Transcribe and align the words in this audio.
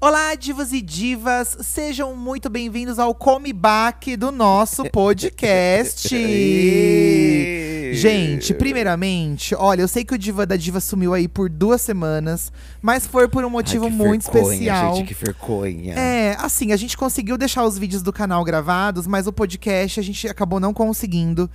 Olá, 0.00 0.36
divas 0.36 0.72
e 0.72 0.80
divas, 0.80 1.56
sejam 1.60 2.14
muito 2.14 2.48
bem-vindos 2.48 3.00
ao 3.00 3.12
Come 3.12 3.52
Back 3.52 4.16
do 4.16 4.30
nosso 4.30 4.84
podcast. 4.92 6.08
Gente, 7.92 8.54
primeiramente, 8.54 9.56
olha, 9.56 9.80
eu 9.80 9.88
sei 9.88 10.04
que 10.04 10.14
o 10.14 10.18
Diva 10.18 10.46
da 10.46 10.54
Diva 10.54 10.78
sumiu 10.78 11.14
aí 11.14 11.26
por 11.26 11.50
duas 11.50 11.80
semanas, 11.80 12.52
mas 12.80 13.08
foi 13.08 13.26
por 13.26 13.44
um 13.44 13.50
motivo 13.50 13.86
Ai, 13.86 13.90
muito 13.90 14.30
vergonha, 14.30 14.54
especial. 14.54 14.94
Gente, 14.94 15.08
que 15.08 15.14
vergonha. 15.14 15.94
É, 15.94 16.36
assim, 16.38 16.70
a 16.70 16.76
gente 16.76 16.96
conseguiu 16.96 17.36
deixar 17.36 17.64
os 17.64 17.76
vídeos 17.76 18.00
do 18.00 18.12
canal 18.12 18.44
gravados, 18.44 19.04
mas 19.04 19.26
o 19.26 19.32
podcast 19.32 19.98
a 19.98 20.02
gente 20.02 20.28
acabou 20.28 20.60
não 20.60 20.72
conseguindo. 20.72 21.50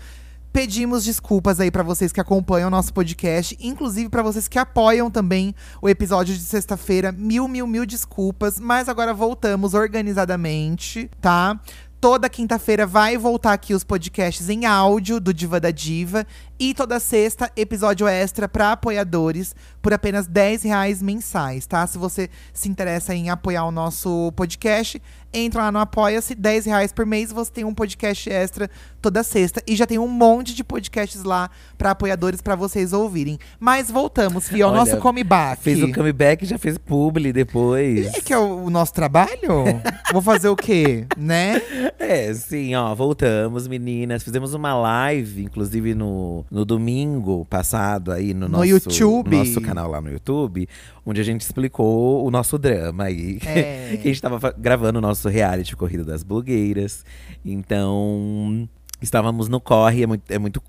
Pedimos 0.54 1.04
desculpas 1.04 1.60
aí 1.60 1.72
pra 1.72 1.82
vocês 1.82 2.12
que 2.12 2.22
acompanham 2.22 2.68
o 2.68 2.72
nosso 2.72 2.94
podcast, 2.94 3.58
inclusive 3.60 4.08
pra 4.08 4.22
vocês 4.22 4.48
que 4.48 4.60
apoiam 4.60 5.10
também 5.10 5.56
o 5.82 5.90
episódio 5.90 6.36
de 6.36 6.42
sexta-feira. 6.42 7.12
Mil, 7.12 7.48
mil, 7.48 7.66
mil 7.66 7.88
desculpas, 7.88 8.60
mas 8.60 8.88
agora 8.88 9.16
voltamos 9.16 9.74
organizadamente, 9.74 11.10
tá? 11.20 11.60
Toda 12.00 12.30
quinta-feira 12.30 12.86
vai 12.86 13.18
voltar 13.18 13.54
aqui 13.54 13.74
os 13.74 13.84
podcasts 13.84 14.48
em 14.48 14.66
áudio 14.66 15.20
do 15.20 15.34
Diva 15.34 15.60
da 15.60 15.72
Diva. 15.72 16.28
E 16.66 16.74
toda 16.74 16.98
sexta, 16.98 17.52
episódio 17.58 18.08
extra 18.08 18.48
para 18.48 18.72
apoiadores 18.72 19.54
por 19.82 19.94
apenas 19.94 20.28
10 20.28 20.64
reais 20.64 21.02
mensais, 21.02 21.68
tá? 21.68 21.86
Se 21.86 21.98
você 21.98 22.30
se 22.54 22.70
interessa 22.70 23.14
em 23.14 23.30
apoiar 23.30 23.66
o 23.66 23.72
nosso 23.72 24.32
podcast, 24.32 25.02
entra 25.34 25.64
lá 25.64 25.72
no 25.74 25.80
Apoia-se, 25.80 26.34
10 26.36 26.66
reais 26.68 26.94
por 26.94 27.06
mês, 27.06 27.34
você 27.34 27.52
tem 27.52 27.66
um 27.66 27.74
podcast 27.74 28.30
extra 28.30 28.70
toda 29.02 29.24
sexta. 29.24 29.62
E 29.68 29.76
já 29.76 29.86
tem 29.86 30.00
um 30.00 30.08
monte 30.08 30.56
de 30.56 30.64
podcasts 30.64 31.24
lá 31.24 31.50
para 31.78 31.92
apoiadores 31.92 32.40
para 32.40 32.56
vocês 32.56 32.94
ouvirem. 32.94 33.38
Mas 33.60 33.92
voltamos, 33.92 34.48
Fih, 34.48 34.62
ao 34.62 34.72
Olha, 34.72 34.80
nosso 34.80 34.98
comeback. 34.98 35.62
Fez 35.62 35.84
o 35.84 35.92
comeback 35.92 36.46
e 36.46 36.48
já 36.48 36.58
fez 36.58 36.78
publi 36.78 37.34
depois. 37.34 38.14
É 38.16 38.22
que 38.22 38.32
é 38.32 38.38
o, 38.38 38.66
o 38.66 38.70
nosso 38.70 38.94
trabalho? 38.94 39.82
Vou 40.14 40.22
fazer 40.22 40.48
o 40.48 40.56
quê, 40.56 41.06
né? 41.18 41.62
É, 42.00 42.34
sim, 42.34 42.74
ó, 42.76 42.94
voltamos, 42.96 43.68
meninas. 43.68 44.24
Fizemos 44.24 44.54
uma 44.54 44.74
live, 44.74 45.44
inclusive 45.44 45.94
no, 45.94 46.46
no 46.54 46.64
domingo 46.64 47.46
passado 47.46 48.12
aí 48.12 48.32
no, 48.32 48.42
No 48.42 48.60
nosso, 48.60 48.66
YouTube. 48.68 49.32
no 49.32 49.38
nosso 49.44 49.60
canal 49.60 49.90
lá 49.90 50.00
no 50.00 50.12
YouTube, 50.12 50.70
onde 51.04 51.20
a 51.20 51.24
gente 51.24 51.42
explicou 51.42 52.24
o 52.24 52.30
nosso 52.30 52.60
drama 52.60 53.06
aí. 53.06 53.40
É. 53.44 53.98
que 54.02 54.08
a 54.08 54.12
gente 54.14 54.22
tava 54.22 54.40
fa- 54.40 54.54
gravando 54.56 55.00
o 55.00 55.02
nosso 55.02 55.28
reality 55.28 55.76
Corrida 55.76 56.04
das 56.04 56.22
Blogueiras. 56.22 57.04
Então, 57.44 58.70
estávamos 59.02 59.50
no 59.50 59.60
corre, 59.60 60.04
é 60.04 60.08
muito. 60.08 60.32
É 60.32 60.38
muito 60.38 60.62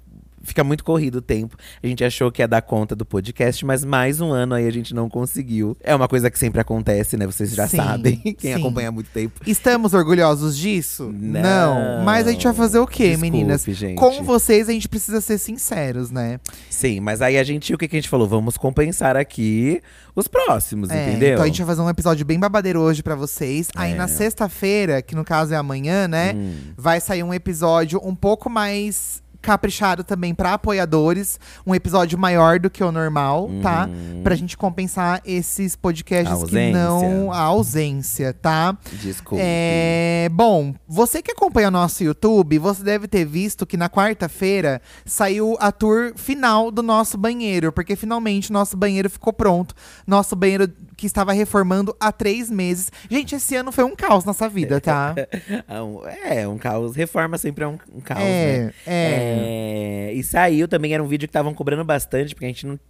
Fica 0.45 0.62
muito 0.62 0.84
corrido 0.84 1.17
o 1.17 1.23
tempo. 1.23 1.56
A 1.83 1.87
gente 1.87 2.05
achou 2.05 2.31
que 2.31 2.42
ia 2.42 2.48
dar 2.48 2.62
conta 2.62 2.95
do 2.95 3.05
podcast, 3.05 3.64
mas 3.64 3.84
mais 3.84 4.20
um 4.20 4.31
ano 4.31 4.55
aí 4.55 4.67
a 4.67 4.70
gente 4.70 4.95
não 4.95 5.09
conseguiu. 5.09 5.77
É 5.83 5.95
uma 5.95 6.06
coisa 6.06 6.31
que 6.31 6.39
sempre 6.39 6.61
acontece, 6.61 7.17
né? 7.17 7.27
Vocês 7.27 7.50
já 7.55 7.67
Sim, 7.67 7.78
sabem, 7.78 8.17
quem 8.39 8.53
sim. 8.53 8.55
acompanha 8.55 8.89
há 8.89 8.92
muito 8.92 9.11
tempo. 9.11 9.41
Estamos 9.47 9.95
orgulhosos 9.95 10.56
disso? 10.56 11.11
Não. 11.12 12.05
Mas 12.05 12.27
a 12.27 12.33
gente 12.33 12.45
vai 12.45 12.55
fazer 12.55 12.78
o 12.78 12.87
quê, 12.87 13.11
Desculpe, 13.11 13.31
meninas? 13.31 13.65
gente. 13.65 13.97
Com 13.97 14.22
vocês, 14.22 14.69
a 14.69 14.72
gente 14.72 14.89
precisa 14.89 15.20
ser 15.20 15.39
sinceros, 15.39 16.10
né? 16.10 16.38
Sim, 16.71 17.00
mas 17.00 17.22
aí 17.22 17.38
a 17.38 17.44
gente, 17.44 17.72
o 17.75 17.78
que, 17.78 17.88
que 17.88 17.97
a 17.97 17.99
gente 18.00 18.09
falou? 18.09 18.28
Vamos 18.28 18.56
compensar 18.56 19.16
aqui 19.16 19.81
os 20.15 20.28
próximos, 20.28 20.91
É, 20.91 21.09
entendeu? 21.11 21.32
Então 21.32 21.44
a 21.44 21.47
gente 21.47 21.59
vai 21.59 21.66
fazer 21.69 21.81
um 21.82 21.91
episódio 21.91 22.25
bem 22.25 22.38
babadeiro 22.38 22.81
hoje 22.81 23.03
pra 23.03 23.15
vocês. 23.15 23.69
Aí 23.75 23.93
É. 23.93 23.94
na 23.94 24.06
sexta-feira, 24.09 25.00
que 25.03 25.15
no 25.15 25.25
caso 25.25 25.55
é 25.55 25.56
amanhã, 25.56 26.06
né? 26.06 26.34
Hum. 26.37 26.55
Vai 26.76 27.00
sair 27.00 27.22
um 27.22 27.32
episódio 27.34 28.00
um 28.05 28.15
pouco 28.15 28.49
mais 28.50 29.22
caprichado 29.44 30.03
também 30.03 30.34
pra 30.34 30.55
apoiadores. 30.55 31.38
Um 31.66 31.75
episódio 31.75 32.19
maior 32.19 32.59
do 32.59 32.71
que 32.71 32.82
o 32.82 32.91
normal, 32.91 33.50
tá? 33.62 33.87
Uhum. 33.87 34.22
Pra 34.22 34.34
gente 34.34 34.56
compensar 34.56 35.21
esses 35.25 35.77
podcasts 35.77 36.43
que 36.44 36.72
não. 36.72 37.31
A 37.31 37.41
ausência, 37.41 38.32
tá? 38.32 38.77
Desculpe. 38.93 39.43
É, 39.44 40.28
bom, 40.32 40.75
você 40.88 41.21
que 41.22 41.32
acompanha 41.32 41.69
o 41.69 41.71
nosso 41.71 42.03
YouTube, 42.03 42.59
você 42.59 42.82
deve 42.82 43.06
ter 43.06 43.25
visto 43.25 43.66
que 43.66 43.77
na 43.77 43.88
quarta-feira 43.88 44.81
saiu 45.05 45.56
a 45.61 45.71
tour 45.71 46.12
final 46.16 46.71
do 46.71 46.82
nosso 46.82 47.19
banheiro, 47.19 47.71
porque 47.71 47.94
finalmente 47.94 48.53
nosso 48.53 48.76
banheiro 48.76 49.11
ficou 49.11 49.32
pronto. 49.32 49.75
Nosso 50.06 50.34
banheiro 50.34 50.69
que 51.04 51.09
estava 51.09 51.34
reformando 51.34 51.94
há 52.00 52.10
três 52.10 52.50
meses. 52.50 52.91
Gente, 53.10 53.34
esse 53.34 53.54
ano 53.54 53.70
foi 53.70 53.84
um 53.84 53.94
caos 53.94 54.25
nessa 54.25 54.48
vida, 54.48 54.81
tá? 54.81 55.15
É 55.69 55.81
um- 55.82 56.00
É, 56.06 56.48
um 56.48 56.56
caos. 56.56 56.97
Reforma 56.97 57.37
sempre 57.37 57.62
é 57.65 57.69
um, 57.69 57.78
um 57.92 58.00
caos, 58.00 58.20
É, 58.22 58.59
né? 58.65 58.72
é. 58.87 60.09
É, 60.09 60.12
E 60.14 60.22
saiu 60.22 60.66
também, 60.66 60.94
era 60.94 61.03
um 61.03 61.06
vídeo 61.06 61.26
que 61.28 61.31
estavam 61.31 61.53
cobrando 61.53 61.84
bastante, 61.84 62.34
porque 62.34 62.47
a 62.47 62.48
gente 62.48 62.66
não. 62.66 62.81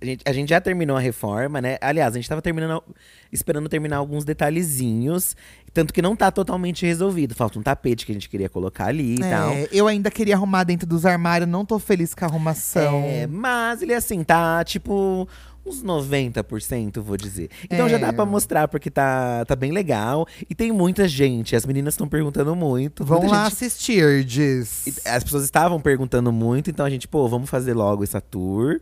A 0.00 0.04
gente, 0.04 0.22
a 0.26 0.32
gente 0.32 0.48
já 0.50 0.60
terminou 0.60 0.96
a 0.96 1.00
reforma, 1.00 1.60
né? 1.60 1.76
Aliás, 1.80 2.12
a 2.14 2.16
gente 2.18 2.28
tava 2.28 2.42
terminando, 2.42 2.82
esperando 3.32 3.68
terminar 3.68 3.96
alguns 3.98 4.24
detalhezinhos. 4.24 5.36
Tanto 5.72 5.92
que 5.92 6.00
não 6.02 6.16
tá 6.16 6.30
totalmente 6.30 6.84
resolvido. 6.86 7.34
Falta 7.34 7.58
um 7.58 7.62
tapete 7.62 8.04
que 8.06 8.12
a 8.12 8.14
gente 8.14 8.28
queria 8.28 8.48
colocar 8.48 8.86
ali 8.86 9.14
e 9.16 9.18
tal. 9.20 9.50
É, 9.50 9.68
eu 9.70 9.86
ainda 9.86 10.10
queria 10.10 10.34
arrumar 10.34 10.64
dentro 10.64 10.86
dos 10.86 11.04
armários, 11.06 11.48
não 11.48 11.64
tô 11.64 11.78
feliz 11.78 12.14
com 12.14 12.24
a 12.24 12.28
arrumação. 12.28 13.02
É, 13.04 13.26
mas 13.26 13.82
ele 13.82 13.92
assim, 13.94 14.24
tá 14.24 14.64
tipo 14.64 15.28
uns 15.66 15.82
90%, 15.82 17.00
vou 17.02 17.16
dizer. 17.16 17.50
Então 17.64 17.88
já 17.88 17.96
É. 17.96 17.98
dá 17.98 18.12
pra 18.12 18.24
mostrar 18.24 18.68
porque 18.68 18.90
tá, 18.90 19.44
tá 19.44 19.56
bem 19.56 19.72
legal. 19.72 20.26
E 20.48 20.54
tem 20.54 20.70
muita 20.72 21.08
gente, 21.08 21.56
as 21.56 21.66
meninas 21.66 21.94
estão 21.94 22.06
perguntando 22.08 22.54
muito. 22.54 23.04
Vão 23.04 23.26
lá 23.26 23.44
gente- 23.44 23.52
assistir, 23.54 24.24
diz. 24.24 25.00
As 25.04 25.24
pessoas 25.24 25.44
estavam 25.44 25.80
perguntando 25.80 26.32
muito, 26.32 26.70
então 26.70 26.86
a 26.86 26.90
gente, 26.90 27.08
pô, 27.08 27.28
vamos 27.28 27.50
fazer 27.50 27.74
logo 27.74 28.04
essa 28.04 28.20
tour. 28.20 28.80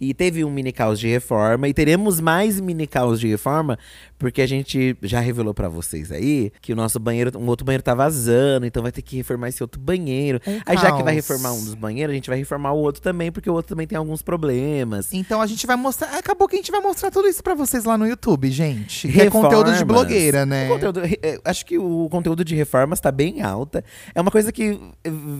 E 0.00 0.12
teve 0.12 0.44
um 0.44 0.50
mini 0.50 0.72
caos 0.72 0.98
de 0.98 1.06
reforma. 1.06 1.68
E 1.68 1.72
teremos 1.72 2.18
mais 2.18 2.58
mini 2.58 2.88
caos 2.88 3.20
de 3.20 3.28
reforma, 3.28 3.78
porque 4.18 4.40
a 4.42 4.46
gente 4.46 4.96
já 5.02 5.20
revelou 5.20 5.52
pra 5.54 5.68
vocês 5.68 6.10
aí 6.10 6.50
que 6.60 6.72
o 6.72 6.76
nosso 6.76 6.98
banheiro, 6.98 7.38
um 7.38 7.46
outro 7.46 7.64
banheiro 7.64 7.82
tá 7.82 7.94
vazando, 7.94 8.66
então 8.66 8.82
vai 8.82 8.92
ter 8.92 9.02
que 9.02 9.16
reformar 9.16 9.48
esse 9.48 9.62
outro 9.62 9.80
banheiro. 9.80 10.40
Um 10.46 10.60
aí 10.66 10.76
já 10.76 10.92
que 10.92 11.02
vai 11.02 11.14
reformar 11.14 11.52
um 11.52 11.64
dos 11.64 11.74
banheiros, 11.74 12.12
a 12.12 12.14
gente 12.14 12.28
vai 12.28 12.38
reformar 12.38 12.72
o 12.72 12.78
outro 12.78 13.02
também, 13.02 13.30
porque 13.30 13.48
o 13.50 13.52
outro 13.54 13.68
também 13.70 13.86
tem 13.86 13.96
alguns 13.98 14.22
problemas. 14.22 15.12
Então 15.12 15.40
a 15.40 15.46
gente 15.46 15.66
vai 15.66 15.76
mostrar. 15.76 16.16
Acabou 16.16 16.48
que 16.48 16.56
a 16.56 16.58
gente 16.58 16.70
vai 16.70 16.80
mostrar 16.80 17.10
tudo 17.10 17.28
isso 17.28 17.42
pra 17.42 17.54
vocês 17.54 17.84
lá 17.84 17.96
no 17.98 18.06
YouTube, 18.06 18.50
gente. 18.50 19.08
Que 19.08 19.20
é 19.22 19.30
conteúdo 19.30 19.72
de 19.74 19.84
blogueira, 19.84 20.46
né? 20.46 20.68
Conteúdo- 20.68 21.00
eh, 21.04 21.40
acho 21.44 21.64
que 21.66 21.78
o 21.78 22.08
conteúdo 22.10 22.44
de 22.44 22.54
reformas 22.54 23.00
tá 23.00 23.10
bem 23.12 23.42
alta. 23.42 23.84
É 24.14 24.20
uma 24.20 24.30
coisa 24.30 24.50
que 24.52 24.78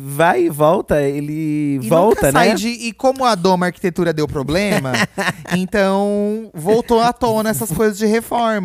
vai 0.07 0.45
e 0.45 0.51
volta, 0.51 1.01
ele 1.03 1.79
E 1.83 1.89
volta, 1.89 2.31
né? 2.33 2.55
de- 2.55 2.69
e 2.69 2.93
como 2.93 3.25
a 3.25 3.35
Doma 3.35 3.67
Arquitetura 3.67 4.13
deu 4.13 4.27
problema, 4.29 4.93
então 5.57 6.51
voltou 6.55 7.01
à 7.01 7.13
tona 7.13 7.51
essas 7.51 7.71
coisas 7.71 7.97
de 7.99 8.07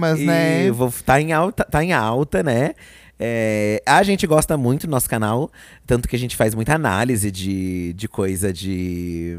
reformas, 0.01 0.19
E 0.19 0.25
né? 0.25 0.71
vou- 0.71 0.91
tá, 1.05 1.21
em 1.21 1.31
alta, 1.31 1.63
tá 1.63 1.83
em 1.83 1.93
alta, 1.93 2.41
né? 2.43 2.73
É, 3.23 3.83
a 3.85 4.01
gente 4.01 4.25
gosta 4.25 4.57
muito 4.57 4.87
do 4.87 4.89
nosso 4.91 5.07
canal, 5.07 5.51
tanto 5.85 6.07
que 6.09 6.15
a 6.15 6.19
gente 6.19 6.35
faz 6.35 6.55
muita 6.55 6.73
análise 6.73 7.29
de, 7.29 7.93
de 7.93 8.07
coisa 8.07 8.51
de, 8.51 9.37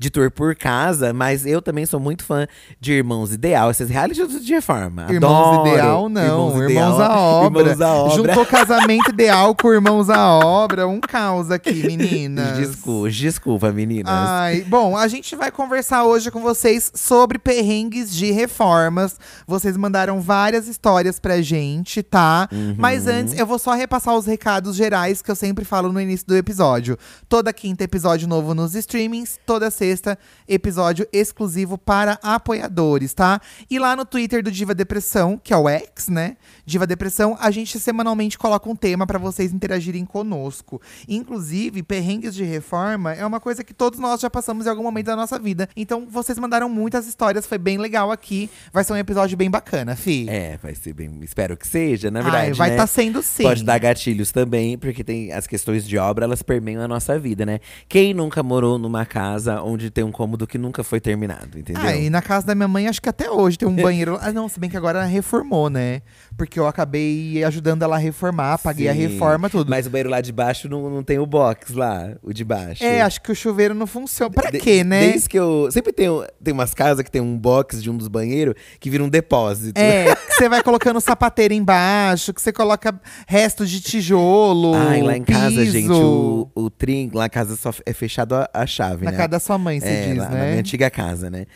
de 0.00 0.08
tour 0.08 0.30
por 0.30 0.56
casa, 0.56 1.12
mas 1.12 1.44
eu 1.44 1.60
também 1.60 1.84
sou 1.84 2.00
muito 2.00 2.24
fã 2.24 2.46
de 2.80 2.94
Irmãos 2.94 3.34
Ideal, 3.34 3.70
esses 3.70 3.90
reality 3.90 4.26
de 4.40 4.54
reforma. 4.54 5.06
Irmãos 5.10 5.58
Adoro. 5.58 5.68
Ideal, 5.68 6.08
não. 6.08 6.22
Irmãos, 6.24 6.70
Ideal, 6.70 7.02
à 7.02 7.20
obra. 7.20 7.60
Irmãos 7.60 7.80
à 7.82 7.94
obra. 7.94 8.16
Juntou 8.16 8.46
casamento 8.46 9.10
ideal 9.10 9.54
com 9.54 9.70
Irmãos 9.70 10.08
à 10.08 10.38
obra. 10.38 10.88
Um 10.88 11.00
caos 11.00 11.50
aqui, 11.50 11.84
meninas. 11.86 12.56
Desculpa, 12.56 13.10
desculpa, 13.10 13.72
meninas. 13.72 14.10
Ai, 14.10 14.62
bom, 14.62 14.96
a 14.96 15.06
gente 15.06 15.36
vai 15.36 15.50
conversar 15.50 16.04
hoje 16.04 16.30
com 16.30 16.40
vocês 16.40 16.90
sobre 16.94 17.38
perrengues 17.38 18.10
de 18.10 18.30
reformas. 18.30 19.18
Vocês 19.46 19.76
mandaram 19.76 20.18
várias 20.18 20.66
histórias 20.66 21.20
pra 21.20 21.42
gente, 21.42 22.02
tá? 22.02 22.48
Uhum. 22.50 22.74
Mas 22.78 23.06
antes, 23.06 23.38
eu 23.38 23.46
vou 23.46 23.58
só 23.58 23.74
repassar 23.74 24.16
os 24.16 24.24
recados 24.24 24.76
gerais 24.76 25.20
que 25.20 25.30
eu 25.30 25.36
sempre 25.36 25.66
falo 25.66 25.92
no 25.92 26.00
início 26.00 26.26
do 26.26 26.34
episódio. 26.34 26.96
Toda 27.28 27.52
quinta, 27.52 27.84
episódio 27.84 28.26
novo 28.26 28.54
nos 28.54 28.74
streamings. 28.74 29.38
Toda 29.44 29.70
sexta, 29.70 29.89
sexta, 29.90 30.16
episódio 30.46 31.06
exclusivo 31.12 31.76
para 31.76 32.18
apoiadores, 32.22 33.12
tá? 33.12 33.40
E 33.68 33.76
lá 33.76 33.96
no 33.96 34.04
Twitter 34.04 34.40
do 34.42 34.50
Diva 34.50 34.72
Depressão, 34.72 35.36
que 35.42 35.52
é 35.52 35.56
o 35.56 35.68
X, 35.68 36.08
né? 36.08 36.36
Diva 36.64 36.86
Depressão, 36.86 37.36
a 37.40 37.50
gente 37.50 37.78
semanalmente 37.80 38.38
coloca 38.38 38.70
um 38.70 38.76
tema 38.76 39.04
para 39.04 39.18
vocês 39.18 39.52
interagirem 39.52 40.04
conosco. 40.04 40.80
Inclusive, 41.08 41.82
perrengues 41.82 42.34
de 42.36 42.44
reforma 42.44 43.12
é 43.12 43.26
uma 43.26 43.40
coisa 43.40 43.64
que 43.64 43.74
todos 43.74 43.98
nós 43.98 44.20
já 44.20 44.30
passamos 44.30 44.66
em 44.66 44.68
algum 44.68 44.84
momento 44.84 45.06
da 45.06 45.16
nossa 45.16 45.38
vida. 45.38 45.68
Então, 45.76 46.06
vocês 46.08 46.38
mandaram 46.38 46.68
muitas 46.68 47.08
histórias, 47.08 47.46
foi 47.46 47.58
bem 47.58 47.76
legal 47.76 48.12
aqui. 48.12 48.48
Vai 48.72 48.84
ser 48.84 48.92
um 48.92 48.96
episódio 48.96 49.36
bem 49.36 49.50
bacana, 49.50 49.96
Fi. 49.96 50.28
É, 50.28 50.56
vai 50.62 50.74
ser 50.76 50.92
bem. 50.92 51.18
Espero 51.22 51.56
que 51.56 51.66
seja, 51.66 52.12
na 52.12 52.22
verdade. 52.22 52.48
Ai, 52.48 52.52
vai 52.52 52.68
né? 52.68 52.74
estar 52.76 52.86
sendo 52.86 53.22
sim. 53.22 53.42
Pode 53.42 53.64
dar 53.64 53.78
gatilhos 53.78 54.30
também, 54.30 54.78
porque 54.78 55.02
tem 55.02 55.32
as 55.32 55.48
questões 55.48 55.86
de 55.86 55.98
obra, 55.98 56.24
elas 56.26 56.42
permeiam 56.42 56.80
a 56.80 56.86
nossa 56.86 57.18
vida, 57.18 57.44
né? 57.44 57.58
Quem 57.88 58.14
nunca 58.14 58.40
morou 58.42 58.78
numa 58.78 59.04
casa 59.04 59.60
onde 59.62 59.79
tem 59.88 60.02
um 60.02 60.10
cômodo 60.10 60.46
que 60.46 60.58
nunca 60.58 60.82
foi 60.82 61.00
terminado, 61.00 61.58
entendeu? 61.58 61.82
Ah, 61.82 61.94
e 61.96 62.10
na 62.10 62.20
casa 62.20 62.44
da 62.46 62.54
minha 62.54 62.66
mãe, 62.68 62.88
acho 62.88 63.00
que 63.00 63.08
até 63.08 63.30
hoje 63.30 63.56
tem 63.56 63.68
um 63.68 63.74
banheiro. 63.80 64.18
ah, 64.20 64.32
não, 64.32 64.48
se 64.48 64.58
bem 64.58 64.68
que 64.68 64.76
agora 64.76 64.98
ela 64.98 65.06
reformou, 65.08 65.70
né? 65.70 66.02
Porque 66.36 66.58
eu 66.58 66.66
acabei 66.66 67.44
ajudando 67.44 67.82
ela 67.82 67.96
a 67.96 67.98
reformar, 67.98 68.58
paguei 68.58 68.88
a 68.88 68.92
Sim. 68.92 68.98
reforma, 69.06 69.48
tudo. 69.48 69.70
Mas 69.70 69.86
o 69.86 69.90
banheiro 69.90 70.10
lá 70.10 70.20
de 70.20 70.32
baixo 70.32 70.68
não, 70.68 70.90
não 70.90 71.02
tem 71.04 71.18
o 71.18 71.26
box 71.26 71.72
lá, 71.72 72.10
o 72.22 72.32
de 72.32 72.44
baixo. 72.44 72.82
É, 72.82 73.00
acho 73.00 73.20
que 73.22 73.30
o 73.30 73.34
chuveiro 73.34 73.74
não 73.74 73.86
funciona. 73.86 74.32
Pra 74.32 74.50
De- 74.50 74.58
quê, 74.58 74.82
né? 74.82 75.12
Desde 75.12 75.28
que 75.28 75.38
eu. 75.38 75.68
Sempre 75.70 75.92
tem, 75.92 76.08
tem 76.42 76.52
umas 76.52 76.74
casas 76.74 77.04
que 77.04 77.10
tem 77.10 77.20
um 77.20 77.38
box 77.38 77.80
de 77.82 77.88
um 77.90 77.96
dos 77.96 78.08
banheiros 78.08 78.54
que 78.80 78.90
vira 78.90 79.04
um 79.04 79.08
depósito. 79.08 79.78
É, 79.80 80.14
que 80.26 80.32
você 80.34 80.48
vai 80.48 80.62
colocando 80.62 81.00
sapateira 81.00 81.54
embaixo, 81.54 82.32
que 82.34 82.42
você 82.42 82.52
coloca 82.52 82.98
restos 83.28 83.70
de 83.70 83.80
tijolo. 83.80 84.74
Ai, 84.74 85.02
lá 85.02 85.16
em 85.16 85.22
casa, 85.22 85.50
piso. 85.60 85.70
gente, 85.72 85.90
o, 85.92 86.48
o 86.54 86.70
trim, 86.70 87.10
lá 87.12 87.26
em 87.26 87.30
casa 87.30 87.54
só 87.56 87.70
é 87.84 87.92
fechado 87.92 88.34
a, 88.34 88.48
a 88.52 88.66
chave, 88.66 89.04
Na 89.04 89.10
né? 89.10 89.16
casa 89.16 89.28
da 89.28 89.38
sua 89.40 89.58
mãe, 89.58 89.69
você 89.78 89.86
é, 89.86 90.06
diz, 90.08 90.18
lá, 90.18 90.28
na 90.28 90.36
né? 90.36 90.46
minha 90.48 90.60
antiga 90.60 90.90
casa, 90.90 91.30
né? 91.30 91.46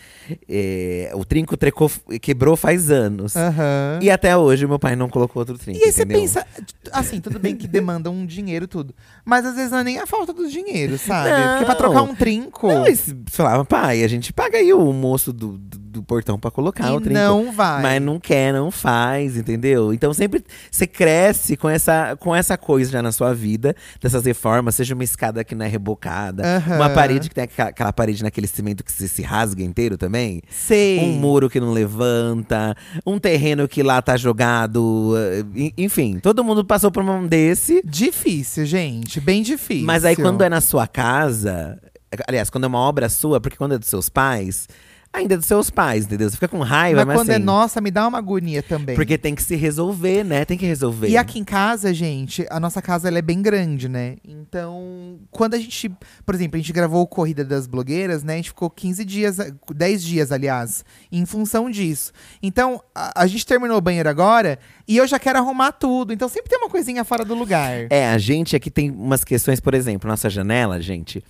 É, 0.48 1.10
o 1.14 1.24
trinco 1.24 1.56
trecou, 1.56 1.90
quebrou 2.20 2.56
faz 2.56 2.90
anos. 2.90 3.34
Aham. 3.34 3.98
E 4.02 4.10
até 4.10 4.36
hoje 4.36 4.66
meu 4.66 4.78
pai 4.78 4.94
não 4.94 5.08
colocou 5.08 5.40
outro 5.40 5.58
trinco. 5.58 5.80
E 5.80 5.84
aí 5.84 5.92
você 5.92 6.06
pensa, 6.06 6.46
assim, 6.92 7.20
tudo 7.20 7.38
bem 7.38 7.56
que 7.56 7.66
demanda 7.66 8.10
um 8.10 8.24
dinheiro 8.26 8.68
tudo. 8.68 8.94
Mas 9.24 9.44
às 9.44 9.56
vezes 9.56 9.70
não 9.70 9.78
é 9.78 9.84
nem 9.84 9.98
a 9.98 10.06
falta 10.06 10.32
do 10.32 10.48
dinheiro, 10.48 10.98
sabe? 10.98 11.30
Não. 11.30 11.48
Porque 11.52 11.64
pra 11.64 11.74
trocar 11.74 12.02
um 12.02 12.14
trinco. 12.14 12.68
Não, 12.68 12.82
mas 12.82 13.00
você 13.00 13.14
falava, 13.30 13.64
pai, 13.64 14.04
a 14.04 14.08
gente 14.08 14.32
paga 14.32 14.58
aí 14.58 14.72
o 14.72 14.92
moço 14.92 15.32
do, 15.32 15.58
do, 15.58 15.78
do 15.94 16.02
portão 16.02 16.38
pra 16.38 16.50
colocar 16.50 16.92
o 16.92 16.98
e 16.98 17.02
trinco. 17.02 17.18
não 17.18 17.52
vai. 17.52 17.82
Mas 17.82 18.02
não 18.02 18.18
quer, 18.20 18.52
não 18.52 18.70
faz, 18.70 19.36
entendeu? 19.36 19.92
Então 19.92 20.12
sempre 20.12 20.44
você 20.70 20.86
cresce 20.86 21.56
com 21.56 21.68
essa, 21.68 22.16
com 22.20 22.34
essa 22.34 22.56
coisa 22.58 22.90
já 22.90 23.02
na 23.02 23.12
sua 23.12 23.32
vida, 23.34 23.74
dessas 24.00 24.24
reformas, 24.24 24.74
seja 24.74 24.94
uma 24.94 25.04
escada 25.04 25.42
que 25.44 25.54
não 25.54 25.64
é 25.64 25.68
rebocada, 25.68 26.42
Aham. 26.56 26.76
uma 26.76 26.90
parede 26.90 27.28
que 27.28 27.34
tem 27.34 27.44
aquela, 27.44 27.68
aquela 27.70 27.92
parede 27.92 28.22
naquele 28.22 28.46
cimento 28.46 28.82
que 28.84 28.92
se, 28.92 29.08
se 29.08 29.22
rasga 29.22 29.62
inteiro 29.62 29.96
também. 29.96 30.42
Sei. 30.50 30.98
Um 31.00 31.12
muro 31.14 31.48
que 31.48 31.60
não 31.60 31.72
levanta, 31.72 32.76
um 33.06 33.18
terreno 33.18 33.66
que 33.68 33.82
lá 33.82 34.00
tá 34.02 34.16
jogado. 34.16 35.14
eh, 35.16 35.44
en- 35.54 35.72
Enfim, 35.78 36.18
todo 36.18 36.42
mundo 36.44 36.64
passou 36.64 36.90
por 36.90 37.02
um 37.02 37.26
desse. 37.26 37.80
Difícil, 37.84 38.66
gente. 38.66 39.20
Bem 39.20 39.42
difícil. 39.42 39.86
Mas 39.86 40.04
aí 40.04 40.16
quando 40.16 40.42
é 40.42 40.48
na 40.48 40.60
sua 40.60 40.86
casa, 40.86 41.78
aliás, 42.26 42.50
quando 42.50 42.64
é 42.64 42.66
uma 42.66 42.78
obra 42.78 43.08
sua, 43.08 43.40
porque 43.40 43.56
quando 43.56 43.74
é 43.74 43.78
dos 43.78 43.88
seus 43.88 44.08
pais, 44.08 44.68
ainda 45.14 45.34
é 45.34 45.36
dos 45.36 45.46
seus 45.46 45.70
pais, 45.70 46.04
entendeu? 46.04 46.28
Você 46.28 46.34
fica 46.34 46.48
com 46.48 46.58
raiva, 46.60 46.98
Mas 46.98 47.06
mas, 47.06 47.16
quando 47.16 47.30
é 47.30 47.36
assim, 47.36 47.44
nossa, 47.44 47.80
me 47.80 47.90
dá 47.90 48.06
uma 48.08 48.18
agonia 48.18 48.62
também. 48.62 48.96
Porque 48.96 49.16
tem 49.16 49.34
que 49.34 49.42
se 49.42 49.54
resolver, 49.54 50.24
né? 50.24 50.44
Tem 50.44 50.58
que 50.58 50.66
resolver. 50.66 51.08
E 51.08 51.16
aqui 51.16 51.38
em 51.38 51.44
casa, 51.44 51.94
gente, 51.94 52.44
a 52.50 52.58
nossa 52.58 52.82
casa 52.82 53.06
ela 53.06 53.18
é 53.18 53.22
bem 53.22 53.40
grande, 53.40 53.88
né? 53.88 54.16
Então, 54.26 55.20
quando 55.30 55.54
a 55.54 55.58
gente, 55.58 55.90
por 56.26 56.34
exemplo, 56.34 56.56
a 56.56 56.58
gente 56.58 56.72
gravou 56.72 57.02
o 57.02 57.06
Corrida 57.06 57.44
das 57.44 57.68
Blogueiras, 57.68 58.24
né? 58.24 58.34
A 58.34 58.36
gente 58.36 58.50
ficou 58.50 58.68
15 58.68 59.04
dias, 59.04 59.38
10 59.72 60.02
dias, 60.02 60.32
aliás, 60.32 60.84
em 61.12 61.24
função 61.24 61.70
disso. 61.70 62.12
Então, 62.42 62.82
a, 62.92 63.22
a 63.22 63.26
gente 63.28 63.46
terminou 63.46 63.78
o 63.78 63.80
banheiro 63.80 64.08
agora 64.08 64.58
e 64.88 64.96
eu 64.96 65.06
já 65.06 65.18
quero 65.18 65.38
arrumar 65.38 65.72
tudo. 65.72 66.12
Então, 66.12 66.28
sempre 66.28 66.50
tem 66.50 66.58
uma 66.58 66.68
coisinha 66.68 67.04
fora 67.04 67.24
do 67.24 67.34
lugar. 67.34 67.86
É, 67.88 68.08
a 68.08 68.18
gente 68.18 68.56
aqui 68.56 68.70
tem 68.70 68.90
umas 68.90 69.22
questões, 69.22 69.60
por 69.60 69.74
exemplo, 69.74 70.10
nossa 70.10 70.28
janela, 70.28 70.80
gente. 70.80 71.22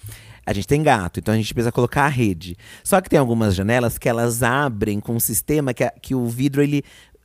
A 0.46 0.52
gente 0.52 0.66
tem 0.66 0.82
gato, 0.82 1.20
então 1.20 1.32
a 1.34 1.36
gente 1.36 1.52
precisa 1.54 1.72
colocar 1.72 2.04
a 2.04 2.08
rede. 2.08 2.56
Só 2.82 3.00
que 3.00 3.08
tem 3.08 3.18
algumas 3.18 3.54
janelas 3.54 3.98
que 3.98 4.08
elas 4.08 4.42
abrem 4.42 5.00
com 5.00 5.14
um 5.14 5.20
sistema 5.20 5.72
que, 5.74 5.84
a- 5.84 5.92
que 6.02 6.14
o 6.14 6.26
vidro 6.26 6.62
ele, 6.62 6.82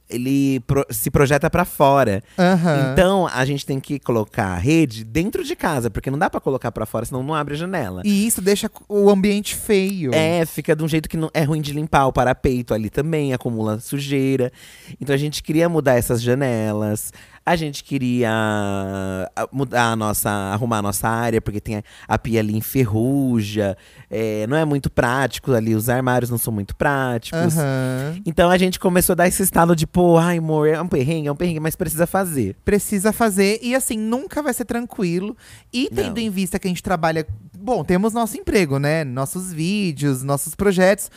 ele 0.10 0.60
pro- 0.62 0.86
se 0.90 1.12
projeta 1.12 1.50
pra 1.50 1.66
fora. 1.66 2.24
Aham. 2.38 2.92
Então 2.94 3.28
a 3.32 3.46
gente 3.46 3.66
tem 3.66 3.80
que 3.80 4.00
colocar 4.00 4.48
a 4.48 4.58
rede 4.58 5.04
dentro 5.04 5.44
de 5.44 5.56
casa, 5.56 5.90
porque 5.90 6.10
não 6.10 6.18
dá 6.18 6.30
pra 6.30 6.40
colocar 6.42 6.72
pra 6.72 6.86
fora, 6.86 7.06
senão 7.06 7.22
não 7.22 7.36
abre 7.36 7.54
a 7.54 7.58
janela. 7.58 8.02
E 8.06 8.26
isso 8.26 8.42
deixa 8.42 8.72
o 8.88 9.10
ambiente 9.10 9.54
feio. 9.54 10.12
É, 10.14 10.46
fica 10.46 10.76
de 10.76 10.84
um 10.84 10.88
jeito 10.88 11.08
que 11.08 11.18
não, 11.18 11.30
é 11.34 11.44
ruim 11.44 11.62
de 11.62 11.74
limpar. 11.74 12.08
O 12.08 12.14
parapeito 12.14 12.74
ali 12.74 12.90
também 12.90 13.34
acumula 13.34 13.80
sujeira. 13.80 14.52
Então 15.00 15.14
a 15.14 15.18
gente 15.18 15.44
queria 15.44 15.70
mudar 15.70 15.96
essas 15.96 16.22
janelas. 16.22 17.14
A 17.50 17.56
gente 17.56 17.84
queria 17.84 18.30
ah, 18.32 19.50
mudar 19.52 19.94
a 19.94 19.96
nossa, 19.96 20.30
arrumar 20.30 20.78
a 20.78 20.82
nossa 20.84 21.10
área, 21.10 21.42
porque 21.42 21.60
tem 21.60 21.78
a, 21.78 21.84
a 22.08 22.16
pia 22.16 22.42
ali 22.42 22.56
enferruja. 22.56 23.76
É, 24.08 24.46
não 24.46 24.56
é 24.56 24.64
muito 24.64 24.88
prático 24.88 25.52
ali, 25.54 25.74
os 25.74 25.90
armários 25.90 26.30
não 26.30 26.38
são 26.38 26.54
muito 26.54 26.76
práticos. 26.76 27.58
Aham. 27.58 28.22
Então 28.24 28.52
a 28.52 28.58
gente 28.60 28.80
começou 28.80 29.14
a 29.14 29.16
dar 29.16 29.28
esse 29.28 29.42
estalo 29.42 29.76
de, 29.76 29.88
pô, 29.88 30.20
ai 30.20 30.38
amor, 30.38 30.68
é 30.68 30.80
um 30.80 30.88
perrengue, 30.88 31.28
é 31.28 31.32
um 31.32 31.36
perrengue, 31.36 31.60
mas 31.60 31.76
precisa 31.76 32.06
fazer. 32.06 32.56
Precisa 32.64 33.12
fazer. 33.12 33.58
E 33.64 33.74
assim, 33.74 33.98
nunca 33.98 34.44
vai 34.44 34.54
ser 34.54 34.66
tranquilo. 34.66 35.36
E 35.74 35.90
tendo 35.90 36.18
Não. 36.18 36.22
em 36.22 36.30
vista 36.30 36.60
que 36.60 36.68
a 36.68 36.70
gente 36.70 36.84
trabalha. 36.84 37.26
Bom, 37.58 37.84
temos 37.84 38.14
nosso 38.14 38.38
emprego, 38.38 38.78
né? 38.78 39.04
Nossos 39.04 39.52
vídeos, 39.52 40.22
nossos 40.22 40.54
projetos. 40.54 41.10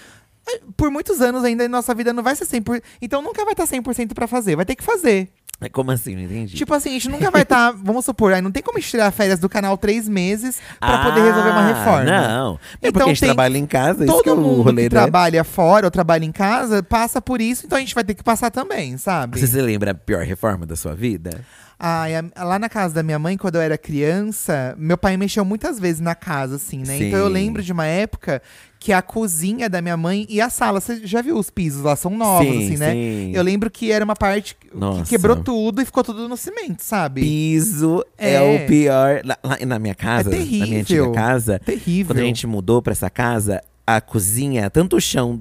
Por 0.78 0.90
muitos 0.90 1.20
anos 1.20 1.44
ainda 1.44 1.68
nossa 1.68 1.94
vida 1.94 2.10
não 2.10 2.22
vai 2.22 2.34
ser 2.34 2.46
100%. 2.46 2.82
Então 3.02 3.20
nunca 3.20 3.44
vai 3.44 3.52
estar 3.52 3.66
100% 3.66 4.14
pra 4.14 4.26
fazer. 4.26 4.56
Vai 4.56 4.64
ter 4.64 4.76
que 4.76 4.82
fazer. 4.82 5.28
É, 5.62 5.68
Como 5.68 5.90
assim? 5.90 6.14
Não 6.14 6.22
entendi. 6.22 6.56
Tipo 6.56 6.74
assim, 6.74 6.90
a 6.90 6.92
gente 6.92 7.08
nunca 7.08 7.30
vai 7.30 7.42
estar. 7.42 7.72
vamos 7.82 8.04
supor, 8.04 8.32
aí 8.32 8.40
não 8.42 8.50
tem 8.50 8.62
como 8.62 8.78
gente 8.78 8.90
tirar 8.90 9.10
férias 9.10 9.38
do 9.38 9.48
canal 9.48 9.76
três 9.78 10.08
meses 10.08 10.60
pra 10.80 11.04
poder 11.04 11.22
resolver 11.22 11.50
uma 11.50 11.60
Ah, 11.60 11.66
reforma. 11.74 12.04
Não. 12.04 12.58
É 12.80 12.88
Então 12.88 12.92
porque 12.92 13.02
a 13.02 13.06
gente 13.08 13.20
tem- 13.20 13.28
trabalha 13.28 13.58
em 13.58 13.66
casa, 13.66 14.04
isso 14.04 14.22
que 14.22 14.28
é 14.28 14.32
Todo 14.34 14.40
mundo 14.42 14.62
rolê, 14.62 14.88
que 14.88 14.94
né? 14.94 15.00
trabalha 15.02 15.44
fora 15.44 15.86
ou 15.86 15.90
trabalha 15.90 16.24
em 16.24 16.32
casa 16.32 16.82
passa 16.82 17.20
por 17.22 17.40
isso, 17.40 17.66
então 17.66 17.76
a 17.76 17.80
gente 17.80 17.94
vai 17.94 18.04
ter 18.04 18.14
que 18.14 18.22
passar 18.22 18.50
também, 18.50 18.96
sabe? 18.96 19.38
Você 19.38 19.46
se 19.46 19.60
lembra 19.60 19.92
a 19.92 19.94
pior 19.94 20.24
reforma 20.24 20.66
da 20.66 20.76
sua 20.76 20.94
vida? 20.94 21.40
Ai, 21.78 22.14
a- 22.14 22.44
lá 22.44 22.58
na 22.60 22.68
casa 22.68 22.94
da 22.94 23.02
minha 23.02 23.18
mãe, 23.18 23.36
quando 23.36 23.56
eu 23.56 23.60
era 23.60 23.76
criança, 23.76 24.74
meu 24.78 24.96
pai 24.96 25.16
mexeu 25.16 25.44
muitas 25.44 25.78
vezes 25.80 26.00
na 26.00 26.14
casa, 26.14 26.56
assim, 26.56 26.78
né? 26.86 26.96
Então 26.96 27.18
eu 27.18 27.26
Sim. 27.26 27.32
lembro 27.32 27.62
de 27.62 27.72
uma 27.72 27.86
época 27.86 28.40
que 28.82 28.92
a 28.92 29.00
cozinha 29.00 29.70
da 29.70 29.80
minha 29.80 29.96
mãe 29.96 30.26
e 30.28 30.40
a 30.40 30.50
sala, 30.50 30.80
você 30.80 31.06
já 31.06 31.22
viu 31.22 31.36
os 31.38 31.50
pisos 31.50 31.84
lá? 31.84 31.94
São 31.94 32.10
novos, 32.16 32.46
Sim, 32.48 32.64
assim, 32.66 32.76
né? 32.76 32.92
sim. 32.92 33.30
Eu 33.32 33.42
lembro 33.44 33.70
que 33.70 33.92
era 33.92 34.04
uma 34.04 34.16
parte 34.16 34.56
que 34.56 34.76
Nossa. 34.76 35.08
quebrou 35.08 35.36
tudo 35.36 35.80
e 35.80 35.84
ficou 35.84 36.02
tudo 36.02 36.28
no 36.28 36.36
cimento, 36.36 36.82
sabe? 36.82 37.20
Piso 37.20 38.04
é, 38.18 38.34
É. 38.34 38.40
o 38.64 38.66
pior. 38.66 39.20
Lá, 39.24 39.38
lá 39.44 39.56
na 39.64 39.78
minha 39.78 39.94
casa, 39.94 40.34
É 40.34 40.38
na 40.38 40.44
minha 40.44 40.62
antiga 40.80 40.84
terrível. 40.84 41.12
casa, 41.12 41.60
Terrível. 41.64 42.14
quando 42.14 42.18
a 42.24 42.26
gente 42.26 42.44
mudou 42.46 42.82
pra 42.82 42.90
essa 42.90 43.08
casa, 43.08 43.62
a 43.86 44.00
cozinha, 44.00 44.68
tanto 44.68 44.96
o 44.96 45.00
chão, 45.00 45.40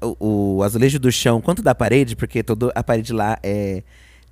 o, 0.00 0.58
o 0.58 0.62
azulejo 0.62 1.00
do 1.00 1.10
chão, 1.10 1.40
quanto 1.40 1.62
da 1.62 1.74
parede, 1.74 2.14
porque 2.14 2.42
toda 2.42 2.70
a 2.74 2.84
parede 2.84 3.12
lá 3.12 3.36
é 3.42 3.82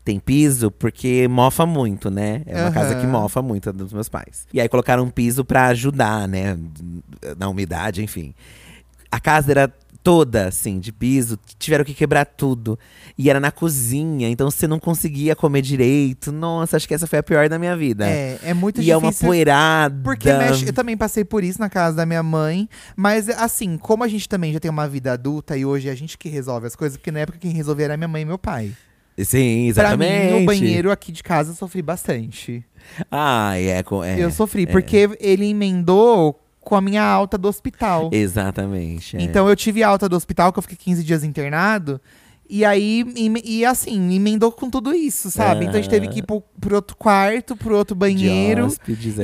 tem 0.05 0.21
piso, 0.21 0.71
porque 0.71 1.27
mofa 1.29 1.65
muito, 1.65 2.11
né? 2.11 2.43
É 2.46 2.61
uma 2.61 2.70
casa 2.70 2.94
que 2.94 3.06
mofa 3.06 3.41
muito, 3.41 3.70
a 3.70 3.73
dos 3.73 3.93
meus 3.93 4.08
pais. 4.08 4.46
E 4.53 4.61
aí 4.61 4.69
colocaram 4.69 5.03
um 5.03 5.11
piso 5.11 5.44
pra 5.44 5.69
ajudar, 5.69 6.29
né? 6.29 6.58
Na 7.39 7.49
umidade, 7.49 8.03
enfim. 8.03 8.34
A 9.11 9.19
casa 9.19 9.51
era 9.51 9.73
toda, 10.03 10.49
assim, 10.49 10.79
de 10.79 10.93
piso. 10.93 11.39
Tiveram 11.58 11.82
que 11.82 11.94
quebrar 11.94 12.27
tudo. 12.27 12.79
E 13.17 13.31
era 13.31 13.41
na 13.41 13.51
cozinha, 13.51 14.29
então 14.29 14.51
você 14.51 14.67
não 14.67 14.79
conseguia 14.79 15.34
comer 15.34 15.63
direito. 15.63 16.31
Nossa, 16.31 16.77
acho 16.77 16.87
que 16.87 16.93
essa 16.93 17.06
foi 17.06 17.20
a 17.20 17.23
pior 17.23 17.49
da 17.49 17.58
minha 17.58 17.75
vida. 17.75 18.06
É, 18.06 18.39
é 18.43 18.53
muito 18.53 18.82
e 18.82 18.91
é 18.91 18.96
uma 18.96 19.08
difícil. 19.08 19.29
poeirada. 19.29 20.03
Porque 20.05 20.31
mexe, 20.31 20.67
eu 20.67 20.73
também 20.75 20.99
passei 20.99 21.25
por 21.25 21.43
isso 21.43 21.58
na 21.58 21.70
casa 21.70 21.96
da 21.96 22.05
minha 22.05 22.23
mãe. 22.23 22.69
Mas, 22.94 23.31
assim, 23.31 23.79
como 23.79 24.05
a 24.05 24.08
gente 24.08 24.29
também 24.29 24.53
já 24.53 24.61
tem 24.61 24.70
uma 24.70 24.87
vida 24.87 25.15
adulta 25.15 25.56
e 25.56 25.65
hoje 25.65 25.89
é 25.89 25.93
a 25.93 25.94
gente 25.94 26.19
que 26.19 26.29
resolve 26.29 26.67
as 26.67 26.77
coisas, 26.77 26.99
porque 26.99 27.11
na 27.11 27.20
época 27.20 27.39
quem 27.39 27.53
resolvia 27.53 27.87
era 27.87 27.96
minha 27.96 28.08
mãe 28.08 28.20
e 28.20 28.27
meu 28.27 28.39
pai. 28.39 28.75
Sim, 29.19 29.73
Pra 29.75 29.85
exatamente. 29.85 30.33
mim, 30.35 30.43
o 30.43 30.47
banheiro 30.47 30.91
aqui 30.91 31.13
de 31.13 31.23
casa 31.23 31.53
eu 31.53 31.55
sofri 31.55 31.83
bastante. 31.83 32.65
Ah, 33.11 33.53
é. 33.56 33.79
é 33.79 33.85
eu 34.19 34.31
sofri, 34.31 34.65
é. 34.65 34.67
porque 34.67 35.09
ele 35.21 35.47
emendou 35.47 36.39
com 36.61 36.75
a 36.75 36.81
minha 36.81 37.03
alta 37.03 37.39
do 37.39 37.47
hospital. 37.47 38.11
Exatamente. 38.13 39.17
é. 39.17 39.23
Então 39.23 39.49
eu 39.49 39.55
tive 39.55 39.83
alta 39.83 40.09
do 40.09 40.17
hospital, 40.17 40.53
que 40.53 40.59
eu 40.59 40.63
fiquei 40.63 40.79
15 40.79 41.05
dias 41.05 41.23
internado. 41.23 42.01
E 42.48 42.65
aí, 42.65 43.05
em- 43.17 43.34
e 43.44 43.65
assim, 43.65 44.15
emendou 44.15 44.53
com 44.53 44.69
tudo 44.69 44.94
isso, 44.94 45.31
sabe? 45.31 45.65
Então 45.65 45.79
a 45.79 45.82
gente 45.82 45.91
teve 45.91 46.08
que 46.08 46.19
ir 46.19 46.22
pro, 46.22 46.43
pro 46.60 46.77
outro 46.77 46.96
quarto, 46.96 47.56
pro 47.56 47.77
outro 47.77 47.96
banheiro. 47.96 48.69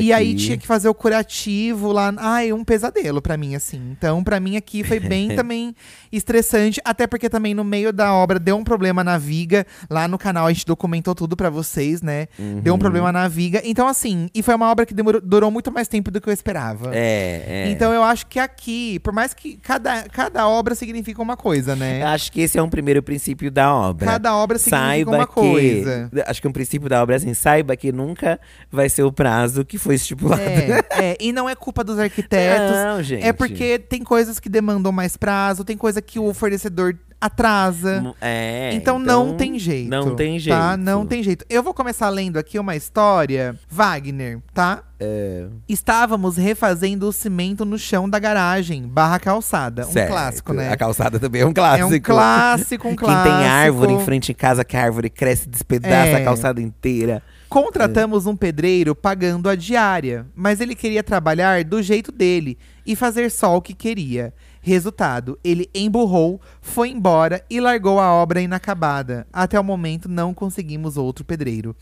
E 0.00 0.12
aí 0.12 0.34
tinha 0.34 0.56
que 0.56 0.66
fazer 0.66 0.88
o 0.88 0.94
curativo 0.94 1.92
lá. 1.92 2.12
Ai, 2.16 2.52
um 2.52 2.64
pesadelo 2.64 3.20
pra 3.20 3.36
mim, 3.36 3.54
assim. 3.54 3.90
Então, 3.92 4.24
pra 4.24 4.40
mim 4.40 4.56
aqui 4.56 4.82
foi 4.82 4.98
bem 4.98 5.28
também 5.36 5.74
estressante. 6.10 6.80
Até 6.84 7.06
porque 7.06 7.28
também 7.28 7.54
no 7.54 7.62
meio 7.64 7.92
da 7.92 8.12
obra 8.14 8.38
deu 8.38 8.56
um 8.56 8.64
problema 8.64 9.04
na 9.04 9.18
viga. 9.18 9.66
Lá 9.88 10.08
no 10.08 10.18
canal 10.18 10.46
a 10.46 10.52
gente 10.52 10.66
documentou 10.66 11.14
tudo 11.14 11.36
pra 11.36 11.50
vocês, 11.50 12.02
né? 12.02 12.26
Deu 12.62 12.72
um 12.72 12.76
Uhum. 12.76 12.78
problema 12.80 13.12
na 13.12 13.28
viga. 13.28 13.60
Então, 13.64 13.86
assim, 13.86 14.28
e 14.34 14.42
foi 14.42 14.54
uma 14.54 14.70
obra 14.70 14.86
que 14.86 14.94
demorou, 14.94 15.20
durou 15.20 15.50
muito 15.50 15.70
mais 15.70 15.88
tempo 15.88 16.10
do 16.10 16.20
que 16.20 16.28
eu 16.28 16.32
esperava. 16.32 16.90
É, 16.94 17.44
é. 17.66 17.70
Então 17.70 17.92
eu 17.92 18.02
acho 18.02 18.26
que 18.26 18.38
aqui, 18.38 18.98
por 19.00 19.12
mais 19.12 19.34
que 19.34 19.56
cada, 19.56 20.04
cada 20.08 20.48
obra 20.48 20.74
significa 20.74 21.20
uma 21.22 21.36
coisa, 21.36 21.76
né? 21.76 22.02
Eu 22.02 22.06
acho 22.08 22.32
que 22.32 22.40
esse 22.40 22.58
é 22.58 22.62
um 22.62 22.68
primeiro 22.70 23.02
princípio 23.10 23.50
da 23.50 23.74
obra. 23.74 24.06
Cada 24.06 24.36
obra 24.36 24.56
significa 24.56 24.86
saiba 24.86 25.10
uma 25.10 25.26
que, 25.26 25.32
coisa. 25.32 26.10
Acho 26.26 26.40
que 26.40 26.46
um 26.46 26.52
princípio 26.52 26.88
da 26.88 27.02
obra 27.02 27.16
é 27.16 27.18
assim: 27.18 27.34
saiba 27.34 27.74
que 27.74 27.90
nunca 27.90 28.38
vai 28.70 28.88
ser 28.88 29.02
o 29.02 29.12
prazo 29.12 29.64
que 29.64 29.78
foi 29.78 29.96
estipulado. 29.96 30.40
É, 30.40 30.84
é, 30.90 31.16
e 31.20 31.32
não 31.32 31.48
é 31.48 31.56
culpa 31.56 31.82
dos 31.82 31.98
arquitetos. 31.98 32.76
Não, 32.76 33.02
gente. 33.02 33.26
É 33.26 33.32
porque 33.32 33.78
tem 33.80 34.04
coisas 34.04 34.38
que 34.38 34.48
demandam 34.48 34.92
mais 34.92 35.16
prazo, 35.16 35.64
tem 35.64 35.76
coisa 35.76 36.00
que 36.00 36.20
o 36.20 36.32
fornecedor 36.32 36.96
atrasa. 37.20 38.14
É, 38.20 38.70
então, 38.72 38.98
não 38.98 39.36
tem 39.36 39.58
jeito. 39.58 39.88
Não 39.90 40.14
tem 40.16 40.38
jeito. 40.38 40.56
Tá? 40.56 40.76
Não 40.76 41.04
tem 41.06 41.22
jeito. 41.22 41.44
Eu 41.48 41.62
vou 41.62 41.74
começar 41.74 42.08
lendo 42.08 42.38
aqui 42.38 42.58
uma 42.58 42.74
história. 42.74 43.54
Wagner, 43.68 44.38
tá? 44.54 44.82
É, 44.98 45.46
Estávamos 45.68 46.36
refazendo 46.36 47.08
o 47.08 47.12
cimento 47.12 47.64
no 47.64 47.78
chão 47.78 48.08
da 48.08 48.18
garagem, 48.18 48.86
barra 48.86 49.18
calçada. 49.18 49.86
Um 49.86 49.92
certo. 49.92 50.10
clássico, 50.10 50.52
né? 50.52 50.70
A 50.72 50.76
calçada 50.76 51.18
também 51.18 51.42
é 51.42 51.46
um 51.46 51.50
É 51.50 51.54
clássico. 51.54 51.94
um 51.94 52.00
clássico, 52.00 52.88
um 52.88 52.90
Quem 52.90 52.98
clássico. 52.98 53.36
tem 53.38 53.46
árvore 53.48 53.92
em 53.94 54.00
frente 54.00 54.32
em 54.32 54.34
casa, 54.34 54.64
que 54.64 54.76
a 54.76 54.82
árvore 54.82 55.08
cresce, 55.10 55.48
despedaça 55.48 56.10
É. 56.10 56.14
a 56.16 56.24
calçada 56.24 56.60
inteira. 56.60 57.22
Contratamos 57.48 58.26
um 58.26 58.36
pedreiro 58.36 58.94
pagando 58.94 59.48
a 59.48 59.56
diária, 59.56 60.24
mas 60.36 60.60
ele 60.60 60.74
queria 60.76 61.02
trabalhar 61.02 61.64
do 61.64 61.82
jeito 61.82 62.12
dele 62.12 62.56
e 62.86 62.94
fazer 62.94 63.28
só 63.30 63.56
o 63.56 63.60
que 63.60 63.74
queria. 63.74 64.32
Resultado, 64.60 65.38
ele 65.42 65.70
emburrou, 65.74 66.40
foi 66.60 66.90
embora 66.90 67.44
e 67.48 67.60
largou 67.60 67.98
a 67.98 68.12
obra 68.12 68.40
inacabada. 68.40 69.26
Até 69.32 69.58
o 69.58 69.64
momento 69.64 70.08
não 70.08 70.34
conseguimos 70.34 70.96
outro 70.96 71.24
pedreiro. 71.24 71.74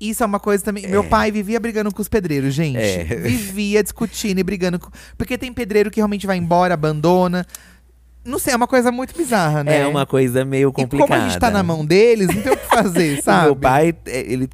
Isso 0.00 0.22
é 0.22 0.26
uma 0.26 0.40
coisa 0.40 0.64
também. 0.64 0.88
Meu 0.88 1.04
pai 1.04 1.30
vivia 1.30 1.60
brigando 1.60 1.94
com 1.94 2.02
os 2.02 2.08
pedreiros, 2.08 2.54
gente. 2.54 2.78
É. 2.78 3.04
Vivia 3.04 3.82
discutindo 3.82 4.38
e 4.38 4.42
brigando. 4.42 4.78
Com... 4.78 4.90
Porque 5.16 5.38
tem 5.38 5.52
pedreiro 5.52 5.92
que 5.92 6.00
realmente 6.00 6.26
vai 6.26 6.36
embora, 6.36 6.74
abandona. 6.74 7.46
Não 8.24 8.38
sei, 8.38 8.52
é 8.52 8.56
uma 8.56 8.66
coisa 8.66 8.92
muito 8.92 9.16
bizarra, 9.16 9.64
né? 9.64 9.80
É 9.80 9.86
uma 9.86 10.06
coisa 10.06 10.44
meio 10.44 10.68
E 10.68 10.72
complicada. 10.72 11.08
como 11.10 11.22
a 11.22 11.28
gente 11.28 11.38
tá 11.40 11.50
na 11.50 11.62
mão 11.62 11.84
deles, 11.84 12.28
não 12.28 12.42
tem 12.42 12.52
o 12.52 12.56
que 12.56 12.66
fazer, 12.66 13.20
sabe? 13.22 13.46
Meu 13.46 13.56
pai, 13.56 13.94
é, 14.06 14.20
ele 14.32 14.48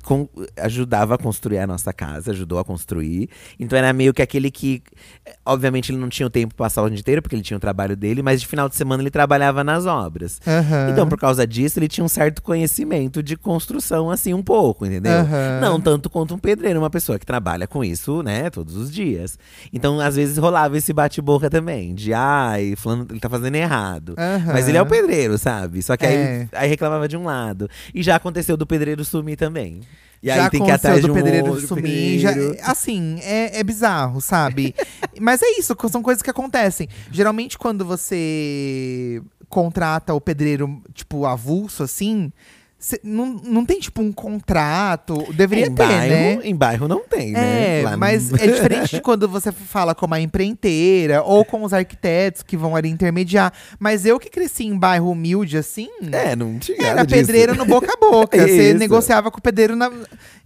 ajudava 0.56 1.14
a 1.14 1.18
construir 1.18 1.58
a 1.58 1.66
nossa 1.66 1.92
casa, 1.92 2.30
ajudou 2.32 2.58
a 2.58 2.64
construir. 2.64 3.28
Então 3.58 3.78
era 3.78 3.92
meio 3.92 4.12
que 4.14 4.22
aquele 4.22 4.50
que. 4.50 4.82
é, 5.26 5.37
Obviamente 5.44 5.90
ele 5.92 5.98
não 5.98 6.08
tinha 6.08 6.26
o 6.26 6.30
tempo 6.30 6.54
pra 6.54 6.66
passar 6.66 6.82
o 6.82 6.88
dia 6.90 6.98
inteiro, 6.98 7.22
porque 7.22 7.34
ele 7.34 7.42
tinha 7.42 7.56
o 7.56 7.60
trabalho 7.60 7.96
dele, 7.96 8.22
mas 8.22 8.40
de 8.40 8.46
final 8.46 8.68
de 8.68 8.76
semana 8.76 9.02
ele 9.02 9.10
trabalhava 9.10 9.62
nas 9.64 9.87
obras. 9.87 10.40
Aham. 10.46 10.90
Então, 10.90 11.08
por 11.08 11.18
causa 11.18 11.46
disso, 11.46 11.78
ele 11.78 11.88
tinha 11.88 12.04
um 12.04 12.08
certo 12.08 12.42
conhecimento 12.42 13.22
de 13.22 13.37
construção, 13.37 14.10
assim, 14.10 14.34
um 14.34 14.42
pouco, 14.42 14.84
entendeu? 14.87 15.12
Aham. 15.12 15.58
Não 15.60 15.80
tanto 15.80 16.10
quanto 16.10 16.34
um 16.34 16.38
pedreiro, 16.38 16.78
uma 16.78 16.90
pessoa 16.90 17.18
que 17.18 17.25
trabalha 17.26 17.66
com 17.66 17.82
isso, 17.84 18.22
né, 18.22 18.50
todos 18.50 18.76
os 18.76 18.90
dias. 18.92 19.38
Então, 19.72 20.00
às 20.00 20.16
vezes 20.16 20.37
rolava 20.38 20.76
esse 20.76 20.92
bate-boca 20.92 21.48
também, 21.50 21.94
de 21.94 22.12
ai, 22.12 22.75
fulano, 22.76 23.06
ele 23.10 23.20
tá 23.20 23.28
fazendo 23.28 23.58
errado. 23.59 24.15
Aham. 24.19 24.53
Mas 24.53 24.69
ele 24.69 24.79
é 24.79 24.83
o 24.83 24.87
pedreiro, 24.87 25.37
sabe? 25.38 25.83
Só 25.83 25.97
que 25.97 26.07
aí, 26.07 26.15
É. 26.17 26.49
aí 26.53 26.69
reclamava 26.69 27.07
de 27.09 27.17
um 27.17 27.25
lado. 27.25 27.69
E 27.95 28.03
já 28.03 28.17
aconteceu 28.17 28.57
do 28.57 28.67
pedreiro 28.67 29.05
sumir 29.05 29.37
também. 29.37 29.81
E 30.23 30.27
já 30.27 30.45
aí 30.45 30.50
tem 30.50 30.62
que 30.62 30.69
ir 30.69 30.73
atrás 30.73 31.00
do 31.00 31.11
um 31.12 31.15
pedreiro 31.15 31.50
outro 31.50 31.67
sumir. 31.69 32.19
já- 32.19 32.33
pedreiro. 32.33 32.57
assim, 32.62 33.19
é, 33.23 33.61
é 33.61 33.62
bizarro, 33.62 34.21
sabe? 34.21 34.75
Mas 35.21 35.41
é 35.43 35.50
isso, 35.59 35.77
são 35.91 36.03
coisas 36.03 36.23
que 36.23 36.31
acontecem. 36.31 36.88
Geralmente, 37.11 37.57
quando 37.57 37.85
você 37.85 39.23
contrata 39.49 40.12
o 40.15 40.21
pedreiro, 40.21 40.83
tipo, 40.93 41.25
avulso, 41.25 41.83
assim. 41.83 42.33
Cê- 42.78 43.00
não, 43.02 43.26
não 43.26 43.64
tem, 43.66 43.78
tipo, 43.80 44.00
um 44.02 44.12
contrato. 44.12 45.25
Deveria 45.35 45.66
em 45.66 45.75
ter, 45.75 45.87
bairro, 45.87 46.08
né? 46.11 46.40
Em 46.44 46.54
bairro 46.56 46.88
não 46.88 47.00
tem, 47.06 47.32
né? 47.32 47.80
É, 47.80 47.82
Lá 47.85 47.97
mas 47.97 48.32
é 48.32 48.47
diferente 48.47 48.97
de 48.97 49.00
quando 49.02 49.28
você 49.28 49.50
fala 49.52 49.94
com 49.94 50.06
uma 50.06 50.20
empreiteira 50.20 51.23
ou 51.23 51.44
com 51.44 51.62
os 51.62 51.73
arquitetos 51.73 52.42
que 52.42 52.56
vão 52.56 52.75
ali 52.76 52.88
intermediar. 52.88 53.52
Mas 53.78 54.04
eu 54.06 54.18
que 54.18 54.30
cresci 54.30 54.64
em 54.64 54.76
bairro 54.78 55.11
humilde, 55.11 55.56
assim. 55.56 55.88
É, 56.12 56.35
não 56.37 56.58
tinha 56.58 56.78
Era 56.88 57.04
disso. 57.04 57.18
pedreiro 57.20 57.54
no 57.54 57.64
boca 57.64 57.92
a 57.92 57.97
boca. 57.97 58.38
Você 58.47 58.75
negociava 58.75 59.30
com 59.30 59.38
o 59.38 59.42
pedreiro 59.42 59.75
na. 59.76 59.90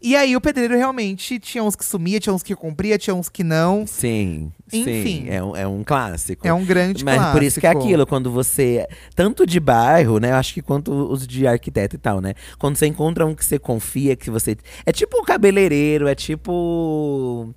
E 0.01 0.17
aí 0.17 0.35
o 0.37 0.41
pedreiro 0.41 0.77
realmente 0.77 1.39
tinha 1.39 1.63
uns 1.63 1.77
que 1.77 1.85
sumia, 1.85 2.19
tinha 2.19 2.33
uns 2.35 2.43
que 2.43 2.57
cumpria, 2.57 2.99
tinha 2.99 3.15
uns 3.15 3.29
que 3.29 3.45
não. 3.45 3.87
Sim, 3.87 4.51
Enfim. 4.73 5.03
sim. 5.03 5.27
É 5.29 5.43
um, 5.43 5.57
é 5.57 5.67
um 5.67 5.85
clássico. 5.85 6.47
É 6.47 6.53
um 6.53 6.65
grande 6.65 7.05
Mas 7.05 7.15
clássico. 7.17 7.37
por 7.39 7.43
isso 7.45 7.61
que 7.61 7.67
é 7.67 7.71
aquilo, 7.71 8.07
quando 8.07 8.31
você. 8.31 8.87
Tanto 9.15 9.47
de 9.47 9.61
bairro, 9.61 10.19
né? 10.19 10.31
Eu 10.33 10.37
acho 10.37 10.55
que 10.55 10.63
quanto 10.63 10.93
os 10.93 11.27
de 11.27 11.47
arquiteto 11.47 11.95
e 11.95 11.99
tal, 11.99 12.21
né? 12.23 12.35
Quando 12.59 12.77
você 12.77 12.87
encontra 12.87 13.27
um 13.27 13.35
que 13.35 13.45
você 13.45 13.59
confia, 13.59 14.17
que 14.17 14.31
você. 14.31 14.57
É 14.87 14.93
tipo 14.93 15.19
o 15.19 15.25
cabeleireiro, 15.25 16.09
é 16.09 16.15
tipo. 16.15 17.53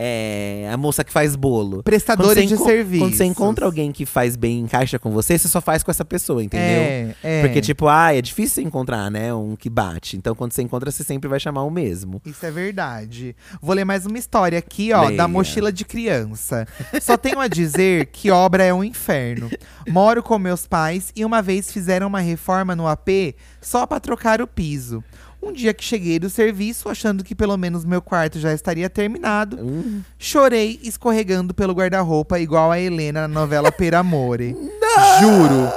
É, 0.00 0.70
a 0.72 0.76
moça 0.76 1.02
que 1.02 1.12
faz 1.12 1.34
bolo. 1.34 1.82
Prestadores 1.82 2.48
de 2.48 2.56
serviços. 2.56 3.08
Quando 3.08 3.14
você 3.16 3.24
encontra 3.24 3.66
alguém 3.66 3.90
que 3.90 4.06
faz 4.06 4.36
bem, 4.36 4.60
encaixa 4.60 4.96
com 4.96 5.10
você, 5.10 5.36
você 5.36 5.48
só 5.48 5.60
faz 5.60 5.82
com 5.82 5.90
essa 5.90 6.04
pessoa, 6.04 6.42
entendeu? 6.42 6.66
É, 6.66 7.14
é. 7.22 7.42
Porque, 7.42 7.60
tipo, 7.60 7.88
ah, 7.88 8.14
é 8.14 8.22
difícil 8.22 8.62
encontrar, 8.62 9.10
né? 9.10 9.34
Um 9.34 9.56
que 9.56 9.68
bate. 9.68 10.16
Então, 10.16 10.36
quando 10.36 10.52
você 10.52 10.62
encontra, 10.62 10.92
você 10.92 11.02
sempre 11.02 11.28
vai 11.28 11.40
chamar 11.40 11.64
o 11.64 11.70
mesmo. 11.70 12.22
Isso 12.24 12.46
é 12.46 12.50
verdade. 12.50 13.34
Vou 13.60 13.74
ler 13.74 13.84
mais 13.84 14.06
uma 14.06 14.18
história 14.18 14.56
aqui, 14.56 14.92
ó, 14.92 15.06
Leia. 15.06 15.16
da 15.16 15.26
mochila 15.26 15.72
de 15.72 15.84
criança. 15.84 16.64
Só 17.02 17.16
tenho 17.16 17.40
a 17.40 17.48
dizer 17.48 18.06
que 18.06 18.30
obra 18.30 18.62
é 18.62 18.72
um 18.72 18.84
inferno. 18.84 19.50
Moro 19.88 20.22
com 20.22 20.38
meus 20.38 20.64
pais 20.64 21.10
e 21.16 21.24
uma 21.24 21.42
vez 21.42 21.72
fizeram 21.72 22.06
uma 22.06 22.20
reforma 22.20 22.76
no 22.76 22.86
AP 22.86 23.34
só 23.60 23.84
pra 23.84 23.98
trocar 23.98 24.40
o 24.40 24.46
piso. 24.46 25.02
Um 25.40 25.52
dia 25.52 25.72
que 25.72 25.84
cheguei 25.84 26.18
do 26.18 26.28
serviço, 26.28 26.88
achando 26.88 27.22
que 27.24 27.34
pelo 27.34 27.56
menos 27.56 27.84
meu 27.84 28.02
quarto 28.02 28.38
já 28.40 28.52
estaria 28.52 28.90
terminado, 28.90 29.56
Hum. 29.60 30.00
chorei 30.18 30.78
escorregando 30.82 31.54
pelo 31.54 31.72
guarda-roupa 31.72 32.38
igual 32.40 32.70
a 32.72 32.78
Helena 32.80 33.22
na 33.22 33.28
novela 33.28 33.70
Per 33.72 33.94
Amore. 33.94 34.56
Juro. 35.20 35.68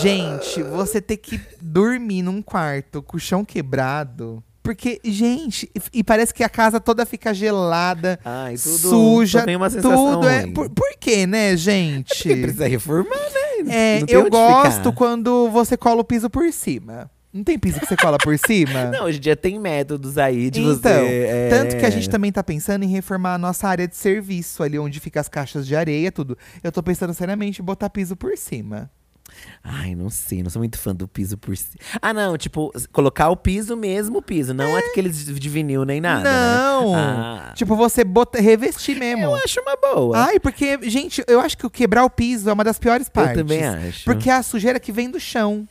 Gente, 0.00 0.62
você 0.62 1.00
ter 1.00 1.16
que 1.18 1.40
dormir 1.62 2.22
num 2.22 2.42
quarto 2.42 3.00
com 3.00 3.16
o 3.16 3.20
chão 3.20 3.44
quebrado. 3.44 4.42
Porque, 4.62 5.00
gente, 5.04 5.70
e- 5.76 6.00
e 6.00 6.04
parece 6.04 6.34
que 6.34 6.42
a 6.42 6.48
casa 6.48 6.80
toda 6.80 7.06
fica 7.06 7.32
gelada, 7.32 8.18
Ai, 8.24 8.56
tudo. 8.56 8.78
suja, 8.90 9.38
só 9.38 9.44
tem 9.44 9.54
uma 9.54 9.70
sensação 9.70 10.14
tudo 10.14 10.28
é. 10.28 10.44
Por, 10.48 10.68
por 10.70 10.90
quê, 10.98 11.24
né, 11.24 11.56
gente? 11.56 12.08
Porque 12.24 12.34
precisa 12.34 12.66
reformar, 12.66 13.14
né? 13.14 13.68
É, 13.68 14.00
Não 14.00 14.06
eu 14.08 14.28
gosto 14.28 14.78
ficar. 14.78 14.92
quando 14.92 15.48
você 15.50 15.76
cola 15.76 16.00
o 16.00 16.04
piso 16.04 16.28
por 16.28 16.52
cima. 16.52 17.08
Não 17.36 17.44
tem 17.44 17.58
piso 17.58 17.78
que 17.80 17.86
você 17.86 17.96
cola 17.96 18.16
por 18.18 18.36
cima? 18.38 18.84
Não, 18.90 19.04
hoje 19.04 19.18
em 19.18 19.20
dia 19.20 19.36
tem 19.36 19.58
métodos 19.58 20.16
aí 20.18 20.50
de 20.50 20.60
Então, 20.60 20.72
você. 20.74 20.88
é, 20.88 21.48
tanto 21.50 21.76
que 21.76 21.84
a 21.84 21.90
gente 21.90 22.08
também 22.08 22.32
tá 22.32 22.42
pensando 22.42 22.82
em 22.84 22.88
reformar 22.88 23.34
a 23.34 23.38
nossa 23.38 23.68
área 23.68 23.86
de 23.86 23.96
serviço, 23.96 24.62
ali 24.62 24.78
onde 24.78 24.98
fica 25.00 25.20
as 25.20 25.28
caixas 25.28 25.66
de 25.66 25.76
areia, 25.76 26.10
tudo. 26.10 26.36
Eu 26.62 26.72
tô 26.72 26.82
pensando 26.82 27.12
seriamente 27.12 27.60
em 27.60 27.64
botar 27.64 27.90
piso 27.90 28.16
por 28.16 28.36
cima. 28.38 28.90
Ai, 29.62 29.94
não 29.96 30.08
sei, 30.08 30.40
não 30.42 30.48
sou 30.48 30.60
muito 30.60 30.78
fã 30.78 30.94
do 30.94 31.08
piso 31.08 31.36
por 31.36 31.56
cima. 31.56 31.74
Ah, 32.00 32.14
não, 32.14 32.38
tipo, 32.38 32.72
colocar 32.92 33.28
o 33.28 33.36
piso 33.36 33.76
mesmo, 33.76 34.18
o 34.18 34.22
piso, 34.22 34.54
não 34.54 34.76
aqueles 34.76 35.24
de 35.26 35.48
vinil 35.48 35.84
nem 35.84 36.00
nada. 36.00 36.22
né? 36.22 36.56
Não! 36.56 36.94
Ah, 36.94 37.52
Tipo, 37.54 37.74
você 37.74 38.04
bota, 38.04 38.40
revestir 38.40 38.96
mesmo. 38.96 39.24
eu 39.24 39.34
acho 39.34 39.60
uma 39.60 39.76
boa. 39.76 40.16
Ai, 40.26 40.38
porque, 40.38 40.78
gente, 40.88 41.24
eu 41.26 41.40
acho 41.40 41.58
que 41.58 41.66
o 41.66 41.70
quebrar 41.70 42.04
o 42.04 42.10
piso 42.10 42.48
é 42.48 42.52
uma 42.52 42.62
das 42.64 42.78
piores 42.78 43.08
partes. 43.08 43.36
também 43.36 43.64
acho. 43.64 44.04
Porque 44.04 44.30
é 44.30 44.34
a 44.34 44.42
sujeira 44.44 44.78
que 44.78 44.92
vem 44.92 45.10
do 45.10 45.18
chão. 45.18 45.66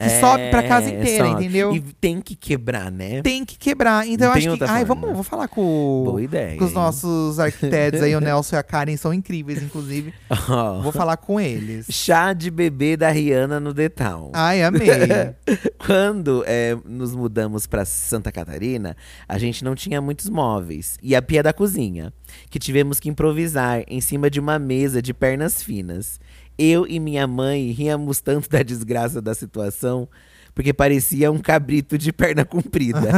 Que 0.00 0.08
sobe 0.20 0.48
pra 0.50 0.62
casa 0.62 0.88
É, 0.90 0.98
inteira, 1.00 1.26
sobe. 1.26 1.44
entendeu? 1.44 1.74
E 1.76 1.80
tem 1.80 2.20
que 2.20 2.34
quebrar, 2.34 2.90
né? 2.90 3.20
Tem 3.22 3.44
que 3.44 3.58
quebrar. 3.58 4.06
Então 4.08 4.28
eu 4.28 4.32
acho 4.32 4.56
que. 4.56 4.64
Ai, 4.64 4.84
forma. 4.86 5.02
vamos, 5.02 5.14
vou 5.16 5.22
falar 5.22 5.46
com, 5.48 6.02
Boa 6.04 6.22
ideia. 6.22 6.56
com 6.56 6.64
os 6.64 6.72
nossos 6.72 7.38
arquitetos 7.38 8.00
aí, 8.02 8.16
o 8.16 8.20
Nelson 8.22 8.56
e 8.56 8.58
a 8.58 8.62
Karen 8.62 8.96
são 8.96 9.12
incríveis, 9.12 9.62
inclusive. 9.62 10.12
Ó, 10.48 10.80
Vou 10.80 10.90
falar 10.92 11.16
com 11.18 11.38
eles. 11.40 11.86
Chá 11.90 12.32
de 12.32 12.50
bebê 12.50 12.96
da 12.96 13.10
Rihanna 13.10 13.60
no 13.60 13.74
Detal. 13.74 14.30
Ai, 14.32 14.62
amei. 14.62 14.88
Quando 15.84 16.42
é, 16.46 16.76
nos 16.84 17.14
mudamos 17.14 17.66
para 17.66 17.84
Santa 17.84 18.30
Catarina, 18.32 18.96
a 19.28 19.38
gente 19.38 19.62
não 19.64 19.74
tinha 19.74 20.00
muitos 20.00 20.28
móveis. 20.28 20.96
E 21.02 21.14
a 21.14 21.22
pia 21.22 21.42
da 21.42 21.52
cozinha, 21.52 22.12
que 22.48 22.58
tivemos 22.58 22.98
que 23.00 23.08
improvisar 23.08 23.82
em 23.86 24.00
cima 24.00 24.30
de 24.30 24.40
uma 24.40 24.58
mesa 24.58 25.00
de 25.02 25.12
pernas 25.12 25.62
finas. 25.62 26.18
Eu 26.62 26.86
e 26.86 27.00
minha 27.00 27.26
mãe 27.26 27.70
ríamos 27.70 28.20
tanto 28.20 28.46
da 28.50 28.62
desgraça 28.62 29.22
da 29.22 29.34
situação, 29.34 30.06
porque 30.54 30.74
parecia 30.74 31.32
um 31.32 31.38
cabrito 31.38 31.96
de 31.96 32.12
perna 32.12 32.44
comprida. 32.44 33.08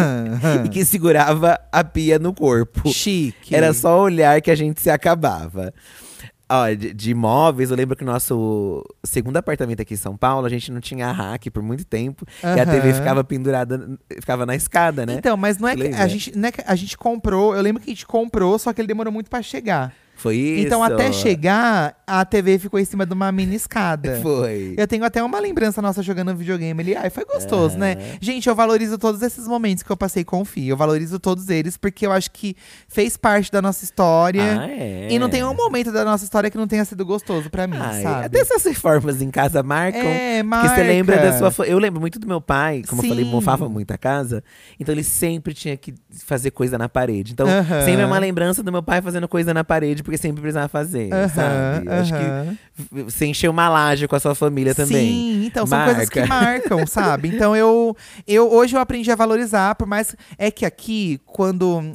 e 0.65 0.69
que 0.71 0.85
segurava 0.85 1.59
a 1.73 1.83
pia 1.83 2.21
no 2.21 2.33
corpo. 2.33 2.89
Chique. 2.93 3.53
Era 3.53 3.75
só 3.75 4.01
olhar 4.01 4.41
que 4.41 4.49
a 4.49 4.55
gente 4.55 4.81
se 4.81 4.89
acabava. 4.91 5.75
Ó, 6.49 6.69
de, 6.69 6.95
de 6.95 7.11
imóveis, 7.11 7.73
eu 7.73 7.77
lembro 7.77 7.97
que 7.97 8.05
o 8.05 8.07
nosso 8.07 8.85
segundo 9.03 9.39
apartamento 9.39 9.81
aqui 9.81 9.95
em 9.95 9.97
São 9.97 10.17
Paulo, 10.17 10.47
a 10.47 10.51
gente 10.51 10.71
não 10.71 10.81
tinha 10.81 11.11
rack 11.11 11.51
por 11.51 11.65
muito 11.65 11.85
tempo. 11.85 12.25
E 12.45 12.61
a 12.61 12.65
TV 12.65 12.95
ficava 12.95 13.25
pendurada, 13.25 13.99
ficava 14.21 14.47
na 14.47 14.55
escada, 14.55 15.05
né? 15.05 15.15
Então, 15.15 15.37
mas 15.37 15.59
não 15.59 15.67
é 15.67 15.75
que 15.75 15.89
a 15.89 16.07
gente, 16.07 16.39
não 16.39 16.49
é 16.49 16.53
que 16.53 16.63
a 16.65 16.75
gente 16.77 16.97
comprou. 16.97 17.57
Eu 17.57 17.63
lembro 17.63 17.83
que 17.83 17.91
a 17.91 17.93
gente 17.93 18.07
comprou, 18.07 18.57
só 18.57 18.73
que 18.73 18.81
ele 18.81 18.89
demorou 18.89 19.13
muito 19.13 19.29
pra 19.29 19.43
chegar. 19.43 19.93
Foi 20.23 20.37
isso. 20.37 20.67
Então, 20.67 20.85
até 20.85 21.11
chegar, 21.11 21.97
a 22.07 22.25
TV 22.25 22.57
ficou 22.59 22.79
em 22.79 22.85
cima 22.85 23.05
de 23.05 23.13
uma 23.13 23.33
mini 23.33 23.57
escada. 23.57 24.19
Foi. 24.23 24.75
Eu 24.77 24.87
tenho 24.87 25.05
até 25.05 25.21
uma 25.23 25.41
lembrança 25.41 25.83
nossa 25.83 26.01
jogando 26.03 26.33
videogame 26.37 26.81
ali. 26.81 26.95
Ai, 26.97 27.11
foi 27.11 27.25
gostoso, 27.25 27.75
É. 27.75 27.79
né? 27.79 27.97
Gente, 28.21 28.49
eu 28.49 28.55
valorizo 28.55 28.97
todos 28.99 29.21
esses 29.23 29.49
momentos 29.49 29.83
que 29.83 29.91
eu 29.91 29.97
passei 29.97 30.23
com 30.25 30.41
o 30.41 30.45
Fih. 30.45 30.69
Eu 30.69 30.77
valorizo 30.77 31.19
todos 31.19 31.49
eles, 31.49 31.77
porque 31.77 32.07
eu 32.07 32.13
acho 32.13 32.31
que 32.31 32.55
fez 32.87 33.17
parte 33.17 33.51
da 33.51 33.61
nossa 33.61 33.83
história. 33.83 34.61
Ah, 34.61 34.71
é. 34.71 35.09
E 35.11 35.19
não 35.19 35.29
tem 35.29 35.43
um 35.43 35.55
momento 35.55 35.91
da 35.91 36.05
nossa 36.05 36.23
história 36.23 36.49
que 36.51 36.57
não 36.57 36.69
tenha 36.69 36.85
sido 36.85 37.05
gostoso 37.05 37.51
pra 37.51 37.67
mim, 37.67 37.77
Ai, 37.81 38.03
sabe? 38.03 38.27
Até 38.27 38.39
essas 38.41 38.63
reformas 38.65 39.21
em 39.21 39.31
casa 39.31 39.61
marcam. 39.63 40.01
É, 40.03 40.37
Porque 40.37 40.43
marca. 40.45 40.69
você 40.77 40.83
lembra 40.85 41.17
da 41.19 41.51
sua. 41.51 41.67
Eu 41.67 41.79
lembro 41.81 42.01
muito 42.01 42.21
do 42.21 42.27
meu 42.29 42.41
pai, 42.41 42.83
como 42.89 43.03
eu 43.03 43.09
falei, 43.09 43.25
Sim. 43.25 43.31
mofava 43.31 43.69
muito 43.69 43.91
a 43.93 43.99
casa. 43.99 44.45
Então 44.79 44.95
ele 44.95 45.03
sempre 45.03 45.53
tinha 45.53 45.77
que 45.77 45.93
fazer 46.25 46.53
coisa 46.53 46.79
na 46.79 46.89
parede. 46.89 47.33
Então, 47.33 47.49
Aham. 47.49 47.85
sempre 47.85 48.03
é 48.03 48.07
uma 48.07 48.19
lembrança 48.19 48.63
do 48.63 48.71
meu 48.71 48.83
pai 48.83 49.03
fazendo 49.03 49.27
coisa 49.27 49.53
na 49.53 49.65
parede, 49.65 50.03
porque 50.13 50.19
sempre 50.19 50.43
precisava 50.43 50.69
fazer, 50.69 51.11
Aham, 51.13 51.29
sabe? 51.29 51.89
Acho 51.91 52.15
aham. 52.15 52.59
que 52.79 53.03
você 53.05 53.27
encheu 53.27 53.51
uma 53.51 53.69
laje 53.69 54.07
com 54.07 54.15
a 54.15 54.21
sua 54.21 54.35
família 54.35 54.75
também. 54.75 55.07
Sim, 55.07 55.47
então 55.47 55.67
são 55.67 55.79
Marca. 55.79 55.95
coisas 55.95 56.11
que 56.11 56.21
marcam, 56.27 56.87
sabe? 56.87 57.29
Então 57.29 57.57
eu, 57.57 57.97
eu 58.27 58.53
hoje 58.53 58.77
eu 58.77 58.81
aprendi 58.81 59.11
a 59.11 59.15
valorizar, 59.17 59.75
por 59.75 59.87
mais 59.87 60.15
é 60.37 60.51
que 60.51 60.67
aqui 60.67 61.19
quando 61.25 61.91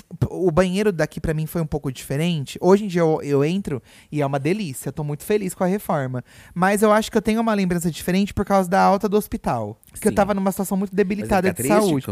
o 0.46 0.52
banheiro 0.52 0.92
daqui 0.92 1.20
pra 1.20 1.34
mim 1.34 1.46
foi 1.46 1.62
um 1.62 1.66
pouco 1.66 1.92
diferente. 1.92 2.58
Hoje 2.62 2.86
em 2.86 2.88
dia 2.88 3.02
eu, 3.02 3.22
eu 3.24 3.44
entro 3.46 3.82
e 4.12 4.22
é 4.22 4.26
uma 4.26 4.40
delícia, 4.40 4.90
eu 4.90 4.94
tô 4.94 5.04
muito 5.04 5.24
feliz 5.24 5.54
com 5.54 5.64
a 5.64 5.68
reforma. 5.68 6.24
Mas 6.54 6.82
eu 6.82 6.92
acho 6.92 7.12
que 7.12 7.18
eu 7.18 7.22
tenho 7.22 7.42
uma 7.42 7.54
lembrança 7.54 7.90
diferente 7.92 8.34
por 8.34 8.46
causa 8.46 8.70
da 8.70 8.82
alta 8.82 9.08
do 9.10 9.18
hospital, 9.18 9.80
porque 9.92 10.08
eu 10.08 10.12
Sim. 10.12 10.16
tava 10.16 10.34
numa 10.34 10.52
situação 10.52 10.78
muito 10.78 10.96
debilitada 10.96 11.50
de 11.50 11.56
triste 11.56 11.74
saúde. 11.74 12.06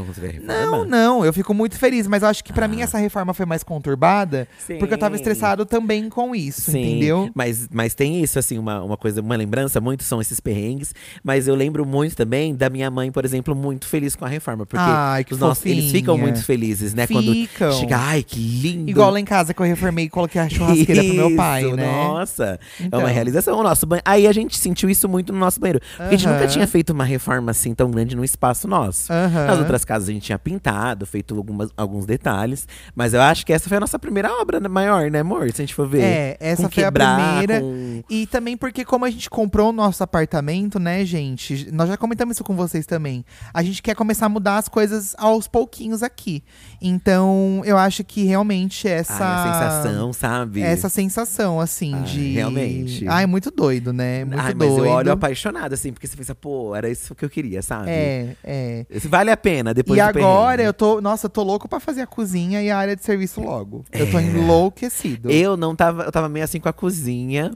Não, 0.46 0.86
não, 0.86 1.26
eu 1.26 1.34
fico 1.34 1.54
muito 1.54 1.78
feliz, 1.78 2.08
mas 2.08 2.24
eu 2.24 2.30
acho 2.30 2.44
que 2.44 2.52
pra 2.54 2.68
mim 2.68 2.82
Ah. 2.82 2.84
essa 2.84 2.98
reforma 2.98 3.34
foi 3.34 3.46
mais 3.46 3.64
conturbada, 3.64 4.48
porque 4.80 4.94
eu 4.94 4.98
tava 4.98 5.16
Sim. 5.16 5.22
estressado 5.22 5.66
também 5.66 6.10
com 6.10 6.36
isso, 6.36 6.72
Sim, 6.72 6.80
entendeu? 6.82 7.30
Mas, 7.34 7.68
mas 7.72 7.94
tem 7.94 8.24
isso, 8.24 8.40
assim, 8.40 8.58
uma, 8.58 8.82
uma 8.84 8.98
coisa, 8.98 9.22
uma 9.22 9.36
lembrança 9.36 9.80
muito 9.82 10.04
são 10.04 10.20
esses 10.22 10.40
perrengues. 10.40 10.94
Mas 11.24 11.48
eu 11.48 11.56
lembro 11.56 11.86
muito 11.86 12.16
também 12.16 12.56
da 12.56 12.70
minha 12.70 12.90
mãe, 12.90 13.12
por 13.12 13.26
exemplo, 13.26 13.56
muito 13.56 13.86
feliz 13.88 14.16
com 14.16 14.26
a 14.26 14.28
reforma. 14.28 14.66
Porque 14.66 14.84
Ai, 14.86 15.26
os 15.30 15.38
nossos, 15.40 15.66
eles 15.66 15.92
ficam 15.92 16.18
muito 16.18 16.44
felizes, 16.44 16.94
né? 16.94 17.06
Ficam. 17.08 17.24
Quando 17.24 17.80
chega, 17.80 17.98
ai, 18.16 18.24
que 18.24 18.40
lindo. 18.40 18.90
Igual 18.90 19.12
lá 19.12 19.20
em 19.20 19.26
casa 19.26 19.54
que 19.54 19.62
eu 19.62 19.66
reformei 19.66 20.06
e 20.06 20.10
coloquei 20.10 20.40
a 20.42 20.48
churrasqueira 20.50 21.04
pro 21.04 21.14
meu 21.14 21.36
pai, 21.36 21.66
Isso, 21.66 21.76
né? 21.76 21.86
Nossa, 21.86 22.60
é 22.80 22.84
Então. 22.86 23.00
uma 23.00 23.10
realização. 23.10 23.60
O 23.60 23.64
nosso 23.64 23.86
banho. 23.86 24.02
Aí 24.06 24.26
a 24.28 24.32
gente 24.32 24.58
sentiu 24.58 24.90
isso 24.90 25.08
muito 25.10 25.32
no 25.34 25.40
nosso 25.40 25.60
banheiro. 25.60 25.80
A 26.00 26.10
gente 26.12 26.28
nunca 26.28 26.48
tinha 26.48 26.68
feito 26.68 26.92
uma 26.92 27.04
reforma 27.04 27.52
assim 27.52 27.74
tão 27.74 27.90
grande 27.92 28.16
num 28.16 28.24
espaço 28.24 28.68
nosso. 28.68 29.12
Aham. 29.12 29.48
Nas 29.48 29.60
outras 29.60 29.84
casas 29.86 30.10
a 30.10 30.12
gente 30.12 30.24
tinha 30.24 30.40
pintado, 30.40 31.06
feito 31.06 31.36
algumas, 31.36 31.70
alguns 31.76 32.06
detalhes. 32.06 32.68
Mas 32.96 33.14
eu 33.14 33.22
acho 33.22 33.46
que 33.46 33.52
essa 33.54 33.68
foi 33.68 33.78
a 33.78 33.80
nossa 33.82 34.00
primeira 34.00 34.32
obra 34.42 34.60
né, 34.60 34.68
maior, 34.68 35.10
né, 35.12 35.20
amor? 35.20 35.52
Se 35.52 35.62
a 35.62 35.66
gente 35.66 35.74
for 35.76 35.88
ver. 35.88 36.02
É, 36.02 36.38
essa 36.40 36.64
Com 36.64 36.70
foi 36.72 36.84
quebrar, 36.84 37.18
a 37.20 37.38
primeira. 37.38 37.62
com- 37.62 38.04
E 38.10 38.26
também 38.28 38.56
porque, 38.56 38.86
como 38.86 39.06
a 39.06 39.10
gente 39.10 39.30
comprou 39.30 39.70
o 39.70 39.74
nosso 39.74 40.04
apartamento, 40.04 40.80
né, 40.80 41.04
gente? 41.06 41.70
Nós 41.72 41.90
já 41.90 41.98
comentamos 41.98 42.38
isso 42.38 42.44
com 42.44 42.56
vocês 42.56 42.86
também. 42.86 43.26
A 43.54 43.62
gente 43.64 43.82
quer 43.82 43.96
começar 43.96 44.28
a 44.28 44.30
mudar 44.30 44.58
as 44.58 44.68
coisas 44.70 45.16
aos 45.18 45.48
pouquinhos 45.48 46.02
aqui. 46.04 46.44
Então, 46.82 47.62
eu 47.66 47.78
acho 47.78 48.04
que 48.06 48.24
realmente 48.24 48.88
essa. 48.88 49.26
Ai, 49.26 49.50
a 49.50 49.82
sensação, 49.82 50.14
sabe? 50.14 50.62
Essa 50.62 50.88
sensação, 50.90 51.60
assim, 51.60 51.94
Ai, 51.94 52.04
de. 52.04 52.32
realmente. 52.34 53.08
Ai, 53.08 53.26
muito 53.26 53.52
doido, 53.52 53.92
né? 53.92 54.24
Muito 54.24 54.40
Ai, 54.40 54.54
mas 54.54 54.70
doido. 54.70 54.86
eu 54.86 54.92
olho 54.92 55.12
apaixonado, 55.12 55.74
assim, 55.74 55.92
porque 55.92 56.08
você 56.08 56.16
pensa, 56.16 56.34
pô, 56.34 56.76
era 56.76 56.90
isso 56.90 57.14
que 57.14 57.26
eu 57.26 57.30
queria, 57.30 57.62
sabe? 57.62 57.90
É, 57.90 58.36
é. 58.44 58.86
Vale 59.10 59.32
a 59.32 59.38
pena 59.38 59.74
depois 59.74 59.98
e 59.98 60.02
agora 60.02 60.58
perrengue. 60.58 60.68
eu 60.68 60.74
tô. 60.74 61.02
Nossa, 61.02 61.26
eu 61.26 61.30
tô 61.30 61.44
louco 61.44 61.68
pra 61.68 61.80
fazer 61.80 62.02
a 62.02 62.08
cozinha 62.08 62.62
e 62.62 62.70
a 62.70 62.78
área 62.78 62.96
de 62.96 63.04
serviço 63.04 63.42
logo. 63.42 63.84
Eu 63.92 64.10
tô 64.10 64.20
enlouquecido. 64.20 65.30
É. 65.30 65.36
Eu 65.36 65.58
não 65.58 65.76
tava. 65.76 66.04
Eu 66.04 66.12
tava 66.12 66.30
meio 66.30 66.46
assim 66.46 66.60
com 66.60 66.70
a 66.70 66.74
cozinha. 66.74 67.52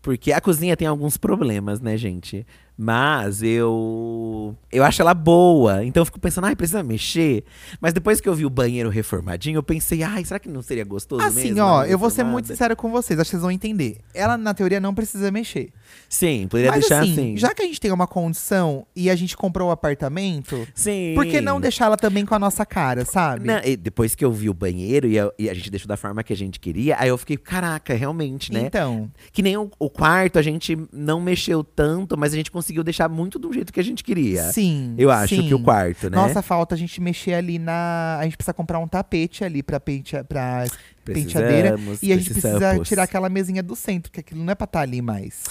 Porque 0.00 0.32
a 0.32 0.40
cozinha 0.40 0.76
tem 0.76 0.88
alguns 0.88 1.16
problemas, 1.16 1.80
né, 1.80 1.96
gente? 1.96 2.44
Mas 2.76 3.42
eu. 3.42 4.56
Eu 4.70 4.82
acho 4.84 5.02
ela 5.02 5.14
boa. 5.14 5.84
Então 5.84 6.00
eu 6.00 6.04
fico 6.06 6.18
pensando, 6.18 6.46
ai, 6.46 6.56
precisa 6.56 6.82
mexer. 6.82 7.44
Mas 7.80 7.92
depois 7.92 8.20
que 8.20 8.28
eu 8.28 8.34
vi 8.34 8.46
o 8.46 8.50
banheiro 8.50 8.88
reformadinho, 8.88 9.58
eu 9.58 9.62
pensei, 9.62 10.02
ai, 10.02 10.24
será 10.24 10.40
que 10.40 10.48
não 10.48 10.62
seria 10.62 10.84
gostoso 10.84 11.22
Assim, 11.24 11.48
mesmo? 11.52 11.62
ó, 11.62 11.82
ela 11.82 11.88
eu 11.88 11.98
vou 11.98 12.10
ser 12.10 12.24
muito 12.24 12.46
sincero 12.48 12.74
com 12.74 12.90
vocês, 12.90 13.18
acho 13.20 13.28
que 13.28 13.32
vocês 13.32 13.42
vão 13.42 13.50
entender. 13.50 13.98
Ela, 14.14 14.36
na 14.36 14.54
teoria, 14.54 14.80
não 14.80 14.94
precisa 14.94 15.30
mexer. 15.30 15.70
Sim, 16.08 16.46
poderia 16.48 16.70
Mas 16.72 16.80
deixar 16.80 17.02
assim, 17.02 17.12
assim. 17.12 17.36
já 17.36 17.54
que 17.54 17.62
a 17.62 17.66
gente 17.66 17.80
tem 17.80 17.92
uma 17.92 18.06
condição 18.06 18.86
e 18.96 19.10
a 19.10 19.14
gente 19.14 19.36
comprou 19.36 19.68
o 19.68 19.70
apartamento, 19.70 20.66
Sim. 20.74 21.12
por 21.14 21.26
que 21.26 21.40
não 21.40 21.60
deixar 21.60 21.86
ela 21.86 21.96
também 21.96 22.24
com 22.24 22.34
a 22.34 22.38
nossa 22.38 22.64
cara, 22.64 23.04
sabe? 23.04 23.46
Não, 23.46 23.60
e 23.64 23.76
depois 23.76 24.14
que 24.14 24.24
eu 24.24 24.32
vi 24.32 24.48
o 24.48 24.54
banheiro 24.54 25.06
e 25.06 25.18
a, 25.18 25.30
e 25.38 25.50
a 25.50 25.54
gente 25.54 25.70
deixou 25.70 25.88
da 25.88 25.96
forma 25.96 26.22
que 26.22 26.32
a 26.32 26.36
gente 26.36 26.58
queria, 26.58 26.96
aí 26.98 27.08
eu 27.08 27.18
fiquei, 27.18 27.36
caraca, 27.36 27.94
realmente, 27.94 28.52
né? 28.52 28.62
Então, 28.66 29.10
Que 29.30 29.42
nem 29.42 29.56
o, 29.56 29.70
o 29.78 29.90
quarto, 29.90 30.38
a 30.38 30.42
gente 30.42 30.76
não 30.92 31.20
mexeu 31.20 31.62
tanto, 31.62 32.16
mas 32.16 32.32
a 32.32 32.36
gente 32.36 32.50
conseguiu 32.50 32.61
deixar 32.84 33.08
muito 33.08 33.38
do 33.38 33.52
jeito 33.52 33.72
que 33.72 33.80
a 33.80 33.84
gente 33.84 34.04
queria. 34.04 34.44
sim. 34.52 34.94
Eu 34.98 35.10
acho 35.10 35.34
sim. 35.34 35.48
que 35.48 35.54
o 35.54 35.62
quarto, 35.62 36.10
né? 36.10 36.16
Nossa, 36.16 36.42
falta 36.42 36.74
a 36.74 36.78
gente 36.78 37.00
mexer 37.00 37.34
ali 37.34 37.58
na. 37.58 38.18
A 38.20 38.24
gente 38.24 38.36
precisa 38.36 38.54
comprar 38.54 38.78
um 38.78 38.88
tapete 38.88 39.44
ali 39.44 39.62
pra, 39.62 39.80
pente... 39.80 40.16
pra 40.24 40.64
penteadeira. 41.04 41.76
E 42.02 42.12
a 42.12 42.16
gente 42.16 42.30
precisa 42.30 42.78
tirar 42.80 43.04
aquela 43.04 43.28
mesinha 43.28 43.62
do 43.62 43.74
centro, 43.74 44.12
que 44.12 44.20
aquilo 44.20 44.44
não 44.44 44.52
é 44.52 44.54
pra 44.54 44.64
estar 44.64 44.80
ali 44.80 45.02
mais. 45.02 45.44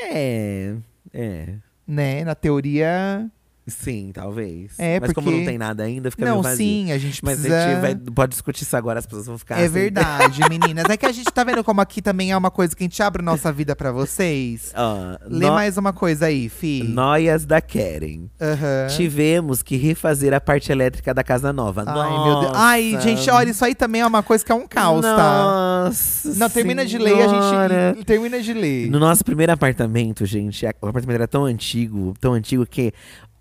É, 0.00 0.74
é. 1.12 1.54
Né? 1.86 2.24
Na 2.24 2.34
teoria. 2.34 3.30
Sim, 3.68 4.10
talvez. 4.12 4.72
É, 4.78 4.98
Mas 4.98 5.12
como 5.12 5.26
porque- 5.26 5.38
não 5.40 5.46
tem 5.46 5.58
nada 5.58 5.82
ainda, 5.84 6.10
fica 6.10 6.24
não, 6.24 6.32
meio 6.32 6.42
vazio. 6.42 6.56
sim, 6.58 6.90
a 6.92 6.98
gente 6.98 7.24
Mas 7.24 7.34
precisa. 7.40 7.64
a 7.64 7.68
gente 7.70 7.80
vai, 7.80 7.94
pode 7.94 8.30
discutir 8.30 8.62
isso 8.62 8.76
agora, 8.76 8.98
as 8.98 9.06
pessoas 9.06 9.26
vão 9.26 9.38
ficar 9.38 9.58
É 9.60 9.64
assim. 9.64 9.72
verdade, 9.74 10.40
meninas. 10.48 10.84
É 10.88 10.96
que 10.96 11.06
a 11.06 11.12
gente 11.12 11.30
tá 11.32 11.44
vendo 11.44 11.62
como 11.62 11.80
aqui 11.80 12.00
também 12.02 12.32
é 12.32 12.36
uma 12.36 12.50
coisa 12.50 12.74
que 12.74 12.82
a 12.82 12.86
gente 12.86 13.02
abre 13.02 13.22
nossa 13.22 13.52
vida 13.52 13.76
pra 13.76 13.92
vocês. 13.92 14.72
Ó, 14.76 15.16
Lê 15.28 15.46
nó- 15.46 15.54
mais 15.54 15.76
uma 15.76 15.92
coisa 15.92 16.26
aí, 16.26 16.48
fi. 16.48 16.82
Noias 16.82 17.44
da 17.44 17.60
Keren. 17.60 18.30
Aham. 18.40 18.86
Tivemos 18.96 19.62
que 19.62 19.76
refazer 19.76 20.32
a 20.32 20.40
parte 20.40 20.72
elétrica 20.72 21.12
da 21.12 21.22
casa 21.22 21.52
nova. 21.52 21.84
Ai, 21.86 22.24
meu 22.24 22.40
Deus. 22.40 22.52
Ai, 22.54 22.90
Nossa. 22.92 23.02
gente, 23.08 23.30
olha, 23.30 23.50
isso 23.50 23.64
aí 23.64 23.74
também 23.74 24.00
é 24.00 24.06
uma 24.06 24.22
coisa 24.22 24.44
que 24.44 24.50
é 24.50 24.54
um 24.54 24.66
caos, 24.66 25.02
tá? 25.02 25.84
Nossa 25.86 26.34
Não, 26.34 26.48
termina 26.50 26.84
de 26.86 26.98
ler, 26.98 27.22
a 27.22 27.28
Senhora. 27.28 27.94
gente. 27.94 28.04
Termina 28.04 28.40
de 28.40 28.52
ler. 28.52 28.90
No 28.90 28.98
nosso 28.98 29.24
primeiro 29.24 29.52
apartamento, 29.52 30.24
gente, 30.26 30.64
o 30.64 30.68
apartamento 30.86 31.16
era 31.16 31.28
tão 31.28 31.44
antigo, 31.44 32.14
tão 32.20 32.32
antigo 32.32 32.64
que 32.66 32.92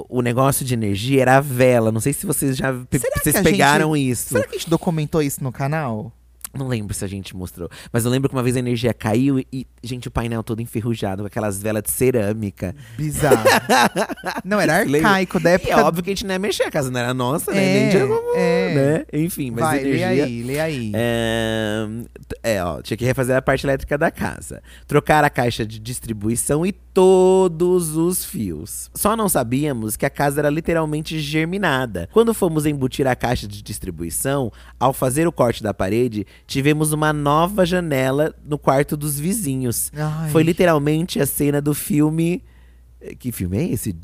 o 0.10 0.22
negócio 0.22 0.66
de 0.66 0.74
energia 0.74 1.22
era 1.22 1.38
a 1.38 1.42
vela. 1.42 1.92
Não 1.92 2.00
sei 2.00 2.14
se 2.14 2.26
vocês 2.26 2.56
já 2.58 2.74
pe- 2.74 3.00
Será 3.00 3.14
que 3.16 3.32
vocês 3.32 3.42
pegaram 3.42 3.96
isso. 3.96 4.30
Será 4.30 4.44
que 4.48 4.56
a 4.56 4.58
gente 4.60 4.70
documentou 4.70 5.22
isso 5.22 5.44
no 5.44 5.52
canal? 5.52 6.12
Não 6.54 6.68
lembro 6.68 6.92
se 6.94 7.04
a 7.06 7.08
gente 7.08 7.36
mostrou. 7.36 7.70
Mas 7.92 8.04
eu 8.06 8.10
lembro 8.10 8.28
que 8.30 8.36
uma 8.36 8.42
vez 8.42 8.56
a 8.56 8.60
energia 8.60 8.92
caiu 8.94 9.38
e, 9.38 9.46
e, 9.54 9.68
gente, 9.84 10.08
o 10.08 10.12
painel 10.12 10.42
todo 10.42 10.60
enferrujado, 10.62 11.22
com 11.22 11.28
aquelas 11.28 11.62
velas 11.62 11.84
de 11.84 11.92
cerâmica. 11.92 12.74
Bizarro. 12.98 13.44
não, 14.44 14.60
era 14.60 14.78
arcaico, 14.78 15.40
da 15.40 15.52
E 15.52 15.54
época. 15.54 15.72
é 15.72 15.76
óbvio 15.84 16.04
que 16.04 16.10
a 16.10 16.14
gente 16.16 16.26
não 16.26 16.34
ia 16.34 16.40
mexer, 16.40 16.64
a 16.64 16.72
casa 16.72 16.90
não 16.90 17.00
era 17.00 17.14
nossa, 17.14 17.52
né? 17.52 17.88
É, 17.88 17.90
tinha 17.90 18.08
como, 18.08 18.36
é. 18.36 18.74
né? 18.74 19.06
Enfim, 19.14 19.52
mas 19.52 19.60
Vai, 19.66 19.80
energia. 19.82 20.08
lê 20.10 20.22
aí, 20.22 20.44
lê 20.44 20.60
aí. 20.60 20.92
É, 20.96 21.88
é, 22.42 22.64
ó, 22.64 22.82
tinha 22.82 22.98
que 22.98 23.06
refazer 23.06 23.36
a 23.36 23.42
parte 23.42 23.66
elétrica 23.66 23.98
da 23.98 24.10
casa. 24.10 24.64
Trocar 24.88 25.24
a 25.24 25.30
caixa 25.30 25.66
de 25.66 25.78
distribuição 25.78 26.66
e 26.66 26.72
todos 27.02 27.96
os 27.96 28.26
fios. 28.26 28.90
Só 28.96 29.16
não 29.16 29.30
sabíamos 29.30 29.96
que 29.96 30.04
a 30.04 30.10
casa 30.10 30.42
era 30.42 30.50
literalmente 30.50 31.20
germinada. 31.20 32.10
Quando 32.12 32.34
fomos 32.34 32.66
embutir 32.66 33.06
a 33.06 33.16
caixa 33.16 33.48
de 33.48 33.62
distribuição, 33.62 34.52
ao 34.80 34.92
fazer 34.94 35.28
o 35.28 35.32
corte 35.32 35.62
da 35.62 35.76
parede, 35.76 36.26
tivemos 36.48 36.92
uma 36.94 37.14
nova 37.14 37.68
janela 37.68 38.34
no 38.44 38.58
quarto 38.58 38.98
dos 38.98 39.20
vizinhos. 39.20 39.92
Ai. 39.96 40.32
Foi 40.32 40.42
literalmente 40.42 41.20
a 41.20 41.28
cena 41.28 41.62
do 41.62 41.76
filme. 41.76 42.44
eh, 43.00 43.14
Que 43.14 43.32
filme 43.32 43.58
é 43.60 43.64
esse? 43.72 43.96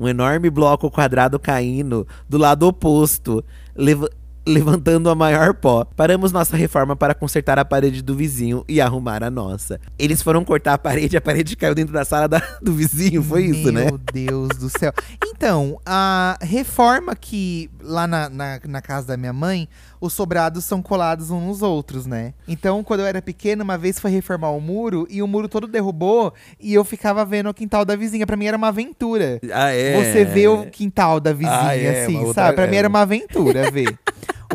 Um 0.00 0.08
enorme 0.08 0.48
bloco 0.48 0.90
quadrado 0.90 1.38
caindo 1.38 2.08
do 2.26 2.38
lado 2.38 2.66
oposto, 2.66 3.44
leva- 3.76 4.08
levantando 4.46 5.08
a 5.10 5.14
maior 5.14 5.54
pó. 5.54 5.84
Paramos 5.96 6.32
nossa 6.32 6.56
reforma 6.56 6.94
para 6.96 7.14
consertar 7.14 7.58
a 7.58 7.64
parede 7.64 8.02
do 8.02 8.14
vizinho 8.14 8.64
e 8.68 8.80
arrumar 8.80 9.22
a 9.22 9.30
nossa. 9.30 9.80
Eles 9.98 10.22
foram 10.22 10.44
cortar 10.44 10.74
a 10.74 10.78
parede, 10.78 11.16
a 11.16 11.20
parede 11.20 11.56
caiu 11.56 11.74
dentro 11.74 11.92
da 11.94 12.04
sala 12.04 12.28
da- 12.28 12.42
do 12.60 12.72
vizinho, 12.72 13.22
foi 13.22 13.44
isso, 13.46 13.72
né? 13.72 13.84
Meu 13.86 13.98
Deus 13.98 14.48
do 14.58 14.68
céu. 14.68 14.92
Então, 15.26 15.80
a 15.84 16.38
reforma 16.40 17.14
que 17.16 17.70
lá 17.82 18.06
na, 18.06 18.28
na, 18.28 18.60
na 18.66 18.82
casa 18.82 19.08
da 19.08 19.16
minha 19.16 19.32
mãe, 19.32 19.68
os 20.00 20.12
sobrados 20.12 20.64
são 20.64 20.82
colados 20.82 21.30
uns 21.30 21.44
nos 21.44 21.62
outros, 21.62 22.06
né? 22.06 22.34
Então, 22.48 22.82
quando 22.84 23.00
eu 23.00 23.06
era 23.06 23.20
pequena, 23.22 23.62
uma 23.64 23.76
vez 23.78 23.98
foi 23.98 24.10
reformar 24.10 24.50
o 24.50 24.60
muro 24.60 25.06
e 25.10 25.22
o 25.22 25.26
muro 25.26 25.48
todo 25.48 25.66
derrubou 25.66 26.32
e 26.60 26.72
eu 26.74 26.84
ficava 26.84 27.24
vendo 27.24 27.48
o 27.50 27.54
quintal 27.54 27.84
da 27.84 27.96
vizinha. 27.96 28.26
Pra 28.26 28.36
mim 28.36 28.46
era 28.46 28.56
uma 28.56 28.68
aventura. 28.68 29.38
Ah, 29.52 29.70
é. 29.70 30.02
Você 30.02 30.24
vê 30.24 30.48
o 30.48 30.66
quintal 30.66 31.20
da 31.20 31.32
vizinha, 31.32 31.60
Ah, 31.68 31.76
é, 31.76 32.02
assim, 32.04 32.16
uma 32.16 32.26
outra- 32.26 32.42
sabe? 32.44 32.56
Pra 32.56 32.66
mim 32.66 32.76
é. 32.76 32.78
era 32.80 32.88
uma 32.88 33.00
aventura 33.02 33.70
ver. 33.70 33.98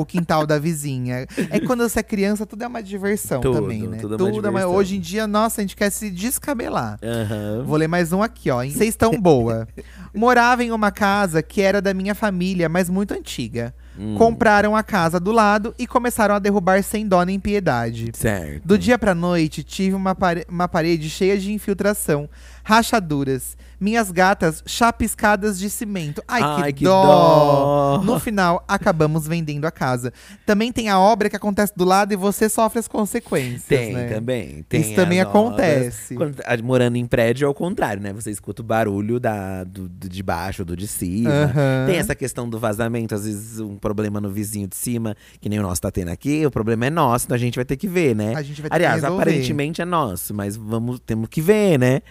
o 0.01 0.05
quintal 0.05 0.45
da 0.47 0.57
vizinha. 0.59 1.25
É 1.49 1.59
que 1.59 1.65
quando 1.65 1.81
você 1.87 1.99
é 1.99 2.03
criança, 2.03 2.45
tudo 2.45 2.63
é 2.63 2.67
uma 2.67 2.81
diversão 2.83 3.41
Tudo, 3.41 3.61
também, 3.61 3.87
né? 3.87 3.97
tudo 3.99 4.15
é 4.15 4.21
uma 4.21 4.29
é 4.29 4.33
diversão. 4.33 4.71
Hoje 4.73 4.97
em 4.97 4.99
dia, 4.99 5.27
nossa, 5.27 5.61
a 5.61 5.63
gente 5.63 5.75
quer 5.75 5.89
se 5.91 6.09
descabelar. 6.09 6.97
Aham. 7.03 7.63
Vou 7.65 7.77
ler 7.77 7.87
mais 7.87 8.11
um 8.13 8.21
aqui, 8.21 8.49
ó. 8.49 8.63
Vocês 8.63 8.89
estão 8.89 9.11
boa. 9.19 9.67
Morava 10.13 10.63
em 10.63 10.71
uma 10.71 10.91
casa 10.91 11.41
que 11.43 11.61
era 11.61 11.81
da 11.81 11.93
minha 11.93 12.15
família, 12.15 12.67
mas 12.69 12.89
muito 12.89 13.13
antiga. 13.13 13.73
Hum. 13.97 14.15
Compraram 14.17 14.75
a 14.75 14.81
casa 14.83 15.19
do 15.19 15.31
lado 15.31 15.75
e 15.77 15.85
começaram 15.85 16.33
a 16.33 16.39
derrubar 16.39 16.81
sem 16.83 17.05
dó 17.07 17.21
nem 17.23 17.37
piedade. 17.39 18.11
Certo. 18.13 18.65
Do 18.65 18.77
dia 18.77 18.97
pra 18.97 19.13
noite, 19.13 19.61
tive 19.61 19.93
uma, 19.93 20.15
pare- 20.15 20.45
uma 20.49 20.67
parede 20.69 21.09
cheia 21.09 21.37
de 21.37 21.51
infiltração, 21.51 22.29
rachaduras. 22.63 23.57
Minhas 23.79 24.11
gatas 24.11 24.61
chapiscadas 24.65 25.57
de 25.57 25.69
cimento. 25.69 26.21
Ai, 26.27 26.41
Ai, 26.43 26.73
que, 26.73 26.79
que 26.79 26.83
dó. 26.85 27.97
dó. 27.97 28.03
No 28.03 28.19
final, 28.19 28.63
acabamos 28.67 29.27
vendendo 29.27 29.65
a 29.65 29.71
casa. 29.71 30.11
Também 30.45 30.71
tem 30.71 30.89
a 30.89 30.99
obra 30.99 31.29
que 31.29 31.35
acontece 31.35 31.73
do 31.75 31.85
lado 31.85 32.11
e 32.13 32.15
você 32.15 32.49
sofre 32.49 32.79
as 32.79 32.87
consequências, 32.87 33.63
Tem 33.63 33.93
né? 33.93 34.07
também. 34.09 34.63
Tem 34.67 34.81
Isso 34.81 34.95
também 34.95 35.21
acontece. 35.21 36.15
Quando, 36.15 36.35
morando 36.63 36.97
em 36.97 37.05
prédio 37.05 37.45
é 37.45 37.49
o 37.49 37.53
contrário, 37.53 38.01
né? 38.01 38.11
Você 38.13 38.31
escuta 38.31 38.61
o 38.61 38.65
barulho 38.65 39.19
da, 39.19 39.63
do, 39.63 39.87
do 39.87 40.09
de 40.09 40.23
baixo, 40.23 40.65
do 40.65 40.75
de 40.75 40.87
cima. 40.87 41.29
Aham. 41.29 41.85
Tem 41.87 41.95
essa 41.97 42.15
questão 42.15 42.49
do 42.49 42.59
vazamento, 42.59 43.15
às 43.15 43.25
vezes 43.25 43.59
um 43.59 43.77
problema 43.77 44.19
no 44.19 44.29
vizinho 44.29 44.67
de 44.67 44.75
cima, 44.75 45.15
que 45.39 45.47
nem 45.47 45.59
o 45.59 45.63
nosso 45.63 45.81
tá 45.81 45.91
tendo 45.91 46.09
aqui, 46.09 46.45
o 46.45 46.51
problema 46.51 46.85
é 46.87 46.89
nosso, 46.89 47.25
então 47.25 47.35
a 47.35 47.39
gente 47.39 47.55
vai 47.55 47.65
ter 47.65 47.77
que 47.77 47.87
ver, 47.87 48.15
né? 48.15 48.33
A 48.35 48.41
gente 48.41 48.61
vai 48.61 48.69
ter 48.69 48.75
Aliás, 48.75 48.95
que 48.95 49.01
resolver. 49.01 49.21
aparentemente 49.23 49.81
é 49.81 49.85
nosso, 49.85 50.33
mas 50.33 50.57
vamos, 50.57 50.99
temos 50.99 51.29
que 51.29 51.41
ver, 51.41 51.77
né? 51.79 52.01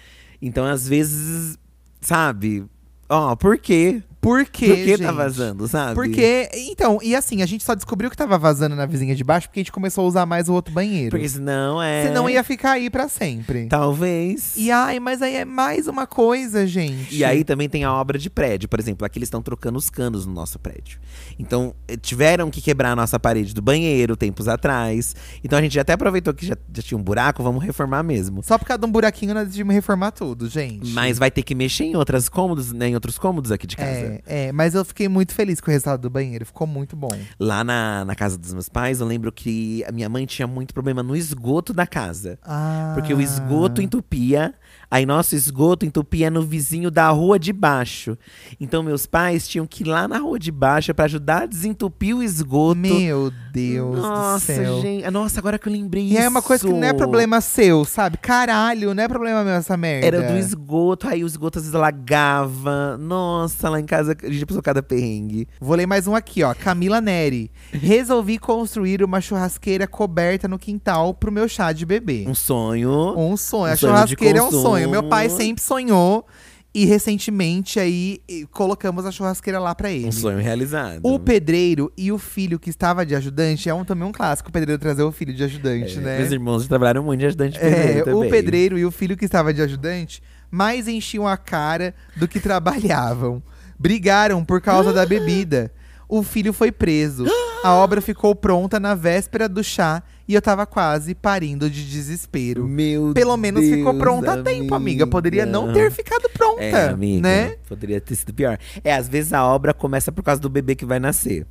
Então, 0.41 0.65
às 0.65 0.87
vezes, 0.89 1.59
sabe? 2.01 2.65
Ó, 3.09 3.35
por 3.35 3.59
quê? 3.59 4.03
Por 4.21 4.45
quê, 4.45 4.67
por 4.67 4.77
que 4.77 4.99
tá 4.99 5.05
gente? 5.05 5.15
vazando, 5.17 5.69
sabe? 5.69 5.95
Porque, 5.95 6.51
então, 6.71 6.99
e 7.03 7.15
assim, 7.15 7.41
a 7.41 7.47
gente 7.47 7.65
só 7.65 7.75
descobriu 7.75 8.11
que 8.11 8.17
tava 8.17 8.37
vazando 8.37 8.75
na 8.75 8.85
vizinha 8.85 9.15
de 9.15 9.25
baixo 9.25 9.49
porque 9.49 9.61
a 9.61 9.63
gente 9.63 9.73
começou 9.73 10.05
a 10.05 10.09
usar 10.09 10.27
mais 10.27 10.49
o 10.49 10.53
outro 10.53 10.73
banheiro. 10.75 11.11
Porque 11.11 11.29
senão 11.29 11.83
é. 11.83 12.07
Senão 12.07 12.29
ia 12.29 12.43
ficar 12.45 12.73
aí 12.73 12.91
pra 12.91 13.09
sempre. 13.09 13.67
Talvez. 13.67 14.55
E 14.57 14.71
ai, 14.71 15.01
mas 15.01 15.23
aí 15.23 15.37
é 15.37 15.45
mais 15.45 15.87
uma 15.87 16.07
coisa, 16.07 16.67
gente. 16.67 17.15
E 17.15 17.25
aí 17.25 17.45
também 17.45 17.69
tem 17.69 17.85
a 17.85 17.93
obra 17.95 18.19
de 18.19 18.29
prédio. 18.29 18.69
Por 18.69 18.79
exemplo, 18.79 19.07
aqui 19.07 19.19
eles 19.19 19.29
estão 19.29 19.41
trocando 19.41 19.79
os 19.79 19.89
canos 19.89 20.27
no 20.27 20.33
nosso 20.33 20.59
prédio. 20.59 20.99
Então, 21.39 21.75
eh, 21.87 21.97
tiveram 21.97 22.51
que 22.51 22.61
quebrar 22.61 22.93
a 22.93 22.97
nossa 22.97 23.19
parede 23.19 23.55
do 23.55 23.63
banheiro 23.63 24.17
tempos 24.17 24.49
atrás. 24.49 25.15
Então 25.43 25.59
a 25.59 25.63
gente 25.63 25.75
já 25.75 25.83
até 25.83 25.93
aproveitou 25.93 26.35
que 26.35 26.45
já, 26.45 26.57
já 26.75 26.83
tinha 26.83 26.99
um 26.99 27.03
buraco, 27.03 27.43
vamos 27.43 27.63
reformar 27.65 28.03
mesmo. 28.03 28.43
Só 28.43 28.59
por 28.59 28.67
causa 28.67 28.81
de 28.81 28.87
um 28.87 28.91
buraquinho 28.91 29.33
nós 29.33 29.47
decidimos 29.47 29.75
reformar 29.75 30.11
tudo, 30.11 30.49
gente. 30.49 30.91
Mas 30.91 31.19
vai 31.19 31.31
ter 31.31 31.43
que 31.43 31.55
mexer 31.55 31.85
em 31.85 31.97
outras 31.97 32.29
cômodos, 32.29 32.73
né, 32.73 32.89
em 32.89 32.95
outros 32.95 33.19
cômodos 33.19 33.53
aqui 33.53 33.67
de 33.67 33.77
casa. 33.77 33.89
É, 33.89 34.08
é, 34.27 34.53
mas 34.53 34.75
eu 34.75 34.85
fiquei 34.85 35.09
muito 35.09 35.33
feliz 35.35 35.61
com 35.61 35.71
o 35.71 35.73
resultado 35.73 36.01
do 36.01 36.11
banheiro. 36.11 36.45
Ficou 36.45 36.67
muito 36.67 36.97
bom. 36.97 37.11
Lá 37.39 37.63
na, 37.63 38.05
na 38.05 38.15
casa 38.15 38.37
dos 38.37 38.53
meus 38.53 38.69
pais, 38.69 39.01
eu 39.01 39.07
lembro 39.07 39.31
que 39.33 39.85
a 39.85 39.93
minha 39.93 40.09
mãe 40.09 40.27
tinha 40.27 40.47
muito 40.47 40.75
problema 40.75 41.03
no 41.03 41.17
esgoto 41.17 41.73
da 41.73 41.87
casa. 41.87 42.39
Ah. 42.43 42.93
Porque 42.95 43.13
o 43.13 43.21
esgoto 43.21 43.81
entupia, 43.81 44.55
aí 44.91 45.05
nosso 45.07 45.35
esgoto 45.35 45.85
entupia 45.87 46.31
no 46.31 46.43
vizinho 46.43 46.91
da 46.91 47.09
rua 47.11 47.39
de 47.39 47.53
baixo. 47.53 48.17
Então 48.61 48.83
meus 48.83 49.07
pais 49.07 49.47
tinham 49.49 49.67
que 49.67 49.83
ir 49.83 49.87
lá 49.87 50.07
na 50.09 50.19
rua 50.19 50.39
de 50.39 50.51
baixo 50.51 50.95
pra 50.95 51.05
ajudar 51.05 51.43
a 51.43 51.47
desentupir 51.47 52.17
o 52.17 52.23
esgoto. 52.23 52.79
Meu 52.81 53.31
Deus 53.53 53.99
Nossa, 53.99 54.53
do 54.53 54.57
céu. 54.59 54.81
gente. 54.81 55.11
Nossa, 55.11 55.41
agora 55.41 55.59
que 55.59 55.69
eu 55.69 55.73
lembrei 55.73 56.05
E 56.05 56.13
isso. 56.13 56.19
é 56.23 56.29
uma 56.29 56.43
coisa 56.43 56.67
que 56.67 56.73
não 56.73 56.85
é 56.85 56.93
problema 56.93 57.41
seu, 57.41 57.85
sabe? 57.85 58.17
Caralho, 58.19 58.95
não 58.95 59.03
é 59.03 59.09
problema 59.09 59.43
meu 59.45 59.55
essa 59.55 59.77
merda. 59.77 60.07
Era 60.07 60.23
do 60.33 60.39
esgoto, 60.39 61.09
aí 61.09 61.23
o 61.23 61.27
esgoto 61.27 61.59
às 61.59 61.65
vezes 61.65 61.75
alagava. 61.75 62.97
Nossa, 62.99 63.69
lá 63.69 63.81
em 63.81 63.87
casa 63.87 64.17
a 64.23 64.31
gente 64.31 64.47
passou 64.47 64.63
cada 64.63 64.83
perrengue. 64.83 65.49
Vou 65.61 65.77
ler 65.77 65.87
mais 65.87 66.07
um 66.07 66.15
aqui, 66.15 66.43
ó. 66.43 66.55
Camila 66.55 67.01
Neri. 67.01 67.51
Resolvi 67.73 68.39
construir 68.39 69.03
uma 69.03 69.21
churrasqueira 69.21 69.87
coberta 69.87 70.47
no 70.49 70.59
quintal 70.59 71.13
pro 71.15 71.33
meu 71.33 71.49
chá 71.49 71.73
de 71.73 71.85
bebê. 71.85 72.25
Um 72.29 72.35
sonho. 72.35 73.15
Um 73.17 73.37
sonho. 73.37 73.71
Um 73.71 73.73
a 73.73 73.77
sonho 73.77 73.93
churrasqueira 73.93 74.39
é 74.39 74.43
um 74.43 74.47
consumo. 74.47 74.63
Sonho. 74.83 74.91
Meu 74.91 75.03
pai 75.09 75.29
sempre 75.31 75.63
sonhou. 75.63 76.27
E 76.75 76.85
recentemente 76.85 77.81
aí 77.81 78.21
colocamos 78.53 79.05
a 79.07 79.11
churrasqueira 79.11 79.59
lá 79.59 79.75
pra 79.75 79.91
ele. 79.91 80.05
Um 80.07 80.13
sonho 80.13 80.39
realizado. 80.39 81.01
O 81.03 81.19
pedreiro 81.19 81.91
e 81.97 82.13
o 82.13 82.19
filho 82.19 82.59
que 82.59 82.69
estava 82.69 83.07
de 83.07 83.15
ajudante 83.17 83.69
é 83.71 83.75
um, 83.75 83.85
também 83.87 84.07
um 84.07 84.13
clássico, 84.13 84.51
o 84.51 84.53
pedreiro 84.53 84.79
trazer 84.81 85.03
o 85.03 85.11
filho 85.11 85.33
de 85.35 85.43
ajudante, 85.43 85.97
É, 85.97 86.01
né? 86.01 86.19
Meus 86.19 86.31
irmãos 86.31 86.69
trabalharam 86.69 87.03
muito 87.03 87.21
de 87.21 87.27
ajudante 87.27 87.57
É, 87.59 87.61
pedreiro 87.71 88.05
também. 88.05 88.29
o 88.29 88.31
pedreiro 88.31 88.79
e 88.79 88.85
o 88.85 88.91
filho 88.91 89.17
que 89.17 89.25
estava 89.25 89.53
de 89.53 89.63
ajudante 89.63 90.23
mais 90.51 90.87
enchiam 90.87 91.27
a 91.27 91.39
cara 91.39 91.95
do 92.17 92.29
que 92.29 92.39
trabalhavam. 92.39 93.43
Brigaram 93.79 94.45
por 94.45 94.61
causa 94.61 94.93
da 94.93 95.07
bebida. 95.07 95.73
O 96.09 96.23
filho 96.23 96.53
foi 96.53 96.71
preso. 96.71 97.25
A 97.65 97.73
obra 97.75 98.01
ficou 98.01 98.35
pronta 98.35 98.79
na 98.79 98.95
véspera 98.95 99.49
do 99.49 99.63
chá 99.65 100.03
e 100.29 100.35
eu 100.35 100.41
tava 100.43 100.65
quase 100.65 101.15
parindo 101.15 101.69
de 101.69 101.89
desespero. 101.89 102.67
Meu 102.67 103.13
Pelo 103.15 103.37
menos 103.37 103.65
ficou 103.65 103.93
Deus, 103.93 103.99
pronta 104.03 104.33
a 104.35 104.43
tempo, 104.43 104.75
amiga. 104.75 105.07
Poderia 105.07 105.45
não 105.45 105.73
ter 105.73 105.91
ficado 105.91 106.29
pronta, 106.31 106.63
É, 106.63 106.89
amiga, 106.91 107.23
né? 107.29 107.57
Poderia 107.69 108.01
ter 108.01 108.15
sido 108.15 108.33
pior. 108.33 108.59
É, 108.85 108.95
às 108.95 109.09
vezes 109.09 109.33
a 109.33 109.45
obra 109.45 109.75
começa 109.75 110.13
por 110.13 110.23
causa 110.23 110.41
do 110.41 110.49
bebê 110.49 110.75
que 110.75 110.85
vai 110.85 111.01
nascer. 111.01 111.47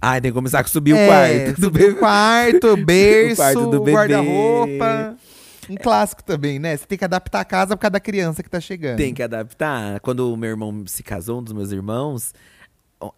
Ai, 0.00 0.20
tem 0.20 0.30
que 0.30 0.34
começar 0.34 0.60
a 0.60 0.64
subir 0.64 0.94
o 0.94 0.96
É, 0.96 1.06
quarto 1.06 1.60
do 1.60 1.64
subir 1.66 1.78
bebê. 1.80 1.92
o 1.94 1.98
quarto, 1.98 2.76
berço, 2.78 3.32
O 3.32 3.36
quarto 3.36 3.70
do 3.70 3.78
bebê. 3.80 3.92
guarda-roupa. 3.92 5.16
Um 5.70 5.76
clássico 5.76 6.24
também, 6.24 6.58
né? 6.58 6.76
Você 6.76 6.84
tem 6.86 6.98
que 6.98 7.04
adaptar 7.04 7.40
a 7.40 7.44
casa 7.44 7.76
por 7.76 7.82
causa 7.82 7.92
da 7.92 8.00
criança 8.00 8.42
que 8.42 8.50
tá 8.50 8.58
chegando. 8.60 8.96
Tem 8.96 9.14
que 9.14 9.22
adaptar. 9.22 10.00
Quando 10.00 10.32
o 10.32 10.36
meu 10.36 10.50
irmão 10.50 10.82
se 10.86 11.04
casou, 11.04 11.38
um 11.38 11.42
dos 11.42 11.52
meus 11.52 11.70
irmãos, 11.70 12.34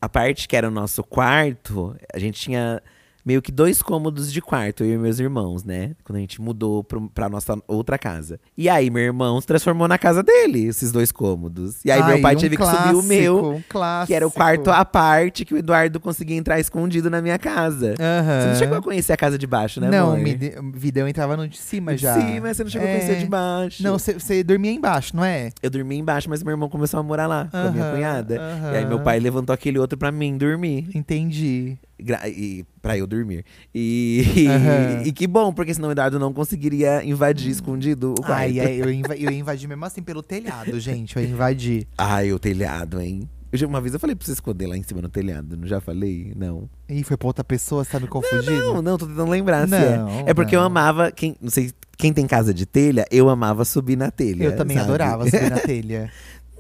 a 0.01 0.09
parte 0.09 0.49
que 0.49 0.57
era 0.57 0.69
o 0.69 0.71
nosso 0.71 1.03
quarto, 1.03 1.97
a 2.13 2.19
gente 2.19 2.41
tinha 2.41 2.83
meio 3.25 3.41
que 3.41 3.51
dois 3.51 3.83
cômodos 3.83 4.33
de 4.33 4.43
quarto, 4.43 4.85
eu 4.85 4.95
e 4.95 4.99
meus 4.99 5.19
irmãos, 5.19 5.65
né? 5.65 5.93
Quando 6.05 6.17
a 6.17 6.21
gente 6.21 6.41
mudou 6.41 6.85
pro, 6.85 7.09
pra 7.11 7.29
nossa 7.29 7.57
outra 7.67 7.97
casa. 7.99 8.39
E 8.57 8.69
aí, 8.69 8.91
meu 8.91 9.03
irmão 9.03 9.41
se 9.41 9.47
transformou 9.47 9.89
na 9.89 9.97
casa 9.99 10.23
dele, 10.23 10.67
esses 10.67 10.93
dois 10.93 11.11
cômodos. 11.11 11.85
E 11.85 11.91
aí, 11.91 12.03
meu 12.03 12.15
Ai, 12.17 12.21
pai 12.21 12.37
um 12.37 12.39
teve 12.39 12.57
que 12.57 12.63
subir 12.65 12.77
o 12.77 12.81
clássico, 12.83 13.03
meu, 13.09 13.51
um 13.55 13.63
clássico. 13.69 14.07
que 14.09 14.15
era 14.15 14.27
o 14.27 14.31
quarto 14.31 14.71
à 14.71 14.85
parte, 14.85 15.45
que 15.45 15.55
o 15.55 15.57
Eduardo 15.57 15.99
conseguia 15.99 16.37
entrar 16.37 16.61
escondido 16.61 17.09
na 17.09 17.23
minha 17.23 17.39
casa. 17.39 17.95
Aham. 17.99 18.41
Você 18.43 18.47
não 18.49 18.55
chegou 18.57 18.79
a 18.79 18.83
conhecer 18.83 19.13
a 19.13 19.17
casa 19.17 19.39
de 19.39 19.47
baixo, 19.47 19.81
né, 19.81 19.89
Não, 19.91 20.17
me 20.17 20.35
de- 20.35 20.53
vida 20.75 21.01
eu 21.01 21.09
entrava 21.09 21.37
no 21.37 21.49
de 21.49 21.57
cima 21.59 21.95
De 21.95 22.03
já. 22.03 22.15
cima, 22.21 22.53
você 22.53 22.63
não 22.63 22.71
chegou 22.71 22.87
a 22.87 22.91
É. 22.91 22.99
conhecer 22.99 23.19
de 23.21 23.27
baixo. 23.27 23.83
Não, 23.83 23.99
você 23.99 24.43
dormia 24.45 24.71
embaixo, 24.73 25.17
não 25.17 25.25
é? 25.25 25.51
Eu 25.63 25.71
dormi 25.71 25.97
embaixo, 25.97 26.29
mas 26.29 26.43
meu 26.43 26.51
irmão 26.53 26.69
começou 26.69 27.01
a 27.01 27.03
morar 27.03 27.27
lá 27.27 27.49
com 27.51 27.57
a 27.57 27.71
minha 27.71 27.91
cunhada. 27.91 28.39
aham. 28.41 28.73
E 28.73 28.77
aí 28.77 28.87
meu 28.87 29.01
pai 29.01 29.19
levantou 29.19 29.53
aquele 29.55 29.79
outro 29.79 29.97
pra 29.99 30.13
mim 30.13 30.37
dormir. 30.37 30.89
Entendi. 30.95 31.79
E, 31.99 32.65
pra 32.83 32.99
eu 32.99 33.07
dormir. 33.07 33.45
E, 33.75 34.47
Aham. 34.49 35.03
e 35.05 35.13
que 35.13 35.27
bom, 35.27 35.53
porque 35.53 35.73
senão 35.73 35.89
o 35.89 35.93
Eduardo 35.93 36.19
não 36.19 36.33
conseguiria 36.33 37.05
invadir 37.05 37.51
escondido 37.51 38.13
o 38.13 38.23
quarto. 38.23 38.33
Ai, 38.41 38.61
ai, 38.61 38.83
eu, 38.83 38.91
inva 38.91 39.15
eu 39.17 39.31
ia 39.31 39.39
invadir 39.39 39.69
mesmo 39.69 39.85
assim 39.85 40.03
pelo 40.03 40.23
telhado, 40.23 40.79
gente. 40.81 41.17
Eu 41.17 41.23
ia 41.23 41.29
invadir. 41.29 41.87
Ai, 41.97 42.33
o 42.33 42.39
telhado, 42.39 43.01
hein? 43.01 43.29
Eu 43.53 43.69
uma 43.69 43.81
vez 43.81 43.95
eu 43.95 44.01
falei 44.01 44.17
pra 44.17 44.27
você 44.27 44.33
esconder 44.33 44.67
lá 44.67 44.77
em 44.77 44.83
cima 44.83 45.01
no 45.01 45.09
telhado, 45.09 45.57
não 45.57 45.65
já 45.65 45.81
falei? 45.81 46.33
Não. 46.35 46.69
Ih, 46.89 47.05
foi 47.05 47.17
pra 47.17 47.29
outra 47.29 47.45
pessoa, 47.45 47.85
você 47.85 47.93
tá 47.93 48.01
me 48.01 48.09
confundindo? 48.09 48.51
Não, 48.75 48.83
não, 48.83 48.99
tô 48.99 49.07
tentando 49.07 49.31
lembrar 49.31 49.69
se 49.69 49.71
Não, 49.71 50.09
é. 50.27 50.31
É 50.31 50.35
porque 50.35 50.57
eu 50.57 50.61
não. 50.61 50.67
amava, 50.67 51.13
quem, 51.13 51.37
não 51.41 51.51
sei, 51.51 51.71
quem 51.97 52.13
tem 52.13 52.27
casa 52.27 52.53
de 52.53 52.67
telha, 52.67 53.07
eu 53.13 53.29
amava 53.29 53.65
subir 53.65 53.97
na 53.97 54.11
telha. 54.11 54.43
Eu 54.43 54.57
também 54.57 54.77
sabe? 54.77 54.89
adorava 54.89 55.25
subir 55.31 55.51
na 55.51 55.61
telha. 55.63 56.11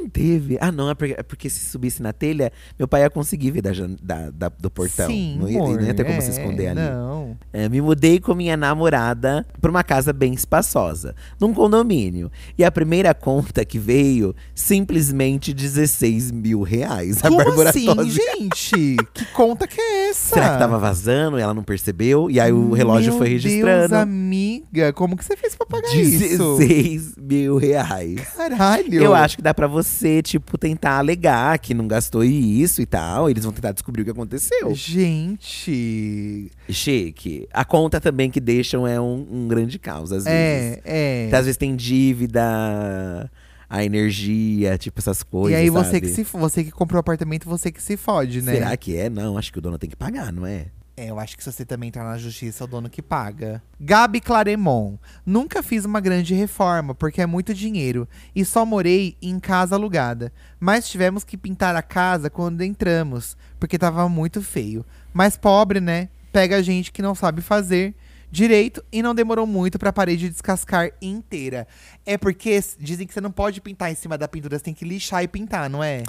Não 0.04 0.10
teve. 0.10 0.58
Ah, 0.60 0.70
não, 0.70 0.90
é 0.90 0.94
porque, 0.94 1.14
é 1.18 1.22
porque 1.22 1.50
se 1.50 1.64
subisse 1.70 2.02
na 2.02 2.12
telha, 2.12 2.52
meu 2.78 2.86
pai 2.86 3.02
ia 3.02 3.10
conseguir 3.10 3.50
ver 3.50 3.62
da, 3.62 3.70
da- 4.02 4.30
da- 4.30 4.48
do 4.48 4.70
portão. 4.70 5.06
Sim, 5.08 5.38
não, 5.40 5.48
ia, 5.48 5.58
amor, 5.58 5.76
não 5.80 5.86
ia 5.86 5.94
ter 5.94 6.04
como 6.04 6.20
se 6.20 6.28
é, 6.28 6.30
esconder 6.32 6.68
ali. 6.68 6.80
Não. 6.80 7.36
É, 7.52 7.68
me 7.68 7.80
mudei 7.80 8.20
com 8.20 8.34
minha 8.34 8.56
namorada 8.56 9.46
pra 9.60 9.70
uma 9.70 9.82
casa 9.82 10.12
bem 10.12 10.34
espaçosa, 10.34 11.14
num 11.40 11.52
condomínio. 11.54 12.30
E 12.58 12.64
a 12.64 12.70
primeira 12.70 13.14
conta 13.14 13.64
que 13.64 13.78
veio, 13.78 14.34
simplesmente 14.54 15.52
16 15.54 16.30
mil 16.30 16.62
reais. 16.62 17.24
A 17.24 17.30
Bárbara 17.30 17.70
assim, 17.70 17.86
Tosi. 17.86 18.10
gente? 18.10 18.96
Que 19.14 19.24
conta 19.32 19.66
que 19.66 19.80
é 19.80 20.10
essa? 20.10 20.34
Será 20.34 20.52
que 20.52 20.58
tava 20.58 20.78
vazando 20.78 21.38
e 21.38 21.42
ela 21.42 21.54
não 21.54 21.62
percebeu? 21.62 22.30
E 22.30 22.38
aí 22.40 22.52
o 22.52 22.72
relógio 22.72 23.10
Meu 23.12 23.18
foi 23.18 23.28
registrando. 23.30 23.88
Deus, 23.88 23.92
amiga, 24.02 24.92
como 24.92 25.16
que 25.16 25.24
você 25.24 25.36
fez 25.36 25.54
pra 25.54 25.64
pagar 25.66 25.94
isso? 25.94 26.56
16 26.58 27.14
mil 27.16 27.56
reais. 27.56 28.20
Caralho. 28.36 29.02
Eu 29.02 29.14
acho 29.14 29.36
que 29.36 29.42
dá 29.42 29.54
pra 29.54 29.66
você, 29.66 29.84
tipo, 30.22 30.56
tentar 30.58 30.98
alegar 30.98 31.58
que 31.58 31.74
não 31.74 31.86
gastou 31.86 32.24
isso 32.24 32.82
e 32.82 32.86
tal. 32.86 33.28
Eles 33.28 33.44
vão 33.44 33.52
tentar 33.52 33.72
descobrir 33.72 34.02
o 34.02 34.04
que 34.04 34.10
aconteceu. 34.10 34.74
Gente. 34.74 36.50
Chique. 36.68 37.48
A 37.52 37.64
conta 37.64 38.00
também 38.00 38.30
que 38.30 38.40
deixam 38.40 38.86
é 38.86 39.00
um, 39.00 39.26
um 39.30 39.48
grande 39.48 39.78
caos, 39.78 40.12
às 40.12 40.24
vezes. 40.24 40.28
É, 40.28 40.80
é. 40.84 41.26
Então, 41.26 41.38
às 41.38 41.46
vezes 41.46 41.56
tem 41.56 41.74
dívida, 41.76 43.30
a 43.68 43.84
energia, 43.84 44.78
tipo 44.78 45.00
essas 45.00 45.22
coisas. 45.22 45.58
e 45.58 45.62
aí 45.62 45.70
você 45.70 45.92
sabe? 45.92 46.00
que 46.02 46.08
se 46.08 46.22
você 46.22 46.64
que 46.64 46.70
comprou 46.70 46.98
o 46.98 47.00
apartamento, 47.00 47.48
você 47.48 47.72
que 47.72 47.82
se 47.82 47.96
fode, 47.96 48.40
né? 48.42 48.54
Será 48.54 48.76
que 48.76 48.96
é? 48.96 49.10
Não, 49.10 49.36
acho 49.36 49.52
que 49.52 49.58
o 49.58 49.62
dono 49.62 49.78
tem 49.78 49.90
que 49.90 49.96
pagar, 49.96 50.32
não 50.32 50.46
é? 50.46 50.66
É, 50.96 51.10
eu 51.10 51.18
acho 51.18 51.36
que 51.36 51.42
se 51.42 51.50
você 51.50 51.64
também 51.64 51.88
entrar 51.88 52.04
na 52.04 52.16
justiça, 52.16 52.62
é 52.62 52.66
o 52.66 52.68
dono 52.68 52.88
que 52.88 53.02
paga. 53.02 53.60
Gabi 53.80 54.20
Claremont. 54.20 55.00
Nunca 55.26 55.60
fiz 55.60 55.84
uma 55.84 56.00
grande 56.00 56.34
reforma, 56.34 56.94
porque 56.94 57.20
é 57.20 57.26
muito 57.26 57.52
dinheiro. 57.52 58.08
E 58.34 58.44
só 58.44 58.64
morei 58.64 59.16
em 59.20 59.40
casa 59.40 59.74
alugada. 59.74 60.32
Mas 60.60 60.88
tivemos 60.88 61.24
que 61.24 61.36
pintar 61.36 61.74
a 61.74 61.82
casa 61.82 62.30
quando 62.30 62.62
entramos, 62.62 63.36
porque 63.58 63.76
tava 63.76 64.08
muito 64.08 64.40
feio. 64.40 64.86
Mas 65.12 65.36
pobre, 65.36 65.80
né? 65.80 66.08
Pega 66.32 66.62
gente 66.62 66.92
que 66.92 67.02
não 67.02 67.14
sabe 67.14 67.42
fazer 67.42 67.94
direito 68.34 68.84
e 68.90 69.00
não 69.00 69.14
demorou 69.14 69.46
muito 69.46 69.78
pra 69.78 69.92
parede 69.92 70.28
descascar 70.28 70.90
inteira. 71.00 71.68
É 72.04 72.18
porque 72.18 72.58
dizem 72.80 73.06
que 73.06 73.14
você 73.14 73.20
não 73.20 73.30
pode 73.30 73.60
pintar 73.60 73.92
em 73.92 73.94
cima 73.94 74.18
da 74.18 74.26
pintura, 74.26 74.58
você 74.58 74.64
tem 74.64 74.74
que 74.74 74.84
lixar 74.84 75.22
e 75.22 75.28
pintar, 75.28 75.70
não 75.70 75.82
é? 75.84 76.02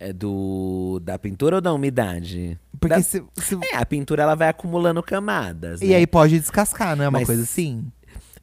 É 0.00 0.10
do 0.12 0.98
da 1.04 1.18
pintura 1.18 1.56
ou 1.56 1.60
da 1.60 1.72
umidade? 1.74 2.58
Porque 2.80 2.96
Da- 2.96 3.02
se, 3.02 3.22
se- 3.36 3.58
É, 3.72 3.76
a 3.76 3.84
pintura 3.84 4.22
ela 4.22 4.34
vai 4.34 4.48
acumulando 4.48 5.02
camadas. 5.02 5.82
E 5.82 5.88
né? 5.88 5.96
aí 5.96 6.06
pode 6.06 6.38
descascar, 6.40 6.96
não 6.96 7.04
é 7.04 7.08
uma 7.08 7.18
Mas- 7.18 7.26
coisa 7.26 7.42
assim? 7.42 7.84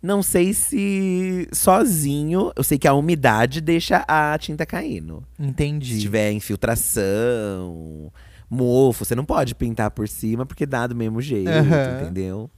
Não 0.02 0.22
sei 0.22 0.54
se 0.54 1.48
sozinho. 1.54 2.52
Eu 2.58 2.63
sei 2.63 2.78
que 2.78 2.88
a 2.88 2.93
umidade 2.93 3.62
deixa 3.62 4.04
a 4.08 4.38
tinta 4.38 4.65
caindo. 4.65 5.24
Entendi. 5.39 5.96
Se 5.96 6.02
tiver 6.02 6.32
infiltração, 6.34 8.12
mofo, 8.50 9.06
você 9.06 9.15
não 9.15 9.26
pode 9.26 9.56
pintar 9.56 9.91
por 9.91 10.08
cima 10.08 10.46
porque 10.46 10.65
dá 10.65 10.88
do 10.88 10.96
mesmo 10.96 11.22
jeito, 11.22 11.50
Aham. 11.50 12.02
entendeu? 12.02 12.52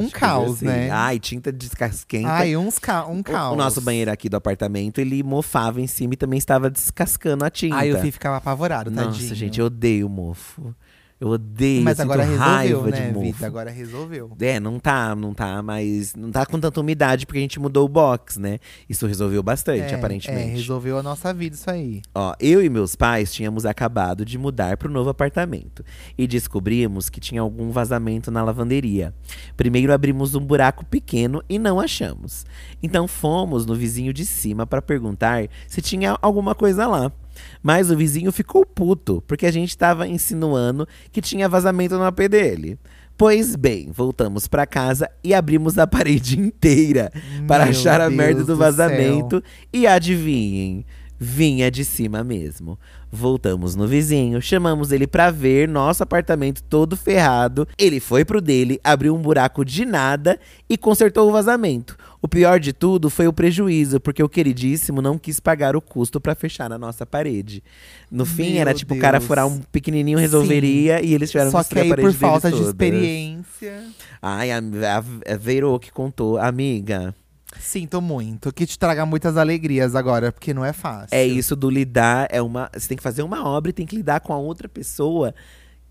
Um 0.00 0.10
caos, 0.10 0.60
né? 0.62 0.90
Ai, 0.90 1.18
tinta 1.18 1.52
descasquenta. 1.52 2.28
Ai, 2.30 2.56
uns 2.56 2.78
ca 2.78 3.06
um 3.06 3.20
O- 3.20 3.24
caos. 3.24 3.52
O 3.54 3.56
nosso 3.56 3.80
banheiro 3.80 4.10
aqui 4.10 4.28
do 4.28 4.36
apartamento, 4.36 4.98
ele 5.00 5.22
mofava 5.22 5.80
em 5.80 5.86
cima 5.86 6.14
e 6.14 6.16
também 6.16 6.38
estava 6.38 6.70
descascando 6.70 7.44
a 7.44 7.50
tinta. 7.50 7.76
Ai, 7.76 7.92
o 7.92 7.98
Fih 8.00 8.10
ficava 8.12 8.36
apavorado, 8.36 8.90
Nossa, 8.90 9.10
tadinho. 9.18 9.34
gente, 9.34 9.60
eu 9.60 9.66
odeio 9.66 10.08
mofo. 10.08 10.74
Eu 11.20 11.28
odeio, 11.28 11.84
Mas 11.84 11.98
eu 11.98 12.04
agora 12.04 12.22
resolveu, 12.22 12.46
raiva 12.46 12.90
né. 12.90 13.12
Vita? 13.12 13.46
Agora 13.46 13.70
resolveu. 13.70 14.32
É, 14.40 14.58
não 14.58 14.80
tá, 14.80 15.14
não 15.14 15.34
tá, 15.34 15.62
mas 15.62 16.14
não 16.14 16.30
tá 16.30 16.46
com 16.46 16.58
tanta 16.58 16.80
umidade 16.80 17.26
porque 17.26 17.38
a 17.38 17.42
gente 17.42 17.60
mudou 17.60 17.84
o 17.84 17.88
box, 17.88 18.40
né? 18.40 18.58
Isso 18.88 19.06
resolveu 19.06 19.42
bastante, 19.42 19.92
É, 19.92 19.94
aparentemente. 19.94 20.48
É, 20.48 20.52
resolveu 20.52 20.96
a 20.96 21.02
nossa 21.02 21.34
vida 21.34 21.54
isso 21.54 21.70
aí. 21.70 22.00
Ó, 22.14 22.34
eu 22.40 22.64
e 22.64 22.70
meus 22.70 22.96
pais 22.96 23.34
tínhamos 23.34 23.66
acabado 23.66 24.24
de 24.24 24.38
mudar 24.38 24.78
pro 24.78 24.90
novo 24.90 25.10
apartamento 25.10 25.84
e 26.16 26.26
descobrimos 26.26 27.10
que 27.10 27.20
tinha 27.20 27.42
algum 27.42 27.70
vazamento 27.70 28.30
na 28.30 28.42
lavanderia. 28.42 29.12
Primeiro 29.58 29.92
abrimos 29.92 30.34
um 30.34 30.40
buraco 30.40 30.86
pequeno 30.86 31.42
e 31.50 31.58
não 31.58 31.78
achamos. 31.78 32.46
Então 32.82 33.06
fomos 33.06 33.66
no 33.66 33.74
vizinho 33.74 34.14
de 34.14 34.24
cima 34.24 34.66
para 34.66 34.80
perguntar 34.80 35.48
se 35.68 35.82
tinha 35.82 36.16
alguma 36.22 36.54
coisa 36.54 36.86
lá. 36.86 37.12
Mas 37.62 37.90
o 37.90 37.96
vizinho 37.96 38.32
ficou 38.32 38.64
puto, 38.64 39.22
porque 39.26 39.46
a 39.46 39.50
gente 39.50 39.70
estava 39.70 40.06
insinuando 40.06 40.86
que 41.12 41.20
tinha 41.20 41.48
vazamento 41.48 41.96
no 41.96 42.04
AP 42.04 42.28
dele. 42.28 42.78
Pois 43.20 43.54
bem, 43.54 43.90
voltamos 43.92 44.48
para 44.48 44.66
casa 44.66 45.06
e 45.22 45.34
abrimos 45.34 45.76
a 45.76 45.84
parede 45.88 46.40
inteira 46.40 47.12
para 47.46 47.64
Meu 47.64 47.72
achar 47.72 48.00
a 48.00 48.08
Deus 48.08 48.16
merda 48.16 48.40
do 48.40 48.46
do 48.46 48.56
vazamento. 48.56 49.42
E 49.70 49.86
adivinhem, 49.86 50.86
vinha 51.18 51.70
de 51.70 51.84
cima 51.84 52.24
mesmo. 52.24 52.78
Voltamos 53.12 53.76
no 53.76 53.86
vizinho, 53.86 54.40
chamamos 54.40 54.90
ele 54.90 55.06
pra 55.06 55.30
ver 55.30 55.68
nosso 55.68 56.02
apartamento 56.02 56.62
todo 56.62 56.96
ferrado. 56.96 57.68
Ele 57.76 58.00
foi 58.00 58.24
pro 58.24 58.40
dele, 58.40 58.80
abriu 58.82 59.14
um 59.14 59.20
buraco 59.20 59.66
de 59.66 59.84
nada 59.84 60.40
e 60.66 60.78
consertou 60.78 61.28
o 61.28 61.32
vazamento. 61.32 61.98
O 62.22 62.28
pior 62.28 62.60
de 62.60 62.72
tudo 62.72 63.08
foi 63.08 63.26
o 63.26 63.32
prejuízo, 63.32 63.98
porque 63.98 64.22
o 64.22 64.28
queridíssimo 64.28 65.00
não 65.00 65.18
quis 65.18 65.40
pagar 65.40 65.74
o 65.74 65.80
custo 65.80 66.20
pra 66.20 66.34
fechar 66.34 66.70
a 66.70 66.78
nossa 66.78 67.06
parede. 67.06 67.62
No 68.10 68.26
fim, 68.26 68.52
Meu 68.52 68.60
era 68.60 68.74
tipo 68.74 68.94
o 68.94 68.98
cara 68.98 69.18
Deus. 69.18 69.26
furar 69.26 69.46
um 69.46 69.58
pequenininho 69.72 70.18
resolveria 70.18 71.02
e 71.02 71.14
eles 71.14 71.30
tiveram 71.30 71.50
Só 71.50 71.64
que 71.64 71.78
aí, 71.78 71.86
a 71.90 71.94
por 71.96 71.96
parede 71.96 72.18
deles 72.18 72.20
falta 72.20 72.50
de 72.50 72.56
toda. 72.58 72.68
experiência. 72.68 73.84
Ai, 74.20 74.50
a, 74.50 74.58
a, 74.58 74.98
a 75.34 75.78
que 75.78 75.90
contou. 75.90 76.36
Amiga, 76.36 77.14
Sinto 77.58 78.00
muito. 78.00 78.52
Que 78.52 78.64
te 78.64 78.78
traga 78.78 79.04
muitas 79.04 79.36
alegrias 79.36 79.96
agora, 79.96 80.30
porque 80.30 80.54
não 80.54 80.64
é 80.64 80.72
fácil. 80.72 81.08
É 81.16 81.26
isso 81.26 81.56
do 81.56 81.68
lidar, 81.68 82.28
é 82.30 82.40
uma. 82.40 82.70
Você 82.72 82.88
tem 82.88 82.96
que 82.96 83.02
fazer 83.02 83.22
uma 83.22 83.44
obra 83.44 83.70
e 83.70 83.72
tem 83.72 83.86
que 83.86 83.96
lidar 83.96 84.20
com 84.20 84.32
a 84.32 84.38
outra 84.38 84.68
pessoa 84.68 85.34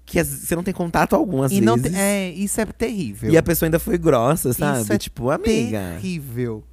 que 0.10 0.24
você 0.24 0.56
não 0.56 0.64
tem 0.64 0.74
contato 0.74 1.16
algum 1.16 1.44
às 1.44 1.52
E 1.52 1.62
não 1.62 1.76
vezes. 1.76 1.92
te- 1.92 1.98
é, 1.98 2.30
isso 2.32 2.60
é 2.60 2.66
terrível. 2.66 3.32
E 3.32 3.38
a 3.38 3.44
pessoa 3.44 3.68
ainda 3.68 3.80
foi 3.80 3.98
grossa, 3.98 4.52
sabe? 4.54 4.82
Isso 4.82 4.92
é 4.94 4.98
tipo, 4.98 5.30
amiga. 5.30 5.80
Terrível. 6.02 6.64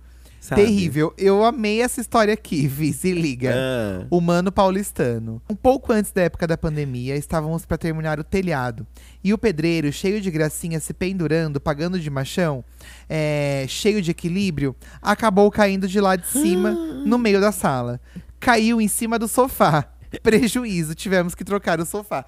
sabe? 0.41 0.63
Terrível. 0.63 1.13
Eu 1.19 1.45
amei 1.45 1.83
essa 1.83 2.01
história 2.01 2.33
aqui, 2.33 2.67
Vi. 2.69 2.93
Se 2.93 3.13
liga. 3.13 3.53
Ah, 3.55 4.07
Humano 4.11 4.51
paulistano. 4.51 5.43
Um 5.51 5.55
pouco 5.55 5.93
antes 5.93 6.13
da 6.13 6.23
época 6.23 6.47
da 6.47 6.57
pandemia, 6.57 7.15
estávamos 7.17 7.67
para 7.67 7.77
terminar 7.77 8.19
o 8.19 8.25
telhado. 8.25 8.87
E 9.23 9.35
o 9.35 9.39
pedreiro, 9.39 9.93
cheio 9.93 10.21
de 10.21 10.31
gracinha, 10.31 10.79
se 10.81 10.95
pendurando, 10.95 11.61
pagando 11.61 11.99
de 12.01 12.09
machão, 12.09 12.65
é, 13.09 13.67
cheio 13.69 14.01
de 14.01 14.13
equilíbrio, 14.13 14.75
acabou 15.03 15.51
caindo 15.51 15.87
de 15.89 16.01
lá 16.01 16.17
de 16.17 16.27
cima, 16.27 16.71
no 17.05 17.19
meio 17.19 17.41
da 17.41 17.53
sala. 17.53 18.01
Caiu 18.41 18.81
em 18.81 18.89
cima 18.89 19.19
do 19.19 19.27
sofá. 19.29 19.89
Prejuízo, 20.23 20.95
tivemos 20.95 21.35
que 21.35 21.45
trocar 21.45 21.81
o 21.81 21.87
sofá. 21.87 22.25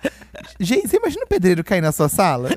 Gente, 0.61 0.89
você 0.89 0.97
imagina 0.97 1.25
o 1.25 1.29
pedreiro 1.29 1.63
cair 1.65 1.81
na 1.81 1.93
sua 1.93 2.09
sala? 2.09 2.51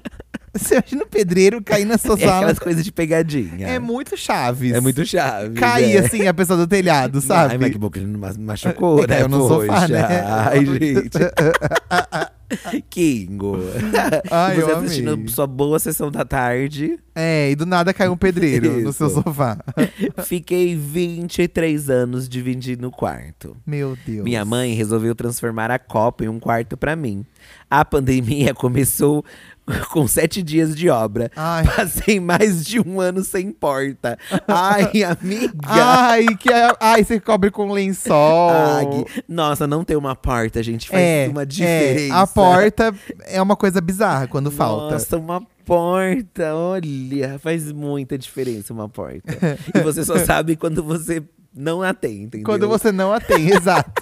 Você 0.54 0.76
imagina 0.76 1.04
o 1.04 1.08
pedreiro 1.08 1.62
cair 1.64 1.86
na 1.86 1.98
sua 1.98 2.16
é 2.16 2.20
sala? 2.26 2.36
aquelas 2.38 2.60
coisas 2.60 2.84
de 2.84 2.92
pegadinha. 2.92 3.68
É 3.68 3.80
muito 3.80 4.18
chaves. 4.18 4.74
É 4.74 4.82
muito 4.82 5.06
chave. 5.06 5.56
Cair 5.56 5.98
assim 6.04 6.28
a 6.28 6.34
pessoa 6.34 6.58
do 6.58 6.68
telhado, 6.68 7.22
sabe? 7.22 7.54
Ai, 7.54 7.58
mas 7.58 7.72
que 7.72 7.78
bom 7.78 7.90
que 7.90 8.00
ele 8.00 8.08
não 8.08 8.20
ma- 8.20 8.34
machucou, 8.38 9.00
É, 9.06 9.08
né? 9.08 9.16
caiu 9.16 9.30
no 9.30 9.48
sofá, 9.48 9.88
né? 9.88 10.24
Ai, 10.26 10.66
gente. 10.66 11.18
Kingo. 12.90 13.58
Ai, 14.30 14.56
você 14.56 14.72
eu 14.72 14.78
assistindo 14.78 15.12
amei. 15.14 15.28
sua 15.28 15.48
boa 15.48 15.80
sessão 15.80 16.12
da 16.12 16.26
tarde. 16.26 17.00
É, 17.14 17.52
e 17.52 17.56
do 17.56 17.66
nada 17.66 17.94
caiu 17.94 18.14
um 18.14 18.18
pedreiro 18.18 18.82
no 18.82 18.94
seu 18.94 19.10
sofá. 19.10 19.58
Fiquei 20.26 20.76
23 20.76 21.90
anos 21.90 22.28
dividindo 22.28 22.88
o 22.88 22.92
quarto. 22.92 23.56
Meu 23.66 23.98
Deus. 24.06 24.24
Minha 24.24 24.46
mãe 24.46 24.74
resolveu 24.74 25.14
transformar 25.14 25.72
a 25.72 25.80
copa 25.80 26.24
em 26.24 26.28
um 26.28 26.40
quarto 26.40 26.78
pra 26.78 26.96
mim. 26.96 27.26
A 27.70 27.84
pandemia 27.84 28.54
começou 28.54 29.26
com 29.92 30.08
sete 30.08 30.42
dias 30.42 30.76
de 30.76 30.90
obra. 30.90 31.32
Ai. 31.36 31.66
Passei 31.66 32.20
mais 32.20 32.66
de 32.66 32.80
um 32.80 33.00
ano 33.00 33.24
sem 33.24 33.52
porta. 33.52 34.18
Ai, 34.48 35.04
amiga! 35.04 35.54
Ai, 35.68 36.26
que 36.38 36.50
ai, 36.80 37.04
você 37.04 37.20
cobre 37.20 37.52
com 37.52 37.72
lençol. 37.72 38.50
Ai, 38.50 39.06
nossa, 39.28 39.68
não 39.68 39.84
ter 39.84 39.96
uma 39.96 40.16
porta, 40.16 40.62
gente, 40.64 40.90
faz 40.90 41.02
é, 41.02 41.28
uma 41.30 41.44
é, 41.44 41.46
diferença. 41.46 42.16
a 42.16 42.28
porta 42.28 42.96
é 43.26 43.42
uma 43.42 43.56
coisa 43.56 43.82
bizarra 43.82 44.28
quando 44.28 44.52
falta. 44.52 44.94
Nossa, 44.94 45.18
uma 45.18 45.42
porta, 45.66 46.54
olha, 46.56 47.40
faz 47.40 47.72
muita 47.72 48.18
diferença 48.18 48.74
uma 48.74 48.90
porta. 48.90 49.38
e 49.74 49.80
você 49.80 50.04
só 50.04 50.18
sabe 50.20 50.56
quando 50.56 50.84
você 50.84 51.24
não 51.54 51.82
a 51.82 51.94
tem, 51.94 52.24
entendeu? 52.24 52.46
Quando 52.46 52.68
você 52.68 52.92
não 52.92 53.12
a 53.14 53.20
tem, 53.20 53.50
exato. 53.52 54.02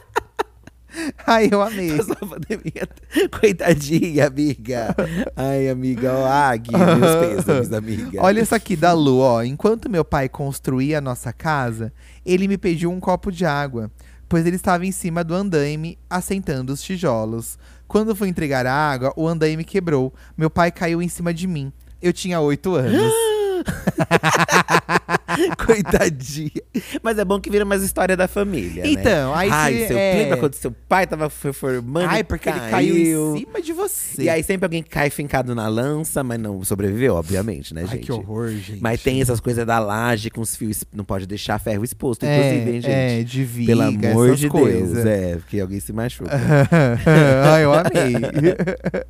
Ai, 1.25 1.49
eu 1.51 1.61
amei. 1.61 1.97
Passou 1.97 2.17
a 2.21 2.25
pandemia. 2.25 2.89
Coitadinha, 3.39 4.27
amiga. 4.27 4.95
Ai, 5.35 5.69
amiga, 5.69 6.13
ó, 6.13 6.25
Agui, 6.25 6.71
meus 6.75 7.43
pêsames, 7.43 7.73
amiga. 7.73 8.21
Olha 8.21 8.41
isso 8.41 8.55
aqui 8.55 8.75
da 8.75 8.93
Lu, 8.93 9.19
ó. 9.19 9.43
Enquanto 9.43 9.89
meu 9.89 10.03
pai 10.03 10.27
construía 10.27 10.97
a 10.97 11.01
nossa 11.01 11.31
casa, 11.31 11.93
ele 12.25 12.47
me 12.47 12.57
pediu 12.57 12.91
um 12.91 12.99
copo 12.99 13.31
de 13.31 13.45
água, 13.45 13.91
pois 14.27 14.45
ele 14.45 14.55
estava 14.55 14.85
em 14.85 14.91
cima 14.91 15.23
do 15.23 15.33
andaime, 15.33 15.97
assentando 16.09 16.73
os 16.73 16.81
tijolos. 16.81 17.57
Quando 17.87 18.15
fui 18.15 18.27
entregar 18.27 18.65
a 18.65 18.73
água, 18.73 19.13
o 19.15 19.27
andaime 19.27 19.63
quebrou. 19.63 20.13
Meu 20.37 20.49
pai 20.49 20.71
caiu 20.71 21.01
em 21.01 21.07
cima 21.07 21.33
de 21.33 21.47
mim. 21.47 21.71
Eu 22.01 22.13
tinha 22.13 22.39
oito 22.39 22.75
anos. 22.75 23.13
Coitadinha. 25.65 26.51
Mas 27.01 27.17
é 27.17 27.25
bom 27.25 27.39
que 27.39 27.49
vira 27.49 27.65
mais 27.65 27.83
história 27.83 28.15
da 28.15 28.27
família, 28.27 28.83
né? 28.83 28.89
Então, 28.89 29.33
aí 29.33 29.49
Ai, 29.51 29.73
se- 29.73 29.87
seu, 29.87 29.97
é. 29.97 30.13
lembra 30.15 30.37
quando 30.37 30.53
seu 30.55 30.71
pai 30.71 31.05
tava 31.07 31.29
formando 31.29 32.07
Ai, 32.09 32.23
porque 32.23 32.49
ele 32.49 32.59
caiu 32.59 32.95
em 33.35 33.39
cima 33.39 33.61
de 33.61 33.73
você. 33.73 34.23
E 34.23 34.29
aí 34.29 34.43
sempre 34.43 34.65
alguém 34.65 34.83
cai 34.83 35.09
fincado 35.09 35.53
na 35.53 35.67
lança, 35.67 36.23
mas 36.23 36.39
não 36.39 36.63
sobreviveu, 36.63 37.15
obviamente, 37.15 37.73
né, 37.73 37.81
Ai, 37.81 37.87
gente? 37.95 38.05
que 38.05 38.11
horror, 38.11 38.49
gente. 38.49 38.81
Mas 38.81 39.01
tem 39.01 39.21
essas 39.21 39.39
coisas 39.39 39.65
da 39.65 39.79
laje 39.79 40.29
com 40.29 40.41
os 40.41 40.55
fios, 40.55 40.83
não 40.93 41.03
pode 41.03 41.25
deixar 41.25 41.59
ferro 41.59 41.83
exposto, 41.83 42.23
é, 42.23 42.37
inclusive, 42.37 42.71
hein, 42.75 42.81
gente? 42.81 42.91
É, 42.91 43.23
de 43.23 43.43
viga, 43.43 43.67
Pelo 43.71 43.81
amor 43.83 44.35
de 44.35 44.49
coisas. 44.49 44.93
Deus, 44.93 45.05
é, 45.05 45.35
porque 45.35 45.59
alguém 45.59 45.79
se 45.79 45.93
machuca. 45.93 46.31
Ai, 47.53 47.63
eu 47.65 47.73
amei. 47.73 48.55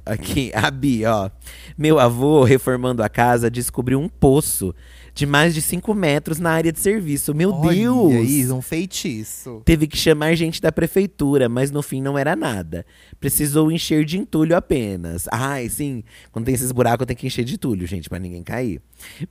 Aqui, 0.05 0.51
a 0.53 0.69
Bi, 0.71 1.05
ó. 1.05 1.29
Meu 1.77 1.99
avô, 1.99 2.43
reformando 2.43 3.03
a 3.03 3.09
casa, 3.09 3.49
descobriu 3.49 3.99
um 3.99 4.09
poço 4.09 4.73
de 5.13 5.25
mais 5.25 5.53
de 5.53 5.61
5 5.61 5.93
metros 5.93 6.08
na 6.39 6.51
área 6.51 6.71
de 6.71 6.79
serviço. 6.79 7.33
Meu 7.33 7.51
Olha 7.53 7.75
Deus! 7.75 8.29
isso, 8.29 8.55
um 8.55 8.61
feitiço. 8.61 9.61
Teve 9.65 9.87
que 9.87 9.97
chamar 9.97 10.35
gente 10.35 10.61
da 10.61 10.71
prefeitura, 10.71 11.47
mas 11.47 11.71
no 11.71 11.81
fim 11.81 12.01
não 12.01 12.17
era 12.17 12.35
nada. 12.35 12.85
Precisou 13.19 13.71
encher 13.71 14.05
de 14.05 14.17
entulho 14.17 14.55
apenas. 14.55 15.27
Ai, 15.31 15.69
sim, 15.69 16.03
quando 16.31 16.45
tem 16.45 16.55
esses 16.55 16.71
buracos 16.71 17.05
tem 17.05 17.15
que 17.15 17.27
encher 17.27 17.43
de 17.43 17.55
entulho, 17.55 17.85
gente, 17.85 18.09
pra 18.09 18.19
ninguém 18.19 18.43
cair. 18.43 18.81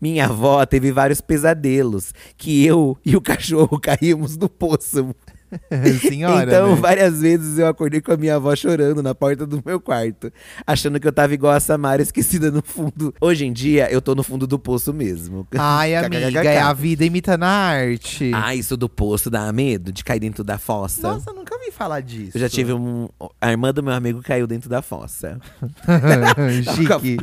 Minha 0.00 0.26
avó 0.26 0.64
teve 0.66 0.92
vários 0.92 1.20
pesadelos, 1.20 2.12
que 2.36 2.64
eu 2.64 2.96
e 3.04 3.16
o 3.16 3.20
cachorro 3.22 3.78
caímos 3.80 4.36
no 4.36 4.48
poço. 4.48 5.14
Senhora. 6.00 6.44
então, 6.44 6.74
né? 6.74 6.80
várias 6.80 7.20
vezes 7.20 7.58
eu 7.58 7.66
acordei 7.66 8.00
com 8.00 8.12
a 8.12 8.16
minha 8.16 8.36
avó 8.36 8.54
chorando 8.54 9.02
na 9.02 9.14
porta 9.14 9.46
do 9.46 9.62
meu 9.64 9.80
quarto, 9.80 10.32
achando 10.66 11.00
que 11.00 11.06
eu 11.06 11.12
tava 11.12 11.34
igual 11.34 11.52
a 11.52 11.60
Samara 11.60 12.02
esquecida 12.02 12.50
no 12.50 12.62
fundo. 12.62 13.14
Hoje 13.20 13.46
em 13.46 13.52
dia, 13.52 13.90
eu 13.90 14.00
tô 14.00 14.14
no 14.14 14.22
fundo 14.22 14.46
do 14.46 14.58
poço 14.58 14.92
mesmo. 14.92 15.46
Ai, 15.56 15.94
amiga, 15.94 16.42
é 16.44 16.60
a 16.60 16.72
vida 16.72 17.04
imitando 17.04 17.44
a 17.44 17.48
arte. 17.48 18.30
Ah, 18.34 18.54
isso 18.54 18.76
do 18.76 18.88
poço 18.88 19.30
dá 19.30 19.50
medo 19.52 19.92
de 19.92 20.04
cair 20.04 20.20
dentro 20.20 20.44
da 20.44 20.58
fossa. 20.58 21.14
Nossa, 21.14 21.32
nunca 21.32 21.54
ouvi 21.54 21.70
falar 21.70 22.00
disso. 22.00 22.36
Eu 22.36 22.40
já 22.40 22.48
tive 22.48 22.72
um. 22.72 23.08
A 23.40 23.50
irmã 23.50 23.72
do 23.72 23.82
meu 23.82 23.92
amigo 23.92 24.22
caiu 24.22 24.46
dentro 24.46 24.68
da 24.68 24.82
fossa. 24.82 25.38
Chique. 26.74 27.18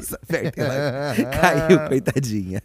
ela 0.57 1.15
caiu, 1.31 1.79
coitadinha. 1.87 2.61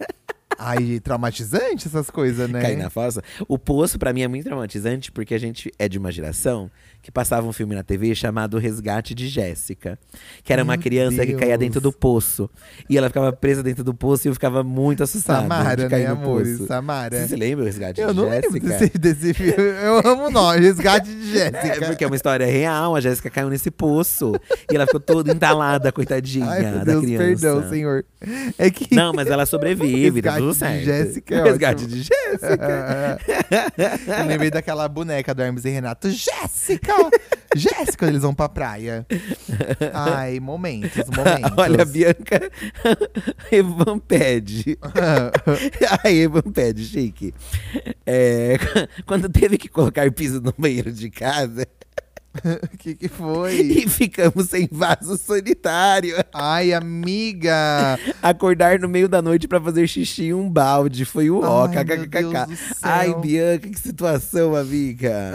Ai, 0.62 1.00
traumatizante 1.00 1.88
essas 1.88 2.10
coisas, 2.10 2.48
né? 2.50 2.60
Cair 2.60 2.76
na 2.76 2.90
fossa. 2.90 3.22
O 3.48 3.58
poço, 3.58 3.98
pra 3.98 4.12
mim, 4.12 4.20
é 4.22 4.28
muito 4.28 4.44
traumatizante, 4.44 5.10
porque 5.10 5.34
a 5.34 5.38
gente 5.38 5.72
é 5.78 5.88
de 5.88 5.96
uma 5.98 6.12
geração 6.12 6.70
que 7.02 7.10
passava 7.10 7.46
um 7.46 7.52
filme 7.52 7.74
na 7.74 7.82
TV 7.82 8.14
chamado 8.14 8.58
Resgate 8.58 9.14
de 9.14 9.26
Jéssica. 9.26 9.98
Que 10.44 10.52
era 10.52 10.62
uma 10.62 10.74
Meu 10.74 10.82
criança 10.82 11.24
que 11.24 11.32
caía 11.32 11.56
Deus. 11.56 11.60
dentro 11.60 11.80
do 11.80 11.90
poço. 11.90 12.50
E 12.90 12.98
ela 12.98 13.08
ficava 13.08 13.32
presa 13.32 13.62
dentro 13.62 13.82
do 13.82 13.94
poço 13.94 14.26
e 14.26 14.28
eu 14.28 14.34
ficava 14.34 14.62
muito 14.62 15.02
assustada. 15.02 15.40
Samara, 15.40 15.88
né, 15.88 16.14
poço. 16.16 16.66
Samara. 16.66 17.16
Você 17.22 17.28
se 17.28 17.36
lembra 17.36 17.62
o 17.64 17.66
Resgate 17.66 17.98
Eu 18.02 18.08
de 18.10 18.16
não 18.16 18.28
lembro 18.28 18.52
Jéssica? 18.52 18.68
desse, 18.68 18.98
desse 18.98 19.32
filme. 19.34 19.52
Eu 19.82 19.98
amo 20.04 20.26
o 20.26 20.30
nome, 20.30 20.60
Resgate 20.66 21.08
de 21.08 21.32
Jéssica. 21.32 21.84
É 21.84 21.86
porque 21.86 22.04
é 22.04 22.06
uma 22.06 22.16
história 22.16 22.44
real. 22.44 22.94
A 22.94 23.00
Jéssica 23.00 23.30
caiu 23.30 23.48
nesse 23.48 23.70
poço. 23.70 24.32
e 24.70 24.76
ela 24.76 24.84
ficou 24.84 25.00
toda 25.00 25.32
entalada, 25.32 25.90
coitadinha 25.90 26.46
Ai, 26.50 26.62
da 26.62 26.84
Deus, 26.84 27.02
criança. 27.02 27.24
perdão, 27.24 27.70
senhor. 27.70 28.04
É 28.58 28.70
que. 28.70 28.94
Não, 28.94 29.14
mas 29.14 29.26
ela 29.28 29.46
sobrevive, 29.46 30.20
tá 30.20 30.32
Resgate 30.36 30.49
tudo 30.52 30.58
certo. 30.58 30.84
Jéssica 30.84 31.34
é 31.34 31.42
Resgate 31.44 31.84
ótimo. 31.84 31.88
de 31.88 32.02
Jéssica. 32.02 33.18
Eu 34.20 34.26
lembrei 34.26 34.50
daquela 34.50 34.88
boneca 34.88 35.34
do 35.34 35.42
Hermes 35.42 35.64
e 35.64 35.70
Renato. 35.70 36.10
Jéssica! 36.10 36.92
Jéssica, 37.56 38.06
eles 38.06 38.22
vão 38.22 38.32
pra 38.34 38.48
praia. 38.48 39.04
Ai, 39.92 40.38
momentos, 40.38 41.04
momentos. 41.10 41.52
Olha, 41.56 41.82
a 41.82 41.84
Bianca 41.84 42.50
Evan 43.50 43.98
pede. 43.98 44.78
a 46.04 46.10
Evan 46.10 46.42
pede, 46.52 46.84
chique. 46.84 47.34
É, 48.06 48.56
quando 49.06 49.28
teve 49.28 49.58
que 49.58 49.68
colocar 49.68 50.10
piso 50.12 50.40
no 50.40 50.54
banheiro 50.56 50.92
de 50.92 51.10
casa 51.10 51.66
O 52.72 52.76
que, 52.78 52.94
que 52.94 53.08
foi? 53.08 53.60
e 53.60 53.88
ficamos 53.88 54.48
sem 54.48 54.68
vaso 54.70 55.16
sanitário. 55.16 56.14
Ai, 56.32 56.72
amiga! 56.72 57.98
Acordar 58.22 58.78
no 58.78 58.88
meio 58.88 59.08
da 59.08 59.20
noite 59.20 59.48
pra 59.48 59.60
fazer 59.60 59.86
xixi 59.88 60.26
em 60.26 60.34
um 60.34 60.48
balde. 60.48 61.04
Foi 61.04 61.28
o 61.28 61.40
ó, 61.40 61.66
Ai, 61.66 61.84
kkkk. 61.84 63.20
Bianca, 63.20 63.68
que 63.68 63.78
situação, 63.80 64.54
amiga. 64.54 65.32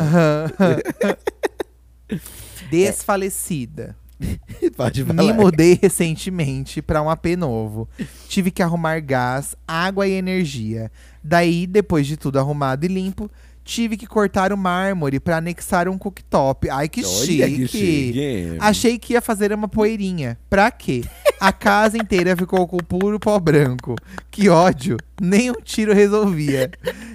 Desfalecida. 2.72 3.96
Pode 4.78 5.04
falar. 5.04 5.22
Me 5.24 5.34
mudei 5.34 5.78
recentemente 5.82 6.82
para 6.82 7.02
um 7.02 7.10
AP 7.10 7.26
novo. 7.38 7.88
Tive 8.28 8.52
que 8.52 8.64
arrumar 8.64 9.00
gás, 9.02 9.56
água 9.68 10.08
e 10.08 10.14
energia. 10.14 10.92
Daí, 11.24 11.68
depois 11.68 12.08
de 12.08 12.16
tudo 12.18 12.40
arrumado 12.40 12.86
e 12.86 12.88
limpo, 12.88 13.30
tive 13.66 13.98
que 13.98 14.06
cortar 14.06 14.54
o 14.54 14.58
mármore 14.58 15.20
para 15.20 15.38
anexar 15.38 15.90
um 15.90 15.98
cooktop. 15.98 16.70
Ai, 16.70 16.88
que 16.88 17.04
Olha 17.04 17.26
chique! 17.26 17.56
que 17.56 17.68
chique. 17.68 18.58
Achei 18.60 19.00
que 19.00 19.14
ia 19.14 19.22
fazer 19.22 19.52
uma 19.52 19.68
poeirinha. 19.68 20.38
Pra 20.50 20.70
quê? 20.70 21.04
A 21.40 21.52
casa 21.52 21.98
inteira 21.98 22.36
ficou 22.38 22.66
com 22.68 22.78
puro 22.78 23.20
pó 23.20 23.38
branco. 23.40 23.96
Que 24.32 24.48
ódio. 24.48 24.98
Nem 25.20 25.50
um 25.50 25.62
tiro 25.62 25.94
resolvia. 25.94 26.72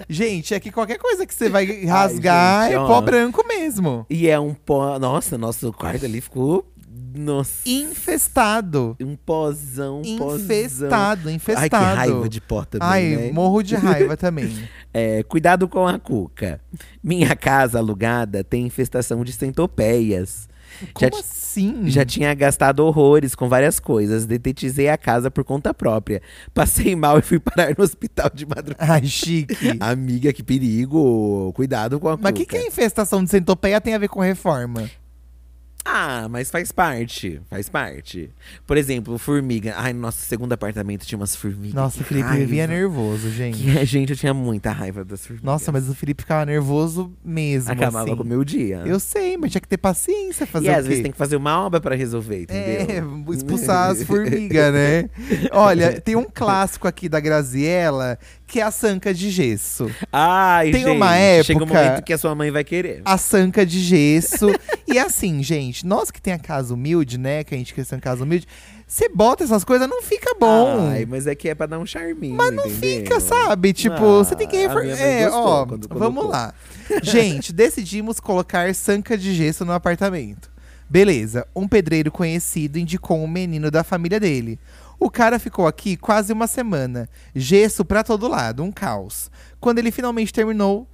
Gente, 0.07 0.53
é 0.53 0.59
que 0.59 0.71
qualquer 0.71 0.97
coisa 0.97 1.25
que 1.25 1.33
você 1.33 1.49
vai 1.49 1.85
rasgar 1.85 2.65
gente, 2.65 2.75
é 2.75 2.79
ó. 2.79 2.87
pó 2.87 3.01
branco 3.01 3.43
mesmo. 3.47 4.05
E 4.09 4.27
é 4.27 4.39
um 4.39 4.53
pó. 4.53 4.99
Nossa, 4.99 5.37
nosso 5.37 5.71
quarto 5.71 6.05
ali 6.05 6.21
ficou. 6.21 6.70
Nossa. 7.13 7.67
Infestado. 7.69 8.95
Um 8.99 9.15
pozão, 9.15 10.01
um 10.05 10.17
pozão. 10.17 10.37
Infestado, 10.45 11.29
Ai, 11.29 11.35
infestado. 11.35 11.69
que 11.69 11.75
raiva 11.77 12.29
de 12.29 12.41
pó 12.41 12.63
também, 12.65 12.87
Ai, 12.87 13.03
né? 13.15 13.31
morro 13.31 13.61
de 13.61 13.75
raiva 13.75 14.15
também. 14.17 14.51
É, 14.93 15.23
cuidado 15.23 15.69
com 15.69 15.87
a 15.87 15.97
cuca. 15.97 16.59
Minha 17.01 17.33
casa 17.33 17.79
alugada 17.79 18.43
tem 18.43 18.65
infestação 18.65 19.23
de 19.23 19.31
centopeias. 19.31 20.49
Já, 20.81 20.87
Como 20.93 21.11
ti- 21.11 21.17
assim? 21.19 21.81
já 21.89 22.03
tinha 22.05 22.33
gastado 22.33 22.81
horrores 22.81 23.33
com 23.33 23.47
várias 23.47 23.79
coisas. 23.79 24.25
Detetizei 24.25 24.89
a 24.89 24.97
casa 24.97 25.31
por 25.31 25.45
conta 25.45 25.73
própria. 25.73 26.21
Passei 26.53 26.93
mal 26.93 27.17
e 27.19 27.21
fui 27.21 27.39
parar 27.39 27.73
no 27.77 27.83
hospital 27.85 28.29
de 28.33 28.45
madrugada. 28.45 28.91
Ai, 28.93 29.05
chique. 29.05 29.55
Amiga, 29.79 30.33
que 30.33 30.43
perigo. 30.43 31.53
Cuidado 31.53 31.97
com 31.99 32.09
a 32.09 32.17
Mas 32.17 32.31
o 32.31 32.33
que, 32.35 32.45
que 32.45 32.57
a 32.57 32.65
infestação 32.67 33.23
de 33.23 33.29
centopeia 33.29 33.79
tem 33.79 33.93
a 33.93 33.97
ver 33.97 34.09
com 34.09 34.19
reforma? 34.19 34.89
Ah, 35.83 36.27
mas 36.29 36.51
faz 36.51 36.71
parte, 36.71 37.41
faz 37.49 37.67
parte. 37.67 38.29
Por 38.67 38.77
exemplo, 38.77 39.17
formiga. 39.17 39.73
Ai, 39.77 39.93
no 39.93 39.99
nosso 40.01 40.21
segundo 40.21 40.53
apartamento 40.53 41.05
tinha 41.05 41.17
umas 41.17 41.35
formigas. 41.35 41.73
Nossa, 41.73 42.01
o 42.01 42.03
Felipe 42.03 42.27
raiva. 42.27 42.45
vivia 42.45 42.67
nervoso, 42.67 43.29
gente. 43.31 43.57
Que, 43.57 43.85
gente, 43.85 44.11
eu 44.11 44.15
tinha 44.15 44.33
muita 44.33 44.71
raiva 44.71 45.03
das 45.03 45.25
formigas. 45.25 45.43
Nossa, 45.45 45.71
mas 45.71 45.89
o 45.89 45.95
Felipe 45.95 46.21
ficava 46.23 46.45
nervoso 46.45 47.11
mesmo. 47.25 47.71
Acabava 47.71 48.05
assim. 48.05 48.15
com 48.15 48.23
o 48.23 48.25
meu 48.25 48.43
dia. 48.43 48.83
Eu 48.85 48.99
sei, 48.99 49.37
mas 49.37 49.51
tinha 49.51 49.61
que 49.61 49.67
ter 49.67 49.77
paciência 49.77 50.45
fazer 50.45 50.67
e 50.67 50.69
às 50.69 50.85
vezes 50.85 51.01
tem 51.03 51.11
que 51.11 51.17
fazer 51.17 51.35
uma 51.35 51.65
obra 51.65 51.81
pra 51.81 51.95
resolver, 51.95 52.45
É, 52.49 52.83
entendeu? 52.83 53.33
expulsar 53.33 53.89
as 53.89 54.03
formigas, 54.03 54.71
né? 54.73 55.09
Olha, 55.51 55.99
tem 55.99 56.15
um 56.15 56.25
clássico 56.31 56.87
aqui 56.87 57.09
da 57.09 57.19
Graziella, 57.19 58.19
que 58.51 58.59
é 58.59 58.63
a 58.63 58.69
sanca 58.71 59.13
de 59.13 59.29
gesso. 59.31 59.89
Ai, 60.11 60.71
Tem 60.71 60.83
gente, 60.83 60.91
uma 60.97 61.13
Chega 61.43 61.59
um 61.59 61.63
época- 61.63 61.65
momento 61.83 62.03
que 62.03 62.11
a 62.13 62.17
sua 62.17 62.35
mãe 62.35 62.51
vai 62.51 62.63
querer. 62.65 63.01
A 63.05 63.17
sanca 63.17 63.65
de 63.65 63.79
gesso. 63.79 64.47
e 64.85 64.99
assim, 64.99 65.41
gente, 65.41 65.85
nós 65.85 66.11
que 66.11 66.21
tem 66.21 66.33
a 66.33 66.37
casa 66.39 66.73
humilde, 66.73 67.17
né? 67.17 67.43
Que 67.45 67.55
a 67.55 67.57
gente 67.57 67.73
cresceu 67.73 67.97
em 67.97 68.01
casa 68.01 68.23
humilde, 68.23 68.45
você 68.85 69.07
bota 69.07 69.45
essas 69.45 69.63
coisas, 69.63 69.87
não 69.87 70.01
fica 70.01 70.35
bom. 70.37 70.89
Ai, 70.91 71.05
mas 71.07 71.25
é 71.27 71.33
que 71.33 71.47
é 71.47 71.55
pra 71.55 71.65
dar 71.65 71.79
um 71.79 71.85
charminho, 71.85 72.35
Mas 72.35 72.53
não 72.53 72.65
entendeu? 72.67 72.99
fica, 73.03 73.19
sabe? 73.21 73.71
Tipo, 73.71 73.95
Ah, 73.95 74.23
você 74.25 74.35
tem 74.35 74.47
que 74.47 74.57
a 74.57 74.67
refor- 74.67 74.85
É, 74.85 75.29
ó, 75.29 75.65
quando 75.65 75.87
vamos 75.87 76.23
colocou. 76.23 76.29
lá. 76.29 76.53
Gente, 77.01 77.53
decidimos 77.53 78.19
colocar 78.19 78.75
sanca 78.75 79.17
de 79.17 79.33
gesso 79.33 79.63
no 79.63 79.71
apartamento. 79.71 80.51
Beleza, 80.89 81.47
um 81.55 81.69
pedreiro 81.69 82.11
conhecido 82.11 82.77
indicou 82.77 83.17
um 83.23 83.27
menino 83.29 83.71
da 83.71 83.81
família 83.81 84.19
dele. 84.19 84.59
O 85.03 85.09
cara 85.09 85.39
ficou 85.39 85.65
aqui 85.65 85.97
quase 85.97 86.31
uma 86.31 86.45
semana. 86.45 87.09
Gesso 87.33 87.83
pra 87.83 88.03
todo 88.03 88.27
lado, 88.27 88.61
um 88.61 88.71
caos. 88.71 89.31
Quando 89.59 89.79
ele 89.79 89.89
finalmente 89.89 90.31
terminou, 90.31 90.87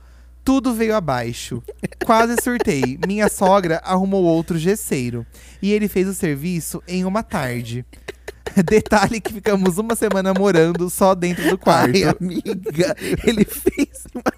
tudo 0.46 0.74
veio 0.74 0.96
abaixo. 0.96 1.62
Quase 2.06 2.38
surtei. 2.42 2.98
Minha 3.06 3.28
sogra 3.28 3.82
arrumou 3.84 4.24
outro 4.24 4.58
gesseiro. 4.58 5.26
E 5.62 5.74
ele 5.74 5.90
fez 5.90 6.08
o 6.08 6.14
serviço 6.14 6.82
em 6.88 7.04
uma 7.04 7.22
tarde. 7.22 7.86
Detalhe 8.66 9.20
que 9.20 9.34
ficamos 9.34 9.78
uma 9.78 9.94
semana 9.94 10.34
morando 10.34 10.90
só 10.90 11.14
dentro 11.14 11.50
do 11.50 11.58
quarto. 11.58 11.94
Ai, 11.94 12.04
amiga, 12.04 12.96
ele 13.28 13.44
fez 13.44 14.06
uma 14.16 14.34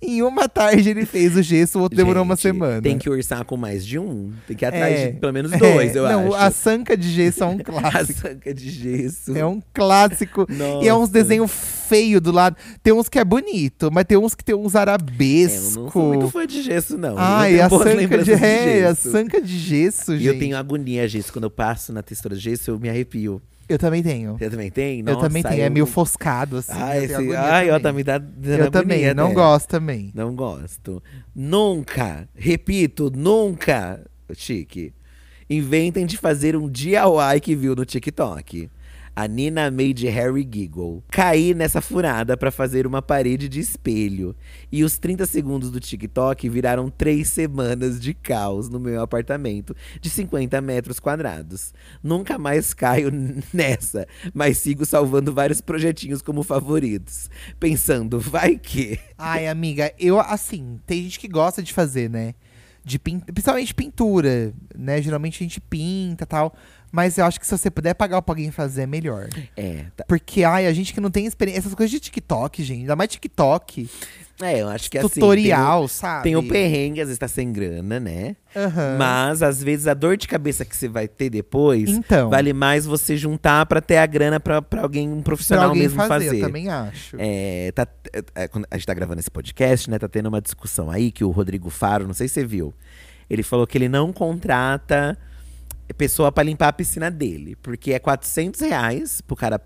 Em 0.00 0.22
uma 0.22 0.48
tarde 0.48 0.90
ele 0.90 1.04
fez 1.06 1.36
o 1.36 1.42
gesso, 1.42 1.78
o 1.78 1.82
outro 1.82 1.96
demorou 1.96 2.22
uma 2.22 2.34
Gente, 2.34 2.42
semana. 2.42 2.82
Tem 2.82 2.98
que 2.98 3.08
orçar 3.08 3.44
com 3.44 3.56
mais 3.56 3.84
de 3.84 3.98
um. 3.98 4.32
Tem 4.46 4.56
que 4.56 4.64
ir 4.64 4.68
atrás 4.68 4.94
É. 4.98 5.06
de 5.12 5.18
pelo 5.18 5.32
menos 5.32 5.50
dois, 5.52 5.94
É, 5.94 5.98
eu 5.98 6.02
não, 6.08 6.34
acho. 6.34 6.44
a 6.44 6.50
sanca 6.50 6.96
de 6.96 7.10
gesso 7.10 7.44
é 7.44 7.46
um 7.46 7.58
A 7.60 7.64
clássico. 7.64 8.20
sanca 8.20 8.54
de 8.54 8.70
gesso. 8.70 9.36
é 9.36 9.44
um 9.46 9.60
clássico. 9.72 10.46
E 10.82 10.88
é 10.88 10.94
uns 10.94 11.00
Nossa. 11.00 11.12
desenhos 11.12 11.50
feios 11.88 12.20
do 12.20 12.32
lado. 12.32 12.56
Tem 12.82 12.92
uns 12.92 13.08
que 13.08 13.18
é 13.18 13.24
bonito, 13.24 13.90
mas 13.92 14.04
tem 14.04 14.16
uns 14.18 14.34
que 14.34 14.44
tem 14.44 14.54
uns 14.54 14.74
É, 14.74 14.80
eu 14.80 15.82
não 15.82 15.90
sou 15.90 16.08
muito 16.14 16.28
fã 16.30 16.46
de 16.46 16.62
gesso, 16.62 16.96
não. 16.98 17.10
Eu 17.10 17.18
Ai, 17.18 17.52
tenho 17.52 17.64
a 17.64 17.70
sanca 17.70 17.90
de, 17.90 17.96
lembranças 17.96 18.42
é, 18.42 18.84
a 18.84 18.88
gesso. 18.88 19.10
sanca 19.10 19.40
de 19.40 19.58
gesso, 19.58 20.14
E 20.14 20.18
gente. 20.18 20.26
eu 20.28 20.38
tenho 20.38 20.56
agonia 20.56 21.06
gesso. 21.08 21.32
Quando 21.32 21.44
eu 21.44 21.50
passo 21.50 21.92
na 21.92 22.02
textura 22.02 22.34
de 22.34 22.40
gesso, 22.40 22.70
eu 22.70 22.78
me 22.78 22.88
arrepio. 22.88 23.40
Eu 23.68 23.78
também 23.78 24.02
tenho. 24.02 24.36
Você 24.36 24.50
também 24.50 24.70
tem? 24.70 25.00
eu 25.00 25.16
também 25.16 25.42
Nossa, 25.42 25.54
tenho. 25.54 25.62
É 25.64 25.66
eu 25.68 25.70
meio 25.70 25.86
não- 25.86 25.92
foscado, 25.92 26.58
assim. 26.58 26.72
Ai, 26.74 26.98
eu 26.98 27.04
esse... 27.04 27.36
Ai, 27.36 27.70
ó, 27.70 27.78
também. 27.80 28.04
tá 28.04 28.18
me 28.18 28.28
dá- 28.42 28.56
Eu 28.58 28.70
também, 28.70 29.14
não 29.14 29.32
gosto 29.32 29.68
também. 29.68 30.10
Não 30.14 30.34
gosto. 30.34 31.02
Nunca, 31.34 32.28
repito, 32.34 33.10
nunca, 33.14 34.04
chique, 34.34 34.92
inventem 35.48 36.06
de 36.06 36.16
fazer 36.16 36.56
um 36.56 36.68
DIY 36.68 37.40
que 37.42 37.54
viu 37.56 37.74
no 37.74 37.84
TikTok. 37.84 38.70
A 39.16 39.28
Nina 39.28 39.70
made 39.70 40.08
Harry 40.08 40.42
giggle. 40.50 41.04
Caí 41.08 41.54
nessa 41.54 41.80
furada 41.80 42.36
pra 42.36 42.50
fazer 42.50 42.84
uma 42.84 43.00
parede 43.00 43.48
de 43.48 43.60
espelho. 43.60 44.34
E 44.72 44.82
os 44.82 44.98
30 44.98 45.24
segundos 45.26 45.70
do 45.70 45.78
TikTok 45.78 46.48
viraram 46.48 46.90
três 46.90 47.28
semanas 47.28 48.00
de 48.00 48.12
caos 48.12 48.68
no 48.68 48.80
meu 48.80 49.00
apartamento 49.00 49.74
de 50.00 50.10
50 50.10 50.60
metros 50.60 50.98
quadrados. 50.98 51.72
Nunca 52.02 52.36
mais 52.38 52.74
caio 52.74 53.10
nessa, 53.54 54.06
mas 54.32 54.58
sigo 54.58 54.84
salvando 54.84 55.32
vários 55.32 55.60
projetinhos 55.60 56.20
como 56.20 56.42
favoritos. 56.42 57.30
Pensando, 57.60 58.18
vai 58.18 58.58
que. 58.58 58.98
Ai, 59.16 59.46
amiga, 59.46 59.92
eu, 59.96 60.18
assim, 60.18 60.80
tem 60.86 61.04
gente 61.04 61.20
que 61.20 61.28
gosta 61.28 61.62
de 61.62 61.72
fazer, 61.72 62.10
né? 62.10 62.34
De. 62.84 62.98
Principalmente 62.98 63.74
pintura, 63.74 64.52
né? 64.76 65.00
Geralmente 65.00 65.36
a 65.36 65.44
gente 65.44 65.60
pinta 65.60 66.26
tal. 66.26 66.54
Mas 66.94 67.18
eu 67.18 67.24
acho 67.24 67.40
que 67.40 67.46
se 67.46 67.50
você 67.58 67.68
puder 67.72 67.92
pagar 67.94 68.22
pra 68.22 68.30
alguém 68.32 68.52
fazer, 68.52 68.82
é 68.82 68.86
melhor. 68.86 69.28
É, 69.56 69.86
tá. 69.96 70.04
Porque, 70.06 70.44
ai, 70.44 70.64
a 70.64 70.72
gente 70.72 70.94
que 70.94 71.00
não 71.00 71.10
tem 71.10 71.26
experiência. 71.26 71.58
Essas 71.58 71.74
coisas 71.74 71.90
de 71.90 71.98
TikTok, 71.98 72.62
gente. 72.62 72.82
Ainda 72.82 72.94
mais 72.94 73.10
TikTok. 73.10 73.90
É, 74.40 74.62
eu 74.62 74.68
acho 74.68 74.88
que 74.88 74.96
assim. 74.98 75.08
tutorial, 75.08 75.78
tem 75.80 75.84
o, 75.84 75.88
sabe? 75.88 76.22
Tem 76.22 76.36
o 76.36 76.42
perrengue, 76.46 77.00
às 77.00 77.08
vezes 77.08 77.18
tá 77.18 77.26
sem 77.26 77.52
grana, 77.52 77.98
né? 77.98 78.36
Aham. 78.54 78.96
Mas 78.96 79.42
às 79.42 79.60
vezes 79.60 79.88
a 79.88 79.94
dor 79.94 80.16
de 80.16 80.28
cabeça 80.28 80.64
que 80.64 80.76
você 80.76 80.88
vai 80.88 81.08
ter 81.08 81.30
depois 81.30 81.88
Então. 81.90 82.30
vale 82.30 82.52
mais 82.52 82.84
você 82.86 83.16
juntar 83.16 83.66
pra 83.66 83.80
ter 83.80 83.96
a 83.96 84.06
grana 84.06 84.38
pra, 84.38 84.62
pra 84.62 84.82
alguém, 84.82 85.08
um 85.08 85.14
Pra 85.16 85.22
profissional 85.24 85.66
alguém 85.70 85.82
mesmo 85.82 85.96
fazer, 85.96 86.26
fazer. 86.26 86.36
eu 86.38 86.46
também 86.46 86.68
acho. 86.68 87.16
É, 87.18 87.72
tá, 87.72 87.86
é, 88.36 88.46
quando 88.48 88.66
a 88.70 88.76
gente 88.76 88.86
tá 88.86 88.94
gravando 88.94 89.18
esse 89.20 89.30
podcast, 89.30 89.90
né? 89.90 89.98
Tá 89.98 90.08
tendo 90.08 90.26
uma 90.28 90.40
discussão 90.40 90.90
aí 90.92 91.10
que 91.10 91.24
o 91.24 91.30
Rodrigo 91.30 91.70
Faro, 91.70 92.06
não 92.06 92.14
sei 92.14 92.28
se 92.28 92.34
você 92.34 92.44
viu. 92.44 92.72
Ele 93.28 93.42
falou 93.42 93.66
que 93.66 93.76
ele 93.78 93.88
não 93.88 94.12
contrata 94.12 95.16
pessoa 95.92 96.32
pra 96.32 96.42
limpar 96.42 96.68
a 96.68 96.72
piscina 96.72 97.10
dele. 97.10 97.56
Porque 97.56 97.92
é 97.92 97.98
400 97.98 98.60
reais 98.60 99.20
pro 99.20 99.36
cara 99.36 99.60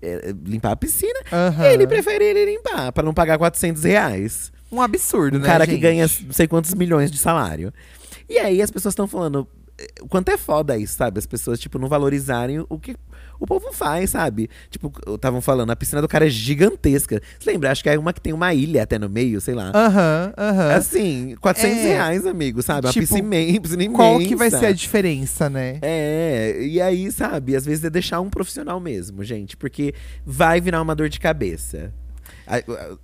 é, 0.00 0.34
limpar 0.44 0.72
a 0.72 0.76
piscina. 0.76 1.18
E 1.70 1.72
ele 1.72 1.86
prefere 1.86 2.24
ele 2.24 2.44
limpar, 2.44 2.92
pra 2.92 3.02
não 3.02 3.14
pagar 3.14 3.38
400 3.38 3.82
reais. 3.84 4.52
Um 4.70 4.82
absurdo, 4.82 5.38
Um 5.38 5.40
né, 5.40 5.46
cara 5.46 5.64
que 5.66 5.72
gente? 5.72 5.80
ganha 5.80 6.06
não 6.24 6.32
sei 6.32 6.46
quantos 6.46 6.74
milhões 6.74 7.10
de 7.10 7.18
salário. 7.18 7.72
E 8.28 8.38
aí 8.38 8.60
as 8.60 8.70
pessoas 8.70 8.92
estão 8.92 9.06
falando 9.06 9.48
o 10.00 10.08
quanto 10.08 10.28
é 10.30 10.36
foda 10.36 10.76
isso, 10.76 10.96
sabe? 10.96 11.18
As 11.18 11.26
pessoas, 11.26 11.58
tipo, 11.58 11.78
não 11.78 11.88
valorizarem 11.88 12.64
o 12.68 12.78
que 12.78 12.94
o 13.40 13.46
povo 13.46 13.72
faz, 13.72 14.10
sabe? 14.10 14.48
Tipo, 14.70 14.92
estavam 15.14 15.40
falando, 15.40 15.70
a 15.70 15.76
piscina 15.76 16.00
do 16.00 16.08
cara 16.08 16.26
é 16.26 16.30
gigantesca. 16.30 17.20
Você 17.38 17.50
lembra? 17.50 17.70
Acho 17.70 17.82
que 17.82 17.88
é 17.90 17.98
uma 17.98 18.12
que 18.12 18.20
tem 18.20 18.32
uma 18.32 18.52
ilha 18.54 18.82
até 18.82 18.98
no 18.98 19.08
meio, 19.08 19.40
sei 19.40 19.54
lá. 19.54 19.70
Aham, 19.74 20.32
aham. 20.36 20.74
Assim, 20.74 21.36
400 21.40 21.78
É. 21.78 21.82
reais, 21.88 22.26
amigo, 22.26 22.62
sabe? 22.62 22.86
Uma 22.86 22.92
Tipo, 22.92 23.06
piscina 23.06 23.18
imen- 23.36 23.60
piscina 23.60 23.82
imensa. 23.84 23.96
Qual 23.96 24.18
que 24.20 24.36
vai 24.36 24.50
ser 24.50 24.66
a 24.66 24.72
diferença, 24.72 25.50
né? 25.50 25.78
É, 25.82 26.58
e 26.62 26.80
aí, 26.80 27.10
sabe, 27.12 27.54
às 27.56 27.64
vezes 27.64 27.84
é 27.84 27.90
deixar 27.90 28.20
um 28.20 28.30
profissional 28.30 28.78
mesmo, 28.80 29.22
gente, 29.24 29.56
porque 29.56 29.94
vai 30.24 30.60
virar 30.60 30.80
uma 30.82 30.94
dor 30.94 31.08
de 31.08 31.18
cabeça. 31.20 31.92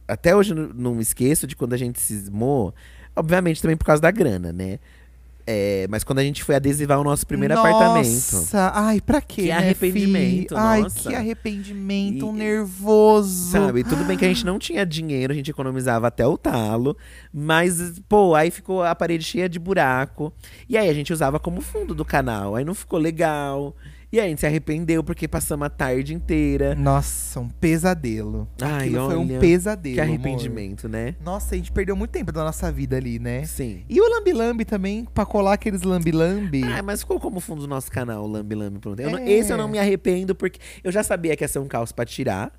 Até 0.07 0.35
hoje 0.35 0.55
não 0.55 1.01
esqueço 1.01 1.47
de 1.47 1.57
quando 1.57 1.73
a 1.73 1.77
gente 1.77 2.01
cismou, 2.01 2.75
obviamente 3.17 3.61
também 3.61 3.77
por 3.77 3.85
causa 3.85 4.01
da 4.03 4.11
grana, 4.11 4.53
né? 4.53 4.79
É, 5.53 5.87
mas 5.91 6.05
quando 6.05 6.21
a 6.21 6.23
gente 6.23 6.45
foi 6.45 6.55
adesivar 6.55 7.01
o 7.01 7.03
nosso 7.03 7.27
primeiro 7.27 7.59
apartamento. 7.59 8.05
Nossa, 8.05 8.71
ai, 8.73 9.01
pra 9.01 9.21
quê? 9.21 9.43
Que 9.43 9.49
né, 9.49 9.55
arrependimento, 9.55 10.55
fi? 10.55 10.61
Ai, 10.61 10.83
nossa. 10.83 11.09
que 11.09 11.15
arrependimento 11.15 12.27
E- 12.29 12.33
nervoso. 12.33 13.51
Sabe, 13.51 13.83
tudo 13.83 14.05
bem 14.05 14.17
que 14.17 14.25
a 14.25 14.29
gente 14.29 14.47
não 14.47 14.61
tinha 14.61 14.87
dinheiro, 14.87 15.33
a 15.33 15.37
gente 15.37 15.51
economizava 15.51 16.07
até 16.07 16.25
o 16.25 16.39
talo, 16.39 16.97
mas, 17.33 18.01
pô, 18.09 18.37
aí 18.37 18.51
ficou 18.51 18.85
a 18.85 18.95
parede 18.95 19.25
cheia 19.25 19.49
de 19.49 19.59
buraco. 19.59 20.33
E 20.69 20.77
aí 20.79 20.89
a 20.89 20.95
gente 20.95 21.13
usava 21.13 21.41
como 21.41 21.61
fundo 21.61 21.97
do 21.97 22.05
canal, 22.05 22.55
aí 22.55 22.65
não 22.65 22.75
ficou 22.75 22.99
legal. 22.99 23.75
E 24.13 24.19
aí 24.19 24.27
a 24.27 24.29
gente 24.29 24.41
se 24.41 24.47
arrependeu 24.47 25.05
porque 25.05 25.29
passamos 25.29 25.65
a 25.67 25.71
tarde 25.71 26.13
inteira. 26.13 26.75
Nossa, 26.75 27.39
um 27.39 27.49
pesadelo. 27.49 28.49
Ai, 28.61 28.89
Aquilo 28.89 29.07
foi 29.07 29.17
um 29.17 29.21
olha, 29.21 29.39
pesadelo. 29.39 29.95
Que 29.95 30.01
amor. 30.01 30.13
arrependimento, 30.15 30.89
né? 30.89 31.15
Nossa, 31.25 31.55
a 31.55 31.57
gente 31.59 31.71
perdeu 31.71 31.95
muito 31.95 32.11
tempo 32.11 32.33
da 32.33 32.43
nossa 32.43 32.73
vida 32.73 32.97
ali, 32.97 33.21
né? 33.21 33.45
Sim. 33.45 33.85
E 33.89 34.01
o 34.01 34.11
lambi-lambi 34.17 34.65
também, 34.65 35.05
pra 35.15 35.25
colar 35.25 35.53
aqueles 35.53 35.83
lambi-lambi. 35.83 36.65
Ah, 36.65 36.83
mas 36.83 37.03
ficou 37.03 37.21
como 37.21 37.39
fundo 37.39 37.61
do 37.61 37.69
nosso 37.69 37.89
canal, 37.91 38.25
o 38.25 38.27
Lambi 38.27 38.57
Lambi. 38.57 38.81
Pronto. 38.81 38.99
Eu 38.99 39.11
não- 39.11 39.19
É. 39.21 39.31
Esse 39.31 39.53
eu 39.53 39.57
não 39.57 39.69
me 39.69 39.79
arrependo, 39.79 40.35
porque 40.35 40.59
eu 40.83 40.91
já 40.91 41.05
sabia 41.05 41.37
que 41.37 41.45
ia 41.45 41.49
ser 41.49 41.61
um 41.61 41.69
caos 41.69 41.93
pra 41.93 42.05
tirar. 42.05 42.53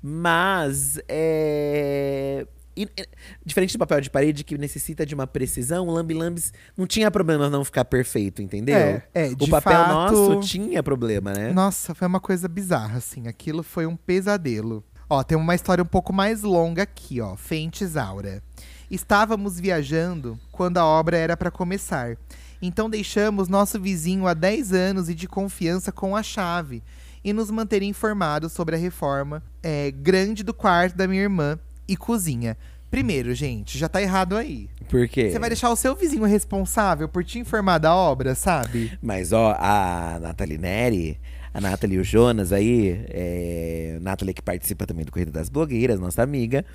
Mas, 0.00 0.98
é... 1.08 2.46
e- 2.76 2.88
e- 2.96 3.08
diferente 3.44 3.72
do 3.74 3.78
papel 3.78 4.00
de 4.00 4.10
parede, 4.10 4.44
que 4.44 4.56
necessita 4.58 5.04
de 5.06 5.14
uma 5.14 5.26
precisão, 5.26 5.86
o 5.86 5.90
Lambi 5.92 6.14
Lambis 6.14 6.52
não 6.76 6.86
tinha 6.86 7.10
problema 7.10 7.48
não 7.50 7.64
ficar 7.64 7.84
perfeito, 7.84 8.40
entendeu? 8.42 8.76
É, 8.76 9.02
é, 9.14 9.28
o 9.28 9.48
papel 9.48 9.72
fato- 9.72 9.88
nosso 10.14 10.40
tinha 10.40 10.82
problema, 10.82 11.32
né? 11.32 11.52
Nossa, 11.52 11.94
foi 11.94 12.06
uma 12.08 12.20
coisa 12.20 12.48
bizarra, 12.48 12.98
assim. 12.98 13.26
Aquilo 13.28 13.62
foi 13.62 13.86
um 13.86 13.96
pesadelo. 13.96 14.82
Ó, 15.08 15.22
tem 15.22 15.36
uma 15.36 15.54
história 15.54 15.82
um 15.82 15.86
pouco 15.86 16.12
mais 16.12 16.42
longa 16.42 16.82
aqui, 16.84 17.20
ó. 17.20 17.36
Fentes 17.36 17.96
Aura. 17.96 18.42
Estávamos 18.90 19.58
viajando 19.58 20.38
quando 20.50 20.78
a 20.78 20.84
obra 20.84 21.16
era 21.16 21.36
para 21.36 21.50
começar. 21.50 22.16
Então 22.60 22.88
deixamos 22.88 23.48
nosso 23.48 23.80
vizinho 23.80 24.26
há 24.26 24.34
10 24.34 24.72
anos 24.72 25.08
e 25.08 25.14
de 25.14 25.26
confiança 25.26 25.90
com 25.90 26.14
a 26.14 26.22
chave 26.22 26.82
e 27.24 27.32
nos 27.32 27.50
manter 27.50 27.82
informados 27.82 28.52
sobre 28.52 28.74
a 28.76 28.78
reforma 28.78 29.42
é, 29.62 29.90
grande 29.90 30.42
do 30.42 30.52
quarto 30.54 30.96
da 30.96 31.06
minha 31.08 31.22
irmã 31.22 31.58
e 31.86 31.96
cozinha. 31.96 32.56
Primeiro, 32.90 33.34
gente, 33.34 33.78
já 33.78 33.88
tá 33.88 34.02
errado 34.02 34.36
aí. 34.36 34.68
Por 34.90 35.08
quê? 35.08 35.30
Você 35.30 35.38
vai 35.38 35.48
deixar 35.48 35.70
o 35.70 35.76
seu 35.76 35.96
vizinho 35.96 36.24
responsável 36.24 37.08
por 37.08 37.24
te 37.24 37.38
informar 37.38 37.78
da 37.78 37.94
obra, 37.94 38.34
sabe? 38.34 38.92
Mas, 39.00 39.32
ó, 39.32 39.56
a 39.58 40.18
Nathalie 40.20 40.58
Neri, 40.58 41.18
a 41.54 41.60
Nathalie 41.60 41.96
e 41.96 42.00
o 42.00 42.04
Jonas 42.04 42.52
aí, 42.52 43.02
é, 43.08 43.98
Nathalie 44.02 44.34
que 44.34 44.42
participa 44.42 44.86
também 44.86 45.06
do 45.06 45.10
Corrida 45.10 45.30
das 45.30 45.48
Blogueiras, 45.48 45.98
nossa 45.98 46.22
amiga, 46.22 46.66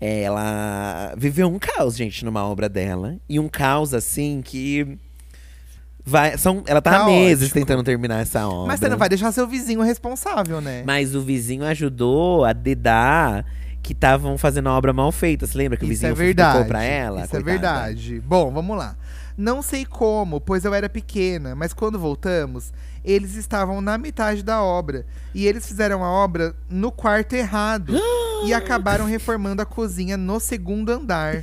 ela 0.00 1.14
viveu 1.16 1.46
um 1.46 1.58
caos, 1.58 1.94
gente, 1.94 2.24
numa 2.24 2.42
obra 2.46 2.66
dela. 2.68 3.16
E 3.28 3.38
um 3.38 3.48
caos, 3.48 3.92
assim, 3.92 4.40
que. 4.42 4.98
Vai, 6.02 6.38
são, 6.38 6.64
ela 6.66 6.80
tá 6.80 6.90
há 6.90 6.94
Caótico. 7.00 7.18
meses 7.18 7.52
tentando 7.52 7.82
terminar 7.82 8.22
essa 8.22 8.48
obra. 8.48 8.68
Mas 8.68 8.80
você 8.80 8.88
não 8.88 8.96
vai 8.96 9.10
deixar 9.10 9.30
seu 9.30 9.46
vizinho 9.46 9.82
responsável, 9.82 10.58
né? 10.62 10.82
Mas 10.86 11.14
o 11.14 11.20
vizinho 11.20 11.64
ajudou 11.64 12.46
a 12.46 12.54
dedar 12.54 13.44
que 13.82 13.92
estavam 13.92 14.36
fazendo 14.36 14.68
a 14.68 14.76
obra 14.76 14.92
mal 14.92 15.10
feita. 15.12 15.46
Você 15.46 15.56
lembra 15.56 15.76
que 15.76 15.84
o 15.84 15.86
Isso 15.86 16.00
vizinho 16.00 16.12
é 16.12 16.14
verdade. 16.14 16.68
pra 16.68 16.82
ela? 16.82 17.24
Isso 17.24 17.36
é 17.36 17.42
Coitada. 17.42 17.50
verdade. 17.52 18.20
Bom, 18.20 18.50
vamos 18.52 18.76
lá. 18.76 18.96
Não 19.36 19.62
sei 19.62 19.84
como, 19.86 20.40
pois 20.40 20.64
eu 20.64 20.74
era 20.74 20.88
pequena, 20.88 21.54
mas 21.54 21.72
quando 21.72 21.98
voltamos, 21.98 22.72
eles 23.04 23.36
estavam 23.36 23.80
na 23.80 23.96
metade 23.96 24.42
da 24.42 24.62
obra. 24.62 25.06
E 25.34 25.46
eles 25.46 25.66
fizeram 25.66 26.04
a 26.04 26.10
obra 26.10 26.54
no 26.68 26.92
quarto 26.92 27.34
errado. 27.34 27.94
e 28.44 28.52
acabaram 28.54 29.04
reformando 29.06 29.62
a 29.62 29.66
cozinha 29.66 30.16
no 30.16 30.40
segundo 30.40 30.90
andar. 30.90 31.42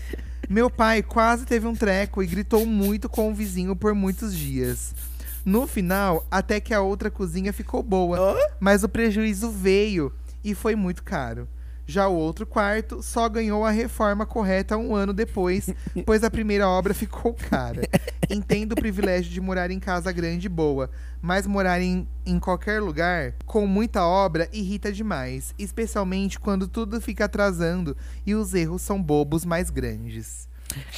Meu 0.50 0.70
pai 0.70 1.04
quase 1.04 1.46
teve 1.46 1.68
um 1.68 1.76
treco 1.76 2.24
e 2.24 2.28
gritou 2.28 2.66
muito 2.66 3.10
com 3.10 3.30
o 3.30 3.34
vizinho 3.36 3.76
por 3.76 3.94
muitos 3.94 4.36
dias. 4.36 4.96
No 5.44 5.66
final, 5.68 6.26
até 6.30 6.60
que 6.60 6.74
a 6.74 6.82
outra 6.82 7.10
cozinha 7.10 7.54
ficou 7.54 7.82
boa, 7.82 8.38
mas 8.60 8.84
o 8.84 8.90
prejuízo 8.90 9.50
veio 9.50 10.12
e 10.44 10.54
foi 10.56 10.76
muito 10.76 11.04
caro. 11.04 11.48
Já 11.88 12.06
o 12.08 12.16
outro 12.16 12.46
quarto 12.46 13.02
só 13.02 13.30
ganhou 13.30 13.66
a 13.66 13.72
reforma 13.72 14.26
correta 14.26 14.78
um 14.78 14.94
ano 14.94 15.14
depois, 15.14 15.70
pois 16.06 16.22
a 16.22 16.30
primeira 16.30 16.68
obra 16.68 16.94
ficou 16.94 17.34
cara. 17.34 17.82
Entendo 18.30 18.74
o 18.74 18.76
privilégio 18.76 19.32
de 19.32 19.40
morar 19.40 19.72
em 19.72 19.80
casa 19.80 20.12
grande 20.12 20.48
e 20.48 20.50
boa, 20.50 20.90
mas 21.22 21.48
morar 21.48 21.82
em, 21.82 22.06
em 22.26 22.40
qualquer 22.40 22.82
lugar 22.82 23.36
com 23.46 23.66
muita 23.66 24.06
obra 24.06 24.50
irrita 24.52 24.92
demais, 24.92 25.56
especialmente 25.58 26.38
quando 26.38 26.68
tudo 26.68 27.00
fica 27.00 27.24
atrasando 27.24 27.96
e 28.26 28.36
os 28.36 28.54
erros 28.54 28.82
são 28.82 29.02
bobos 29.02 29.46
mais 29.46 29.70
grandes. 29.70 30.48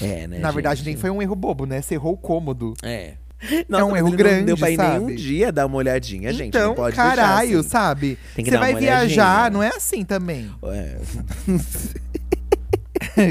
É, 0.01 0.27
né? 0.27 0.39
Na 0.39 0.49
verdade, 0.49 0.79
gente? 0.79 0.87
nem 0.87 0.97
foi 0.97 1.11
um 1.11 1.21
erro 1.21 1.35
bobo, 1.35 1.67
né? 1.67 1.81
Você 1.81 1.93
errou 1.93 2.13
o 2.13 2.17
cômodo. 2.17 2.73
É. 2.81 3.17
É 3.69 3.83
um 3.83 3.95
erro 3.95 4.11
grande, 4.11 4.39
Não 4.39 4.45
deu 4.47 4.57
pra 4.57 4.69
ir 4.69 4.75
sabe? 4.75 4.99
nenhum 5.05 5.15
dia 5.15 5.51
dar 5.51 5.65
uma 5.65 5.77
olhadinha, 5.77 6.31
gente. 6.33 6.49
então, 6.49 6.69
Não 6.69 6.75
pode 6.75 6.95
caralho, 6.95 7.59
assim. 7.59 7.69
sabe? 7.69 8.17
Você 8.35 8.57
vai 8.57 8.75
viajar, 8.75 9.49
não 9.51 9.63
é 9.63 9.69
assim 9.69 10.03
também. 10.03 10.49
É. 10.63 10.97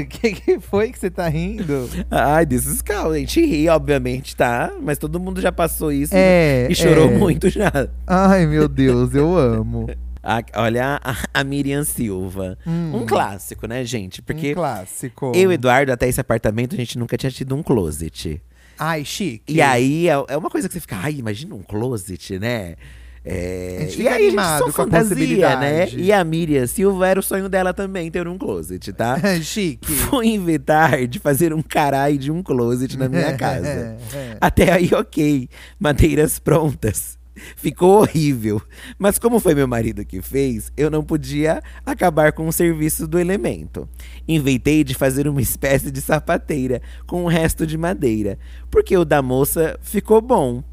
O 0.01 0.07
que, 0.09 0.31
que 0.33 0.59
foi 0.59 0.91
que 0.91 0.97
você 0.99 1.09
tá 1.09 1.27
rindo? 1.27 1.87
Ai, 2.09 2.45
desses 2.45 2.81
caos. 2.81 3.13
A 3.13 3.19
gente 3.19 3.43
ri, 3.45 3.69
obviamente, 3.69 4.35
tá? 4.35 4.71
Mas 4.81 4.97
todo 4.97 5.19
mundo 5.19 5.39
já 5.41 5.51
passou 5.51 5.91
isso 5.91 6.13
É, 6.15 6.67
e 6.69 6.75
chorou 6.75 7.09
é. 7.09 7.17
muito 7.17 7.49
já. 7.49 7.71
Ai, 8.07 8.45
meu 8.47 8.67
Deus, 8.67 9.13
eu 9.13 9.37
amo. 9.37 9.87
A- 10.21 10.43
olha 10.55 10.99
a, 11.01 11.15
a 11.33 11.43
Miriam 11.45 11.83
Silva. 11.85 12.57
Um 12.67 13.05
clássico, 13.05 13.65
né, 13.67 13.85
gente? 13.85 14.21
Porque 14.21 14.51
um 14.51 14.55
clássico. 14.55 15.31
eu 15.33 15.49
e 15.49 15.53
Eduardo, 15.53 15.93
até 15.93 16.09
esse 16.09 16.19
apartamento, 16.19 16.73
a 16.75 16.77
gente 16.77 16.97
nunca 16.99 17.15
tinha 17.17 17.31
tido 17.31 17.55
um 17.55 17.63
closet. 17.63 18.41
Ai, 18.79 19.03
chique. 19.03 19.53
E 19.53 19.61
aí, 19.61 20.07
é, 20.07 20.13
é 20.29 20.37
uma 20.37 20.49
coisa 20.49 20.67
que 20.67 20.73
você 20.73 20.79
fica, 20.79 20.95
ai, 20.97 21.15
imagina 21.15 21.53
um 21.53 21.61
closet, 21.61 22.39
né? 22.39 22.75
É, 23.23 23.77
A 23.79 23.81
gente 23.81 24.01
e 24.01 24.07
aí, 24.07 24.27
animado 24.27 24.59
só 24.59 24.63
com 24.63 24.69
a 24.69 24.85
fantasia, 24.85 25.59
né? 25.59 25.89
E 25.89 26.11
a 26.11 26.23
Miriam 26.23 26.65
Silva 26.65 27.05
era 27.07 27.19
o 27.19 27.23
sonho 27.23 27.49
dela 27.49 27.73
também 27.73 28.09
ter 28.09 28.27
um 28.27 28.37
closet, 28.37 28.93
tá? 28.93 29.19
chique. 29.43 29.91
Fui 29.91 30.27
inventar 30.27 31.05
de 31.05 31.19
fazer 31.19 31.53
um 31.53 31.61
caralho 31.61 32.17
de 32.17 32.31
um 32.31 32.41
closet 32.41 32.97
na 32.97 33.09
minha 33.09 33.35
casa. 33.37 33.67
É. 33.67 34.37
Até 34.39 34.71
aí, 34.71 34.89
ok. 34.93 35.49
Madeiras 35.77 36.39
prontas. 36.39 37.18
Ficou 37.55 37.99
horrível. 37.99 38.61
Mas 38.97 39.17
como 39.17 39.39
foi 39.39 39.55
meu 39.55 39.67
marido 39.67 40.05
que 40.05 40.21
fez, 40.21 40.71
eu 40.75 40.89
não 40.89 41.03
podia 41.03 41.61
acabar 41.85 42.31
com 42.31 42.47
o 42.47 42.53
serviço 42.53 43.07
do 43.07 43.19
elemento. 43.19 43.87
Inventei 44.27 44.83
de 44.83 44.93
fazer 44.93 45.27
uma 45.27 45.41
espécie 45.41 45.91
de 45.91 46.01
sapateira 46.01 46.81
com 47.05 47.23
o 47.23 47.27
resto 47.27 47.65
de 47.65 47.77
madeira, 47.77 48.37
porque 48.69 48.97
o 48.97 49.05
da 49.05 49.21
moça 49.21 49.77
ficou 49.81 50.21
bom. 50.21 50.63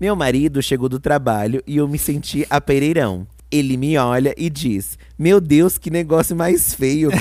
Meu 0.00 0.14
marido 0.14 0.62
chegou 0.62 0.88
do 0.88 1.00
trabalho 1.00 1.62
e 1.66 1.76
eu 1.76 1.88
me 1.88 1.98
senti 1.98 2.46
a 2.48 2.60
pereirão. 2.60 3.26
Ele 3.50 3.76
me 3.78 3.96
olha 3.96 4.34
e 4.36 4.50
diz: 4.50 4.98
Meu 5.18 5.40
Deus, 5.40 5.78
que 5.78 5.90
negócio 5.90 6.36
mais 6.36 6.74
feio. 6.74 7.10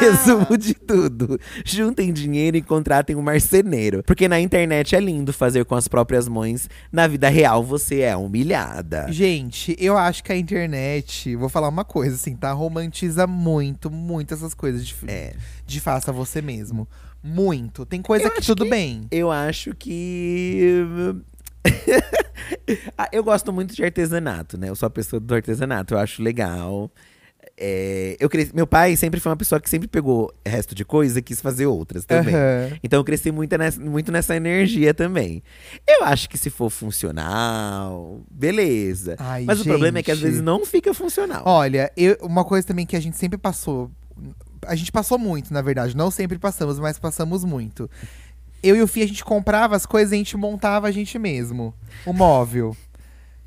Resumo 0.00 0.56
de 0.58 0.74
tudo. 0.74 1.38
Juntem 1.64 2.12
dinheiro 2.12 2.56
e 2.56 2.62
contratem 2.62 3.14
um 3.16 3.22
marceneiro. 3.22 4.02
Porque 4.04 4.26
na 4.28 4.40
internet 4.40 4.94
é 4.96 5.00
lindo 5.00 5.32
fazer 5.32 5.64
com 5.64 5.74
as 5.74 5.86
próprias 5.88 6.26
mães. 6.28 6.68
Na 6.90 7.06
vida 7.06 7.28
real, 7.28 7.62
você 7.62 8.00
é 8.00 8.16
humilhada. 8.16 9.06
Gente, 9.10 9.76
eu 9.78 9.96
acho 9.96 10.22
que 10.24 10.32
a 10.32 10.36
internet, 10.36 11.34
vou 11.36 11.48
falar 11.48 11.68
uma 11.68 11.84
coisa 11.84 12.16
assim, 12.16 12.34
tá? 12.36 12.52
Romantiza 12.52 13.26
muito, 13.26 13.90
muito 13.90 14.34
essas 14.34 14.54
coisas 14.54 14.86
de, 14.86 14.94
É. 15.06 15.34
de 15.66 15.80
faça 15.80 16.12
você 16.12 16.42
mesmo. 16.42 16.88
Muito. 17.22 17.84
Tem 17.84 18.00
coisa 18.00 18.26
Eu 18.26 18.30
que 18.32 18.42
tudo 18.42 18.64
que- 18.64 18.70
bem. 18.70 19.02
Eu 19.10 19.30
acho 19.30 19.74
que. 19.74 20.84
Ah, 22.96 23.08
eu 23.12 23.22
gosto 23.24 23.52
muito 23.52 23.74
de 23.74 23.82
artesanato, 23.84 24.58
né? 24.58 24.68
Eu 24.68 24.76
sou 24.76 24.86
a 24.86 24.90
pessoa 24.90 25.18
do 25.20 25.34
artesanato, 25.34 25.94
eu 25.94 25.98
acho 25.98 26.22
legal. 26.22 26.90
É, 27.56 28.16
eu 28.20 28.28
cresci, 28.28 28.54
meu 28.54 28.66
pai 28.66 28.94
sempre 28.94 29.18
foi 29.20 29.30
uma 29.30 29.36
pessoa 29.36 29.60
que 29.60 29.68
sempre 29.68 29.88
pegou 29.88 30.32
resto 30.46 30.74
de 30.74 30.84
coisa 30.84 31.18
e 31.18 31.22
quis 31.22 31.40
fazer 31.40 31.66
outras 31.66 32.04
também. 32.04 32.34
Aham. 32.34 32.78
Então 32.82 33.00
eu 33.00 33.04
cresci 33.04 33.32
muito 33.32 33.56
nessa, 33.56 33.80
muito 33.80 34.12
nessa 34.12 34.36
energia 34.36 34.92
também. 34.94 35.42
Eu 35.86 36.04
acho 36.04 36.28
que 36.28 36.36
se 36.38 36.50
for 36.50 36.70
funcional, 36.70 38.20
beleza. 38.30 39.16
Ai, 39.18 39.44
Mas 39.44 39.60
o 39.60 39.64
problema 39.64 39.98
é 39.98 40.02
que 40.02 40.10
às 40.10 40.18
gente. 40.18 40.26
vezes 40.26 40.42
não 40.42 40.64
fica 40.64 40.92
funcional. 40.94 41.42
Olha, 41.46 41.90
eu- 41.96 42.16
uma 42.22 42.44
coisa 42.44 42.66
também 42.66 42.86
que 42.86 42.96
a 42.96 43.00
gente 43.00 43.16
sempre 43.16 43.38
passou. 43.38 43.90
A 44.66 44.74
gente 44.74 44.90
passou 44.92 45.18
muito, 45.18 45.52
na 45.52 45.62
verdade. 45.62 45.96
Não 45.96 46.10
sempre 46.10 46.38
passamos, 46.38 46.78
mas 46.78 46.98
passamos 46.98 47.44
muito. 47.44 47.88
Eu 48.62 48.76
e 48.76 48.82
o 48.82 48.86
Fih, 48.86 49.02
a 49.02 49.06
gente 49.06 49.24
comprava 49.24 49.76
as 49.76 49.86
coisas 49.86 50.12
e 50.12 50.14
a 50.14 50.18
gente 50.18 50.36
montava 50.36 50.88
a 50.88 50.90
gente 50.90 51.18
mesmo. 51.18 51.72
O 52.04 52.12
móvel. 52.12 52.76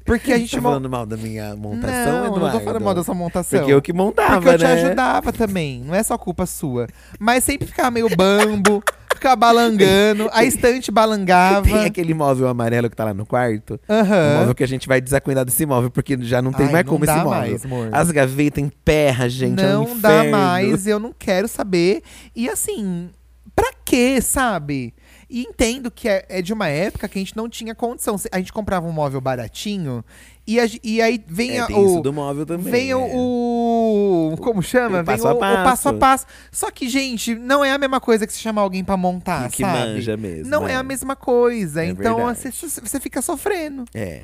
Porque 0.05 0.31
a 0.33 0.37
gente 0.37 0.55
tá 0.55 0.61
falando 0.61 0.89
mal 0.89 1.05
da 1.05 1.15
minha 1.17 1.55
montação, 1.55 2.13
não, 2.13 2.25
Eduardo? 2.25 2.39
não 2.39 2.51
tô 2.51 2.59
falando 2.61 2.83
mal 2.83 2.93
da 2.93 3.03
sua 3.03 3.13
montação. 3.13 3.59
Porque 3.59 3.73
eu 3.73 3.81
que 3.81 3.93
montava, 3.93 4.35
Porque 4.35 4.49
eu 4.49 4.57
te 4.57 4.63
né? 4.63 4.73
ajudava 4.73 5.31
também. 5.31 5.83
Não 5.85 5.93
é 5.93 6.01
só 6.01 6.17
culpa 6.17 6.45
sua. 6.45 6.87
Mas 7.19 7.43
sempre 7.43 7.67
ficava 7.67 7.91
meio 7.91 8.09
bambo, 8.15 8.83
ficava 9.13 9.35
balangando, 9.35 10.27
a 10.33 10.43
estante 10.43 10.91
balangava. 10.91 11.65
Tem 11.67 11.85
aquele 11.85 12.13
móvel 12.13 12.47
amarelo 12.47 12.89
que 12.89 12.95
tá 12.95 13.05
lá 13.05 13.13
no 13.13 13.25
quarto. 13.25 13.79
Aham. 13.87 14.35
O 14.35 14.39
móvel 14.39 14.55
que 14.55 14.63
a 14.63 14.67
gente 14.67 14.87
vai 14.87 14.99
desacuidar 14.99 15.45
desse 15.45 15.65
móvel, 15.65 15.91
porque 15.91 16.17
já 16.21 16.41
não 16.41 16.51
tem 16.51 16.65
Ai, 16.65 16.71
mais 16.71 16.85
não 16.85 16.91
como 16.93 17.05
esse 17.05 17.13
móvel. 17.13 17.29
mais, 17.29 17.65
amor. 17.65 17.89
As 17.91 18.09
gavetas 18.11 18.63
emperra, 18.63 19.29
gente. 19.29 19.61
é 19.61 19.77
um 19.77 19.89
não 19.89 19.99
dá 19.99 20.23
mais, 20.23 20.87
eu 20.87 20.99
não 20.99 21.13
quero 21.17 21.47
saber. 21.47 22.01
E 22.35 22.49
assim, 22.49 23.11
pra 23.55 23.71
quê, 23.85 24.19
sabe? 24.19 24.93
E 25.33 25.43
entendo 25.43 25.89
que 25.89 26.09
é, 26.09 26.25
é 26.27 26.41
de 26.41 26.51
uma 26.51 26.67
época 26.67 27.07
que 27.07 27.17
a 27.17 27.21
gente 27.21 27.37
não 27.37 27.47
tinha 27.47 27.73
condição. 27.73 28.17
A 28.33 28.37
gente 28.37 28.51
comprava 28.51 28.85
um 28.85 28.91
móvel 28.91 29.21
baratinho 29.21 30.03
e, 30.45 30.59
a 30.59 30.65
e 30.83 31.01
aí 31.01 31.23
vem 31.25 31.51
É, 31.51 31.59
a- 31.61 31.67
o. 31.67 31.85
isso 31.85 32.01
do 32.01 32.11
móvel 32.11 32.45
também. 32.45 32.69
Vem 32.69 32.93
o, 32.93 32.99
é. 32.99 33.11
o- 33.15 34.35
Como 34.41 34.61
chama? 34.61 34.99
O 34.99 35.03
Vem 35.05 35.15
passo 35.15 35.27
o, 35.27 35.31
o 35.31 35.39
passo. 35.39 35.89
a 35.89 35.93
passo. 35.93 36.25
Só 36.51 36.69
que, 36.69 36.89
gente, 36.89 37.33
não 37.33 37.63
é 37.63 37.71
a 37.71 37.77
mesma 37.77 38.01
coisa 38.01 38.27
que 38.27 38.33
se 38.33 38.39
chamar 38.39 38.61
alguém 38.63 38.83
pra 38.83 38.97
montar, 38.97 39.49
Que- 39.49 39.57
que 39.57 39.63
sabe? 39.63 39.77
manja 39.93 40.17
mesmo, 40.17 40.49
Não 40.51 40.67
é. 40.67 40.73
é. 40.73 40.75
a 40.75 40.83
mesma 40.83 41.15
coisa. 41.15 41.81
É 41.83 41.87
então 41.87 42.17
você, 42.35 42.51
você 42.51 42.99
fica 42.99 43.21
sofrendo. 43.21 43.85
É. 43.93 44.23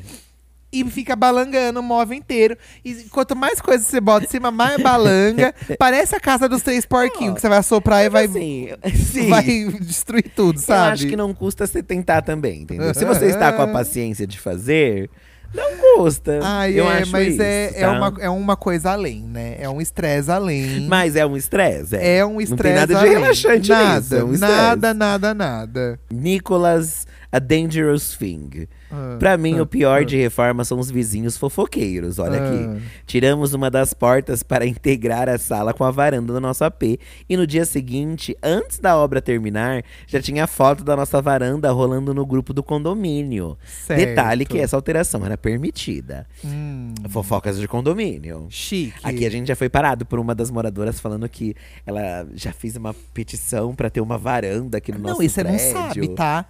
E 0.79 0.89
fica 0.91 1.15
balangando 1.15 1.79
o 1.79 1.83
móvel 1.83 2.17
inteiro. 2.17 2.57
E 2.83 2.93
quanto 3.11 3.35
mais 3.35 3.59
coisas 3.61 3.87
você 3.87 3.99
bota 4.01 4.25
em 4.25 4.29
cima, 4.29 4.51
mais 4.51 4.81
balanga. 4.81 5.53
Parece 5.79 6.15
a 6.15 6.19
casa 6.19 6.47
dos 6.49 6.61
três 6.61 6.85
porquinhos, 6.85 7.35
que 7.35 7.41
você 7.41 7.49
vai 7.49 7.57
assoprar 7.59 8.03
e 8.03 8.09
vai, 8.09 8.25
Assim, 8.25 8.69
sim. 8.95 9.29
vai 9.29 9.43
destruir 9.81 10.31
tudo, 10.35 10.57
Eu 10.59 10.63
sabe? 10.63 10.91
acho 10.93 11.07
que 11.07 11.15
não 11.15 11.33
custa 11.33 11.65
você 11.65 11.81
tentar 11.81 12.21
também, 12.21 12.61
entendeu? 12.61 12.93
Se 12.93 13.05
você 13.05 13.25
está 13.27 13.51
com 13.53 13.61
a 13.61 13.67
paciência 13.71 14.27
de 14.27 14.39
fazer, 14.39 15.09
não 15.53 15.77
custa. 15.95 16.39
Ai, 16.43 16.73
eu 16.79 16.89
é, 16.89 17.01
acho 17.01 17.11
mas 17.11 17.33
isso, 17.33 17.41
é, 17.41 17.65
é, 17.73 17.79
tá? 17.79 17.91
uma, 17.93 18.13
é 18.19 18.29
uma 18.29 18.55
coisa 18.57 18.91
além, 18.91 19.23
né? 19.23 19.55
É 19.59 19.69
um 19.69 19.79
estresse 19.79 20.29
além. 20.29 20.85
Mas 20.87 21.15
é 21.15 21.25
um 21.25 21.37
estresse, 21.37 21.95
é. 21.95 22.17
é 22.17 22.25
um 22.25 22.33
Não 22.33 22.41
estresse 22.41 22.63
tem 22.63 22.73
nada 22.73 22.93
de 22.93 22.99
além. 22.99 23.11
relaxante 23.21 23.69
nada, 23.69 23.99
nisso, 23.99 24.15
é 24.15 24.23
um 24.23 24.33
estresse. 24.33 24.53
nada, 24.55 24.93
nada, 24.93 25.33
nada. 25.33 25.99
Nicholas, 26.11 27.07
A 27.31 27.39
Dangerous 27.39 28.15
Thing. 28.17 28.67
Ah, 28.91 29.17
Pra 29.19 29.37
mim, 29.37 29.57
ah, 29.59 29.63
o 29.63 29.65
pior 29.65 30.01
ah. 30.01 30.05
de 30.05 30.15
reforma 30.17 30.63
são 30.63 30.79
os 30.79 30.89
vizinhos 30.89 31.37
fofoqueiros. 31.37 32.19
Olha 32.19 32.39
Ah. 32.41 32.47
aqui. 32.47 32.83
Tiramos 33.05 33.53
uma 33.53 33.69
das 33.69 33.93
portas 33.93 34.43
para 34.43 34.65
integrar 34.65 35.27
a 35.29 35.37
sala 35.37 35.73
com 35.73 35.83
a 35.83 35.91
varanda 35.91 36.31
do 36.33 36.39
nosso 36.39 36.63
AP. 36.63 36.99
E 37.29 37.35
no 37.35 37.45
dia 37.45 37.65
seguinte, 37.65 38.35
antes 38.41 38.79
da 38.79 38.95
obra 38.97 39.21
terminar, 39.21 39.83
já 40.07 40.21
tinha 40.21 40.47
foto 40.47 40.83
da 40.83 40.95
nossa 40.95 41.21
varanda 41.21 41.71
rolando 41.71 42.13
no 42.13 42.25
grupo 42.25 42.53
do 42.53 42.63
condomínio. 42.63 43.57
Certo. 43.85 43.99
Detalhe 43.99 44.45
que 44.45 44.57
essa 44.59 44.75
alteração 44.75 45.25
era 45.25 45.37
permitida. 45.37 46.25
Hum, 46.43 46.93
Fofocas 47.09 47.59
de 47.59 47.67
condomínio. 47.67 48.47
chique. 48.49 48.93
Aqui 49.03 49.25
a 49.25 49.29
gente 49.29 49.47
já 49.47 49.55
foi 49.55 49.69
parado 49.69 50.05
por 50.05 50.19
uma 50.19 50.33
das 50.33 50.49
moradoras 50.51 50.99
falando 50.99 51.27
que 51.27 51.55
ela 51.85 52.27
já 52.35 52.51
fez 52.53 52.75
uma 52.75 52.93
petição 53.13 53.75
pra 53.75 53.89
ter 53.89 54.01
uma 54.01 54.17
varanda 54.17 54.77
aqui 54.77 54.91
no 54.91 54.99
Não, 54.99 55.09
nosso 55.09 55.23
e 55.23 55.29
você 55.29 55.43
não 55.43 55.51
prédio. 55.55 55.73
sabe, 55.73 56.07
tá? 56.09 56.45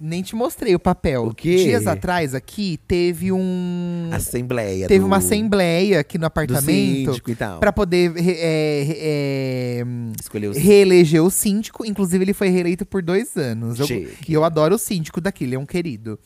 Nem 0.00 0.22
te 0.22 0.36
mostrei 0.36 0.74
o 0.74 0.78
papel. 0.78 1.24
O 1.26 1.34
quê? 1.34 1.56
Dias 1.56 1.86
atrás 1.86 2.34
aqui 2.34 2.78
teve 2.86 3.32
um. 3.32 4.08
Assembleia. 4.12 4.86
Teve 4.86 5.00
do- 5.00 5.06
uma 5.06 5.16
assembleia 5.16 6.00
aqui 6.00 6.16
no 6.18 6.22
do 6.22 6.26
apartamento 6.26 7.20
e 7.28 7.34
pra 7.58 7.72
poder 7.72 8.12
é, 8.16 8.86
é, 8.98 9.84
Escolher 10.20 10.48
os 10.48 10.56
reeleger 10.56 11.22
o 11.22 11.30
síndico. 11.30 11.84
Inclusive, 11.84 12.24
ele 12.24 12.32
foi 12.32 12.48
reeleito 12.48 12.86
por 12.86 13.02
dois 13.02 13.36
anos. 13.36 13.78
Eu- 13.80 13.86
e 14.28 14.32
eu 14.34 14.44
adoro 14.44 14.74
o 14.76 14.78
síndico 14.78 15.20
daqui, 15.20 15.44
ele 15.44 15.54
é 15.54 15.58
um 15.58 15.66
querido. 15.66 16.18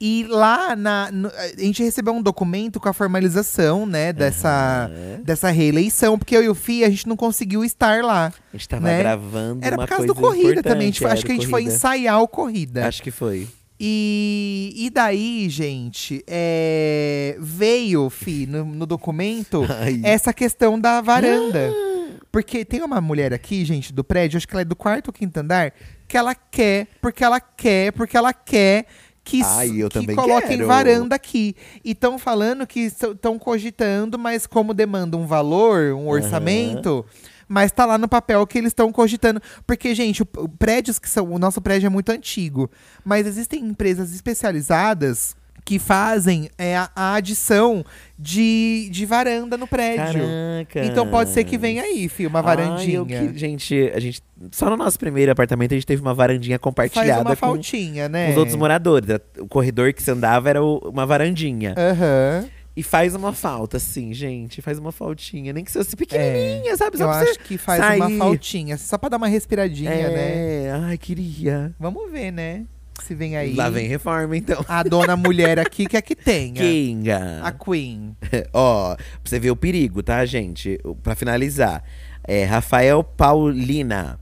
E 0.00 0.26
lá 0.28 0.74
na, 0.74 1.10
no- 1.12 1.28
a 1.30 1.48
gente 1.62 1.82
recebeu 1.82 2.12
um 2.12 2.20
documento 2.22 2.80
com 2.80 2.88
a 2.88 2.92
formalização, 2.92 3.86
né, 3.86 4.12
dessa, 4.12 4.90
Aham. 4.90 5.22
dessa 5.22 5.50
reeleição, 5.50 6.18
porque 6.18 6.36
eu 6.36 6.42
e 6.42 6.48
o 6.48 6.54
Fih, 6.54 6.84
a 6.84 6.90
gente 6.90 7.06
não 7.08 7.16
conseguiu 7.16 7.64
estar 7.64 8.02
lá. 8.02 8.32
A 8.52 8.56
gente 8.56 8.68
tava 8.68 8.82
né? 8.82 8.98
gravando 8.98 9.64
Era 9.64 9.76
por 9.76 9.86
causa 9.86 10.06
coisa 10.06 10.14
do 10.14 10.20
corrida 10.20 10.62
também. 10.62 10.88
gente 10.88 10.98
foi- 11.00 11.10
é, 11.10 11.12
acho 11.12 11.24
que 11.24 11.32
a 11.32 11.34
gente 11.34 11.46
foi 11.46 11.62
corrida. 11.62 11.74
ensaiar 11.76 12.20
o 12.20 12.28
corrida. 12.28 12.86
Acho 12.86 13.02
que 13.02 13.10
foi. 13.10 13.46
E, 13.78 14.72
e 14.76 14.90
daí, 14.90 15.48
gente, 15.48 16.24
é, 16.26 17.36
veio, 17.40 18.08
Fi, 18.10 18.46
no, 18.46 18.64
no 18.64 18.86
documento, 18.86 19.64
Ai. 19.80 20.00
essa 20.02 20.32
questão 20.32 20.78
da 20.78 21.00
varanda. 21.00 21.70
Porque 22.32 22.64
tem 22.64 22.82
uma 22.82 23.00
mulher 23.00 23.32
aqui, 23.32 23.64
gente, 23.64 23.92
do 23.92 24.02
prédio, 24.02 24.36
acho 24.36 24.46
que 24.48 24.54
ela 24.54 24.62
é 24.62 24.64
do 24.64 24.74
quarto 24.74 25.08
ou 25.08 25.12
quinto 25.12 25.38
andar, 25.38 25.72
que 26.08 26.16
ela 26.16 26.34
quer, 26.34 26.88
porque 27.00 27.22
ela 27.22 27.38
quer, 27.40 27.92
porque 27.92 28.16
ela 28.16 28.32
quer 28.32 28.86
que, 29.24 29.42
Ai, 29.42 29.70
que 29.90 30.14
coloquem 30.14 30.58
quero. 30.58 30.66
varanda 30.66 31.16
aqui. 31.16 31.56
E 31.82 31.92
estão 31.92 32.18
falando 32.18 32.66
que 32.66 32.80
estão 32.80 33.38
cogitando, 33.38 34.18
mas 34.18 34.46
como 34.46 34.74
demanda 34.74 35.16
um 35.16 35.26
valor, 35.26 35.94
um 35.94 36.08
orçamento. 36.08 37.04
Mas 37.48 37.72
tá 37.72 37.86
lá 37.86 37.96
no 37.96 38.08
papel 38.08 38.46
que 38.46 38.58
eles 38.58 38.68
estão 38.70 38.92
cogitando. 38.92 39.40
Porque, 39.66 39.94
gente, 39.94 40.24
prédios 40.58 40.98
que 40.98 41.08
são. 41.08 41.32
O 41.32 41.38
nosso 41.38 41.60
prédio 41.60 41.86
é 41.86 41.90
muito 41.90 42.10
antigo. 42.10 42.70
Mas 43.04 43.26
existem 43.26 43.64
empresas 43.64 44.14
especializadas 44.14 45.34
que 45.64 45.78
fazem 45.78 46.50
é, 46.58 46.76
a, 46.76 46.90
a 46.94 47.14
adição 47.14 47.84
de, 48.18 48.88
de 48.90 49.06
varanda 49.06 49.56
no 49.56 49.66
prédio. 49.66 50.20
Caraca. 50.20 50.84
Então 50.84 51.06
pode 51.08 51.30
ser 51.30 51.44
que 51.44 51.56
venha 51.56 51.82
aí, 51.82 52.08
filho, 52.08 52.28
uma 52.28 52.42
varandinha. 52.42 53.00
Ai, 53.00 53.28
que- 53.32 53.38
gente, 53.38 53.90
a 53.94 53.98
gente. 54.00 54.20
Só 54.52 54.68
no 54.68 54.76
nosso 54.76 54.98
primeiro 54.98 55.32
apartamento 55.32 55.72
a 55.72 55.74
gente 55.74 55.86
teve 55.86 56.02
uma 56.02 56.12
varandinha 56.14 56.56
Faz 56.56 56.62
compartilhada 56.62 57.22
uma 57.22 57.30
com, 57.30 57.46
faltinha, 57.46 58.08
né? 58.08 58.26
com 58.26 58.32
os 58.32 58.38
outros 58.38 58.56
moradores. 58.56 59.08
O 59.38 59.46
corredor 59.48 59.92
que 59.94 60.02
você 60.02 60.10
andava 60.10 60.50
era 60.50 60.62
o- 60.62 60.78
uma 60.90 61.06
varandinha. 61.06 61.74
Aham. 61.78 62.46
E 62.76 62.82
faz 62.82 63.14
uma 63.14 63.32
falta, 63.32 63.76
assim, 63.76 64.12
gente. 64.12 64.60
Faz 64.60 64.80
uma 64.80 64.90
faltinha. 64.90 65.52
Nem 65.52 65.62
que 65.64 65.70
fosse 65.70 65.94
pequenininha, 65.94 66.76
sabe? 66.76 66.98
Só 66.98 67.04
Eu 67.04 67.08
pra 67.08 67.18
você 67.24 67.30
acho 67.30 67.38
que 67.38 67.56
faz 67.56 67.80
sair. 67.80 68.00
uma 68.00 68.10
faltinha. 68.18 68.76
Só 68.76 68.98
pra 68.98 69.08
dar 69.08 69.16
uma 69.16 69.28
respiradinha, 69.28 69.90
né? 69.90 70.64
É, 70.66 70.80
ai, 70.82 70.98
queria. 70.98 71.72
Vamos 71.78 72.10
ver, 72.10 72.32
né? 72.32 72.64
Se 73.02 73.14
vem 73.14 73.36
aí. 73.36 73.54
Lá 73.54 73.68
vem 73.68 73.86
reforma, 73.86 74.36
então. 74.36 74.64
A 74.68 74.82
dona 74.82 75.16
mulher 75.16 75.58
aqui 75.58 75.86
quer 75.86 76.02
que 76.02 76.14
tenha. 76.14 76.54
Kinga. 76.62 77.40
A 77.42 77.52
Queen. 77.52 78.16
Ó, 78.52 78.94
pra 78.94 79.04
você 79.24 79.38
ver 79.38 79.50
o 79.50 79.56
perigo, 79.56 80.02
tá, 80.02 80.24
gente? 80.24 80.78
Pra 81.02 81.14
finalizar. 81.14 81.82
É, 82.26 82.44
Rafael 82.44 83.02
Paulina. 83.04 84.18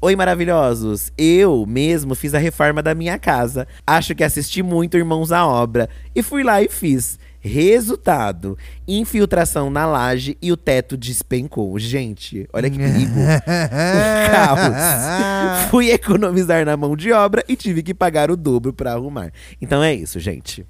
Oi, 0.00 0.16
maravilhosos! 0.16 1.12
Eu 1.16 1.64
mesmo 1.64 2.16
fiz 2.16 2.34
a 2.34 2.38
reforma 2.38 2.82
da 2.82 2.92
minha 2.92 3.18
casa. 3.20 3.68
Acho 3.86 4.16
que 4.16 4.24
assisti 4.24 4.60
muito 4.60 4.96
Irmãos 4.96 5.30
à 5.30 5.46
Obra. 5.46 5.88
E 6.12 6.24
fui 6.24 6.42
lá 6.42 6.60
e 6.60 6.68
fiz. 6.68 7.20
Resultado: 7.44 8.56
infiltração 8.86 9.68
na 9.68 9.84
laje 9.84 10.38
e 10.40 10.52
o 10.52 10.56
teto 10.56 10.96
despencou. 10.96 11.76
Gente, 11.76 12.48
olha 12.52 12.70
que 12.70 12.78
perigo. 12.78 13.14
caos. 14.30 15.68
Fui 15.68 15.90
economizar 15.90 16.64
na 16.64 16.76
mão 16.76 16.96
de 16.96 17.10
obra 17.10 17.44
e 17.48 17.56
tive 17.56 17.82
que 17.82 17.92
pagar 17.92 18.30
o 18.30 18.36
dobro 18.36 18.72
pra 18.72 18.92
arrumar. 18.92 19.32
Então 19.60 19.82
é 19.82 19.92
isso, 19.92 20.20
gente. 20.20 20.64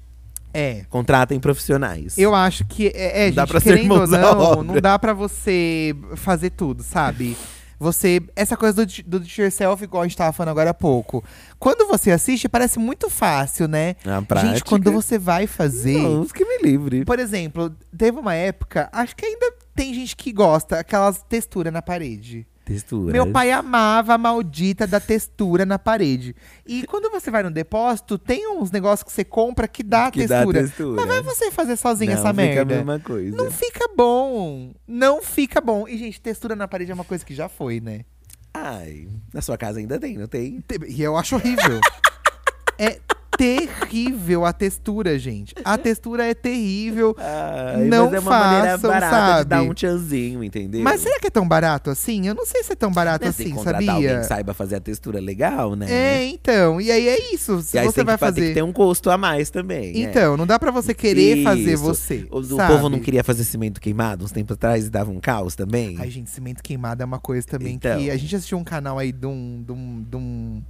É. 0.51 0.83
Contratem 0.89 1.39
profissionais. 1.39 2.17
Eu 2.17 2.33
acho 2.33 2.65
que 2.65 2.87
é, 2.87 3.25
é 3.25 3.27
Não 3.27 3.35
dá 3.35 3.41
gente, 3.43 3.51
pra 3.51 3.59
ser 3.59 3.69
querendo 3.69 3.91
ou 3.91 4.03
irmãos 4.03 4.13
à 4.13 4.35
não, 4.35 4.63
não 4.63 4.81
dá 4.81 4.97
pra 4.97 5.13
você 5.13 5.95
fazer 6.15 6.51
tudo, 6.51 6.81
sabe? 6.81 7.37
Você. 7.83 8.21
Essa 8.35 8.55
coisa 8.57 8.85
do, 8.85 9.03
do 9.03 9.17
it 9.17 9.41
yourself, 9.41 9.83
igual 9.83 10.03
a 10.03 10.07
gente 10.07 10.17
tava 10.17 10.31
falando 10.31 10.51
agora 10.51 10.69
há 10.69 10.73
pouco. 10.73 11.23
Quando 11.59 11.87
você 11.87 12.11
assiste, 12.11 12.47
parece 12.47 12.79
muito 12.79 13.09
fácil, 13.09 13.67
né? 13.67 13.95
Na 14.05 14.19
Gente, 14.19 14.27
prática, 14.27 14.69
quando 14.69 14.91
você 14.91 15.19
vai 15.19 15.45
fazer. 15.45 15.99
Deus 15.99 16.31
que 16.31 16.45
me 16.45 16.57
livre. 16.63 17.05
Por 17.05 17.19
exemplo, 17.19 17.75
teve 17.95 18.17
uma 18.17 18.33
época, 18.33 18.89
acho 18.91 19.15
que 19.15 19.25
ainda 19.25 19.53
tem 19.75 19.93
gente 19.93 20.15
que 20.15 20.31
gosta, 20.31 20.79
aquelas 20.79 21.21
texturas 21.23 21.73
na 21.73 21.81
parede. 21.81 22.47
Textura. 22.65 23.11
Meu 23.11 23.29
pai 23.31 23.51
amava 23.51 24.13
a 24.13 24.17
maldita 24.17 24.87
da 24.87 24.99
textura 24.99 25.65
na 25.65 25.77
parede. 25.77 26.33
E 26.65 26.85
quando 26.87 27.09
você 27.11 27.29
vai 27.29 27.43
no 27.43 27.51
depósito, 27.51 28.17
tem 28.17 28.47
uns 28.49 28.71
negócios 28.71 29.03
que 29.03 29.11
você 29.11 29.25
compra 29.25 29.67
que 29.67 29.83
dá 29.83 30.09
Que 30.09 30.25
dá 30.25 30.37
textura. 30.37 30.61
textura. 30.63 30.95
Mas 30.95 31.07
vai 31.07 31.21
você 31.21 31.51
fazer 31.51 31.75
sozinho 31.75 32.11
Não, 32.11 32.19
essa 32.19 32.29
fica 32.29 32.41
merda. 32.41 32.61
a 32.73 32.77
mesma 32.77 32.99
coisa. 32.99 33.35
Não 33.35 33.51
fica 33.51 33.89
bom. 33.95 34.71
Não 34.87 35.21
fica 35.21 35.59
bom. 35.59 35.87
E, 35.87 35.97
gente, 35.97 36.21
textura 36.21 36.55
na 36.55 36.67
parede 36.67 36.91
é 36.91 36.93
uma 36.93 37.03
coisa 37.03 37.25
que 37.25 37.35
já 37.35 37.49
foi, 37.49 37.81
né? 37.81 38.05
Ai, 38.53 39.07
na 39.33 39.41
sua 39.41 39.57
casa 39.57 39.79
ainda 39.79 39.99
tem, 39.99 40.17
não 40.17 40.27
tem? 40.27 40.61
Te- 40.61 40.79
E 40.87 41.01
eu 41.01 41.17
acho 41.17 41.35
horrível. 41.35 41.81
é 42.79 42.99
terrível 43.37 44.45
a 44.45 44.53
textura, 44.53 45.17
gente. 45.19 45.53
A 45.63 45.77
textura 45.77 46.25
é 46.25 46.33
terrível. 46.33 47.15
Ai, 47.19 47.85
Não 47.85 48.05
mas 48.05 48.13
é 48.13 48.19
uma 48.19 48.31
maneira 48.31 48.77
façam, 48.77 48.89
barata 48.89 49.43
de 49.43 49.49
dar 49.49 49.57
sabe? 49.57 49.69
um 49.69 49.73
tchanzinho, 49.73 50.43
entendeu? 50.43 50.81
Mas 50.83 51.01
será 51.01 51.19
que 51.19 51.27
é 51.27 51.29
tão 51.29 51.47
barato 51.47 51.89
assim? 51.89 52.27
Eu 52.27 52.35
não 52.35 52.45
sei 52.45 52.63
se 52.63 52.71
é 52.73 52.75
tão 52.75 52.91
barato 52.91 53.25
Né, 53.25 53.31
Tem 53.31 53.45
que 53.47 53.51
assim, 53.53 53.63
sabia? 53.63 53.91
alguém 53.91 54.19
que 54.19 54.25
saiba 54.25 54.53
fazer 54.53 54.75
a 54.75 54.79
textura 54.79 55.19
legal, 55.19 55.75
né? 55.75 55.87
É, 55.89 56.25
então. 56.25 56.79
E 56.79 56.91
aí 56.91 57.07
é 57.07 57.33
isso. 57.33 57.61
Se 57.61 57.79
você 57.83 57.93
tem 57.93 58.03
vai 58.05 58.15
que, 58.15 58.19
fa- 58.19 58.31
tem 58.31 58.35
fazer. 58.35 58.47
que 58.49 58.53
ter 58.53 58.63
um 58.63 58.73
custo 58.73 59.09
a 59.09 59.17
mais 59.17 59.49
também. 59.49 59.93
é. 59.95 59.99
Então, 59.99 60.37
não 60.37 60.45
dá 60.47 60.57
pra 60.59 60.71
você 60.71 60.93
querer 60.93 61.43
fazer 61.43 61.73
Isso. 61.73 61.83
você. 61.83 62.27
O, 62.31 62.39
o 62.39 62.43
sabe? 62.43 62.73
povo 62.73 62.89
não 62.89 62.99
queria 62.99 63.23
fazer 63.23 63.43
cimento 63.43 63.79
queimado 63.81 64.23
uns 64.25 64.31
tempos 64.31 64.53
atrás 64.55 64.85
e 64.87 64.89
dava 64.89 65.11
um 65.11 65.19
caos 65.19 65.55
também. 65.55 65.97
Ai, 65.99 66.09
gente, 66.09 66.29
cimento 66.29 66.61
queimado 66.61 67.01
é 67.01 67.05
uma 67.05 67.19
coisa 67.19 67.45
também 67.47 67.75
Então. 67.75 67.97
que. 67.99 68.09
A 68.09 68.17
gente 68.17 68.35
assistiu 68.35 68.57
um 68.57 68.63
canal 68.63 68.97
aí 68.99 69.11
de 69.11 69.25
um. 69.25 69.63
De 69.65 69.71
um, 69.71 70.05
de 70.09 70.15
um... 70.17 70.63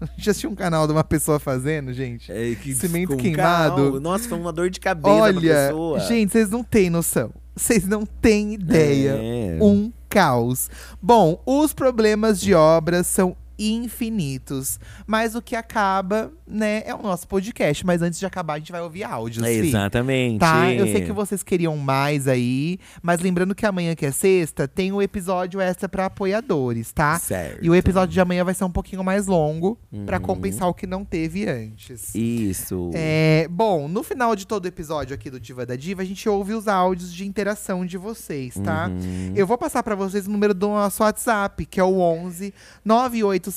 a 0.00 0.06
gente 0.06 0.30
assistiu 0.30 0.50
um 0.50 0.54
canal 0.54 0.86
de 0.86 0.92
uma 0.92 1.04
pessoa 1.04 1.38
fazendo, 1.38 1.92
gente. 1.92 2.30
É, 2.30 2.54
que 2.54 2.74
Cimento 2.74 3.10
com 3.10 3.16
queimado. 3.16 4.00
Nossa, 4.00 4.28
foi 4.28 4.38
uma 4.38 4.52
dor 4.52 4.70
de 4.70 4.80
cabeça 4.80 5.08
Olha, 5.08 5.40
pessoa. 5.40 6.00
gente, 6.00 6.32
vocês 6.32 6.50
não 6.50 6.62
têm 6.62 6.90
noção. 6.90 7.32
Vocês 7.54 7.86
não 7.86 8.06
têm 8.06 8.54
ideia. 8.54 9.18
É. 9.20 9.58
Um 9.60 9.92
caos. 10.08 10.70
Bom, 11.02 11.42
os 11.44 11.72
problemas 11.72 12.40
de 12.40 12.54
obras 12.54 13.06
são 13.06 13.36
infinitos. 13.58 14.78
Mas 15.06 15.34
o 15.34 15.42
que 15.42 15.56
acaba, 15.56 16.30
né, 16.46 16.82
é 16.86 16.94
o 16.94 17.02
nosso 17.02 17.26
podcast. 17.26 17.84
Mas 17.84 18.00
antes 18.02 18.18
de 18.18 18.26
acabar, 18.26 18.54
a 18.54 18.58
gente 18.58 18.72
vai 18.72 18.80
ouvir 18.80 19.04
áudios. 19.04 19.44
É. 19.44 19.52
Exatamente. 19.52 20.38
Tá, 20.38 20.72
eu 20.72 20.86
sei 20.86 21.02
que 21.02 21.12
vocês 21.12 21.42
queriam 21.42 21.76
mais 21.76 22.28
aí, 22.28 22.78
mas 23.02 23.20
lembrando 23.20 23.54
que 23.54 23.66
amanhã, 23.66 23.94
que 23.94 24.06
é 24.06 24.10
sexta, 24.12 24.66
tem 24.68 24.92
o 24.92 25.02
episódio 25.02 25.60
extra 25.60 25.88
pra 25.88 26.06
apoiadores, 26.06 26.92
tá? 26.92 27.18
Certo. 27.18 27.64
E 27.64 27.68
o 27.68 27.74
episódio 27.74 28.12
de 28.12 28.20
amanhã 28.20 28.44
vai 28.44 28.54
ser 28.54 28.64
um 28.64 28.70
pouquinho 28.70 29.02
mais 29.02 29.26
longo, 29.26 29.78
pra 30.06 30.18
Uhum. 30.18 30.22
compensar 30.22 30.68
o 30.68 30.74
que 30.74 30.86
não 30.86 31.04
teve 31.04 31.48
antes. 31.48 32.14
Isso. 32.14 32.90
É, 32.94 33.46
bom, 33.50 33.88
no 33.88 34.02
final 34.02 34.34
de 34.36 34.46
todo 34.46 34.64
o 34.64 34.68
episódio 34.68 35.14
aqui 35.14 35.30
do 35.30 35.40
Diva 35.40 35.64
da 35.66 35.76
Diva, 35.76 36.02
a 36.02 36.04
gente 36.04 36.28
ouve 36.28 36.54
os 36.54 36.68
áudios 36.68 37.12
de 37.12 37.26
interação 37.26 37.84
de 37.84 37.96
vocês, 37.96 38.54
tá? 38.62 38.88
Uhum. 38.88 39.32
Eu 39.34 39.46
vou 39.46 39.58
passar 39.58 39.82
pra 39.82 39.94
vocês 39.94 40.26
o 40.26 40.30
número 40.30 40.54
do 40.54 40.68
nosso 40.68 41.02
WhatsApp, 41.02 41.64
que 41.66 41.80
é 41.80 41.84
o 41.84 41.98
11 42.00 42.52
98537 42.84 43.47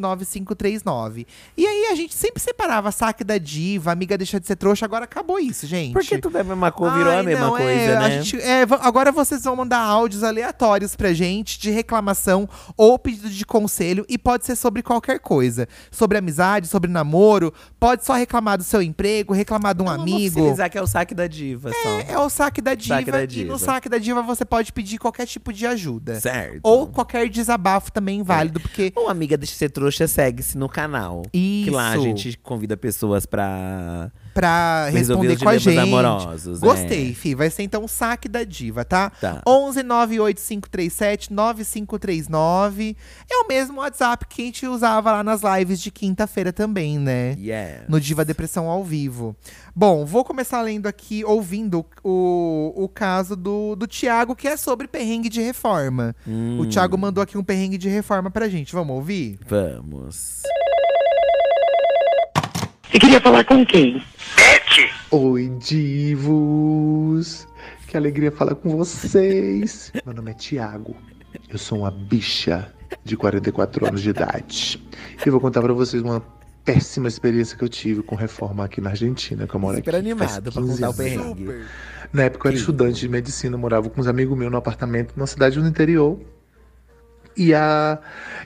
9539. 0.00 1.26
E 1.56 1.66
aí 1.66 1.86
a 1.90 1.94
gente 1.94 2.14
sempre 2.14 2.40
separava 2.42 2.90
saque 2.92 3.24
da 3.24 3.38
diva, 3.38 3.92
amiga 3.92 4.16
deixa 4.18 4.38
de 4.40 4.46
ser 4.46 4.56
trouxa, 4.56 4.84
agora 4.84 5.04
acabou 5.04 5.38
isso, 5.38 5.66
gente. 5.66 5.92
Porque 5.92 6.18
tudo 6.18 6.38
é 6.38 6.40
a 6.40 6.44
mesma 6.44 6.70
coisa, 6.72 6.96
virou 6.96 7.12
a 7.12 7.16
Ai, 7.16 7.22
mesma 7.22 7.46
não, 7.46 7.50
coisa, 7.56 7.70
é, 7.70 7.96
a 7.96 8.00
né? 8.00 8.10
gente- 8.22 8.40
é, 8.40 8.62
agora 8.80 9.12
vocês 9.12 9.42
vão 9.44 9.56
mandar 9.56 9.78
áudios 9.80 10.22
aleatórios 10.22 10.94
pra 10.96 11.12
gente 11.12 11.58
de 11.58 11.70
reclamação 11.70 12.48
ou 12.76 12.98
pedido 12.98 13.28
de 13.30 13.44
conselho 13.44 14.04
e 14.08 14.16
pode 14.18 14.44
ser 14.46 14.56
sobre 14.56 14.82
qualquer 14.82 15.18
coisa. 15.20 15.68
Sobre 15.90 16.18
amizade, 16.18 16.66
sobre 16.68 16.90
namoro, 16.90 17.52
pode 17.78 18.04
só 18.04 18.14
reclamar 18.14 18.58
do 18.58 18.64
seu 18.64 18.82
emprego, 18.82 19.32
reclamar 19.32 19.74
de 19.74 19.82
um 19.82 19.86
Vamos 19.86 20.02
amigo. 20.02 20.18
oficializar 20.40 20.70
que 20.70 20.78
é 20.78 20.82
o 20.82 20.86
saque 20.86 21.14
da 21.14 21.26
diva, 21.26 21.70
só. 21.70 22.00
É 22.12 22.18
o 22.18 22.28
saque 22.28 22.60
da 22.60 22.74
diva, 22.74 22.96
Saque 22.96 23.10
da 23.10 23.22
e 23.24 23.26
diva. 23.26 23.52
no 23.52 23.58
saque 23.58 23.88
da 23.88 23.98
diva 23.98 24.22
você 24.22 24.44
pode 24.44 24.72
pedir 24.72 24.98
qualquer 24.98 25.26
tipo 25.26 25.52
de 25.52 25.66
ajuda. 25.66 26.20
Certo. 26.20 26.60
Ou 26.62 26.86
qualquer 26.86 27.28
desabafo 27.28 27.92
também 27.92 28.22
válido, 28.22 28.60
porque 28.60 28.81
Ou 28.96 29.08
amiga 29.08 29.36
deixa 29.36 29.52
de 29.52 29.58
ser 29.58 29.70
trouxa, 29.70 30.08
segue-se 30.08 30.56
no 30.56 30.68
canal. 30.68 31.22
Que 31.30 31.70
lá 31.70 31.90
a 31.92 31.96
Isso. 31.96 32.02
gente 32.04 32.38
convida 32.38 32.76
pessoas 32.76 33.26
pra. 33.26 34.10
Pra 34.32 34.88
responder 34.88 35.38
com 35.38 35.48
a 35.48 35.58
gente. 35.58 35.78
amorosos, 35.78 36.60
Gostei, 36.60 37.10
é. 37.10 37.14
fi. 37.14 37.34
Vai 37.34 37.50
ser 37.50 37.62
então 37.62 37.84
o 37.84 37.88
saque 37.88 38.28
da 38.28 38.44
diva, 38.44 38.84
tá? 38.84 39.10
Tá. 39.20 39.42
11 39.46 39.82
98537 39.82 41.32
9539. 41.32 42.96
É 43.30 43.36
o 43.38 43.48
mesmo 43.48 43.80
WhatsApp 43.80 44.26
que 44.26 44.42
a 44.42 44.44
gente 44.46 44.66
usava 44.66 45.12
lá 45.12 45.22
nas 45.24 45.42
lives 45.42 45.80
de 45.80 45.90
quinta-feira 45.90 46.52
também, 46.52 46.98
né? 46.98 47.36
Yeah. 47.38 47.84
No 47.88 48.00
Diva 48.00 48.24
Depressão 48.24 48.68
ao 48.68 48.82
vivo. 48.84 49.36
Bom, 49.74 50.04
vou 50.04 50.24
começar 50.24 50.60
lendo 50.62 50.86
aqui, 50.86 51.24
ouvindo 51.24 51.84
o, 52.04 52.72
o 52.76 52.88
caso 52.88 53.34
do, 53.36 53.74
do 53.76 53.86
Tiago, 53.86 54.34
que 54.36 54.46
é 54.48 54.56
sobre 54.56 54.86
perrengue 54.86 55.28
de 55.28 55.40
reforma. 55.40 56.14
Hum, 56.26 56.58
O 56.60 56.66
Thiago 56.66 56.96
mandou 56.98 57.22
aqui 57.22 57.38
um 57.38 57.44
perrengue 57.44 57.78
de 57.78 57.88
reforma 57.88 58.30
pra 58.30 58.48
gente. 58.48 58.72
Vamos 58.72 58.94
ouvir? 58.96 59.38
Vamos. 59.46 60.42
Você 62.90 62.98
queria 62.98 63.20
falar 63.20 63.44
com 63.44 63.64
quem? 63.64 64.02
Oi, 65.10 65.48
divos! 65.58 67.46
Que 67.86 67.96
alegria 67.96 68.32
falar 68.32 68.54
com 68.54 68.76
vocês! 68.76 69.92
Meu 70.06 70.14
nome 70.14 70.30
é 70.30 70.34
Tiago. 70.34 70.96
Eu 71.48 71.58
sou 71.58 71.80
uma 71.80 71.90
bicha 71.90 72.72
de 73.04 73.16
44 73.16 73.86
anos 73.86 74.00
de 74.02 74.10
idade. 74.10 74.82
E 75.24 75.28
eu 75.28 75.32
vou 75.32 75.40
contar 75.40 75.60
pra 75.60 75.72
vocês 75.72 76.02
uma 76.02 76.22
péssima 76.64 77.08
experiência 77.08 77.56
que 77.56 77.64
eu 77.64 77.68
tive 77.68 78.02
com 78.02 78.14
reforma 78.14 78.64
aqui 78.64 78.80
na 78.80 78.90
Argentina, 78.90 79.46
que 79.46 79.54
eu 79.54 79.60
moro 79.60 79.76
Super 79.76 79.96
aqui. 79.96 79.98
animado 79.98 80.52
pra 80.52 80.62
15 80.62 80.74
contar 80.74 80.90
o 80.90 80.94
perrengue. 80.94 81.64
Na 82.12 82.22
época 82.24 82.48
eu 82.48 82.50
era 82.50 82.58
estudante 82.58 83.00
de 83.00 83.08
medicina, 83.08 83.56
morava 83.56 83.90
com 83.90 84.00
uns 84.00 84.06
amigos 84.06 84.36
meus 84.38 84.50
no 84.50 84.56
apartamento 84.56 85.14
numa 85.16 85.26
cidade 85.26 85.60
do 85.60 85.66
interior. 85.66 86.18
E 87.36 87.54
a, 87.54 87.98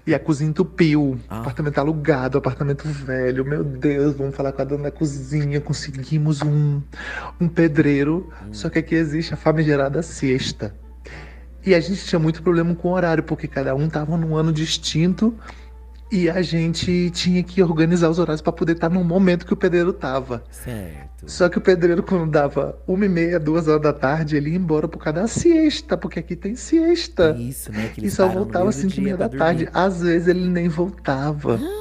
e 0.07 0.15
a 0.15 0.19
cozinha 0.19 0.51
entupiu. 0.51 1.19
Ah. 1.29 1.41
Apartamento 1.41 1.79
alugado, 1.79 2.39
apartamento 2.39 2.87
velho. 2.89 3.45
Meu 3.45 3.65
Deus, 3.65 4.15
vamos 4.15 4.35
falar 4.35 4.53
com 4.53 4.63
a 4.63 4.65
dona 4.65 4.85
da 4.85 4.91
cozinha. 4.91 5.61
Conseguimos 5.61 6.43
um, 6.43 6.81
um 7.41 7.49
pedreiro. 7.49 8.31
Só 8.53 8.69
que 8.71 8.79
aqui 8.79 8.95
existe 8.95 9.35
a 9.35 9.37
famigerada 9.37 10.03
sexta. 10.03 10.75
E 11.65 11.75
a 11.75 11.81
gente 11.81 12.05
tinha 12.05 12.19
muito 12.19 12.43
problema 12.45 12.73
com 12.77 12.89
o 12.89 12.93
horário, 12.93 13.25
porque 13.25 13.49
cada 13.49 13.75
um 13.75 13.89
tava 13.89 14.17
num 14.17 14.37
ano 14.37 14.53
distinto. 14.53 15.35
E 16.11 16.31
a 16.31 16.41
gente 16.41 17.11
tinha 17.11 17.43
que 17.43 17.61
organizar 17.61 18.09
os 18.09 18.19
horários 18.19 18.41
para 18.41 18.53
poder 18.53 18.73
estar 18.75 18.89
no 18.89 19.03
momento 19.03 19.45
que 19.45 19.53
o 19.53 19.57
pedreiro 19.57 19.93
tava. 19.93 20.45
Certo. 20.51 21.29
Só 21.29 21.49
que 21.49 21.59
o 21.59 21.61
pedreiro, 21.61 22.03
quando 22.03 22.31
dava 22.31 22.79
uma 22.87 23.05
e 23.05 23.09
meia, 23.09 23.41
duas 23.41 23.67
horas 23.67 23.83
da 23.83 23.93
tarde, 23.93 24.37
ele 24.37 24.51
ia 24.51 24.57
embora 24.57 24.87
por 24.87 25.03
causa 25.03 25.23
da 25.23 25.27
siesta, 25.27 25.97
porque 25.97 26.21
aqui 26.21 26.37
tem 26.37 26.55
siesta. 26.55 27.37
Isso, 27.37 27.73
né? 27.73 27.91
Que 27.93 28.07
E 28.07 28.11
só 28.11 28.29
voltava 28.29 28.69
às 28.69 28.77
cinco 28.77 28.99
e 28.99 29.01
meia 29.01 29.17
da 29.17 29.29
tarde. 29.29 29.69
Às 29.75 30.01
vezes 30.01 30.29
ele 30.29 30.49
nem 30.49 30.69
voltava. 30.69 31.59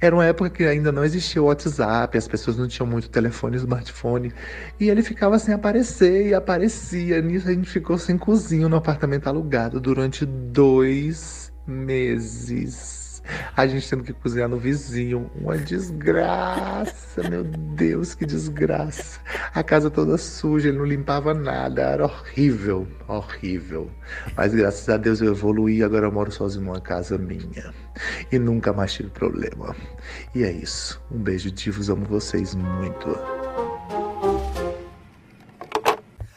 Era 0.00 0.14
uma 0.14 0.24
época 0.24 0.50
que 0.50 0.64
ainda 0.64 0.92
não 0.92 1.04
existia 1.04 1.42
o 1.42 1.46
WhatsApp, 1.46 2.16
as 2.16 2.28
pessoas 2.28 2.56
não 2.56 2.68
tinham 2.68 2.86
muito 2.86 3.08
telefone 3.08 3.56
smartphone. 3.56 4.32
E 4.78 4.88
ele 4.88 5.02
ficava 5.02 5.38
sem 5.40 5.52
aparecer 5.52 6.28
e 6.28 6.34
aparecia. 6.34 7.20
Nisso 7.20 7.48
a 7.48 7.52
gente 7.52 7.68
ficou 7.68 7.98
sem 7.98 8.16
cozinha 8.16 8.68
no 8.68 8.76
apartamento 8.76 9.26
alugado 9.26 9.80
durante 9.80 10.24
dois 10.24 11.52
meses. 11.66 12.97
A 13.56 13.66
gente 13.66 13.88
tendo 13.88 14.02
que 14.02 14.12
cozinhar 14.12 14.48
no 14.48 14.58
vizinho. 14.58 15.30
Uma 15.40 15.56
desgraça, 15.56 17.28
meu 17.28 17.44
Deus, 17.44 18.14
que 18.14 18.24
desgraça. 18.24 19.20
A 19.54 19.62
casa 19.62 19.90
toda 19.90 20.16
suja, 20.16 20.68
ele 20.68 20.78
não 20.78 20.84
limpava 20.84 21.34
nada. 21.34 21.82
Era 21.82 22.04
horrível, 22.04 22.86
horrível. 23.06 23.90
Mas 24.36 24.54
graças 24.54 24.88
a 24.88 24.96
Deus 24.96 25.20
eu 25.20 25.32
evoluí, 25.32 25.82
agora 25.82 26.06
eu 26.06 26.12
moro 26.12 26.30
sozinho 26.30 26.64
numa 26.64 26.80
casa 26.80 27.18
minha. 27.18 27.72
E 28.30 28.38
nunca 28.38 28.72
mais 28.72 28.92
tive 28.92 29.10
problema. 29.10 29.74
E 30.34 30.44
é 30.44 30.50
isso. 30.50 31.00
Um 31.10 31.18
beijo, 31.18 31.50
divos, 31.50 31.90
amo 31.90 32.04
vocês 32.04 32.54
muito. 32.54 33.18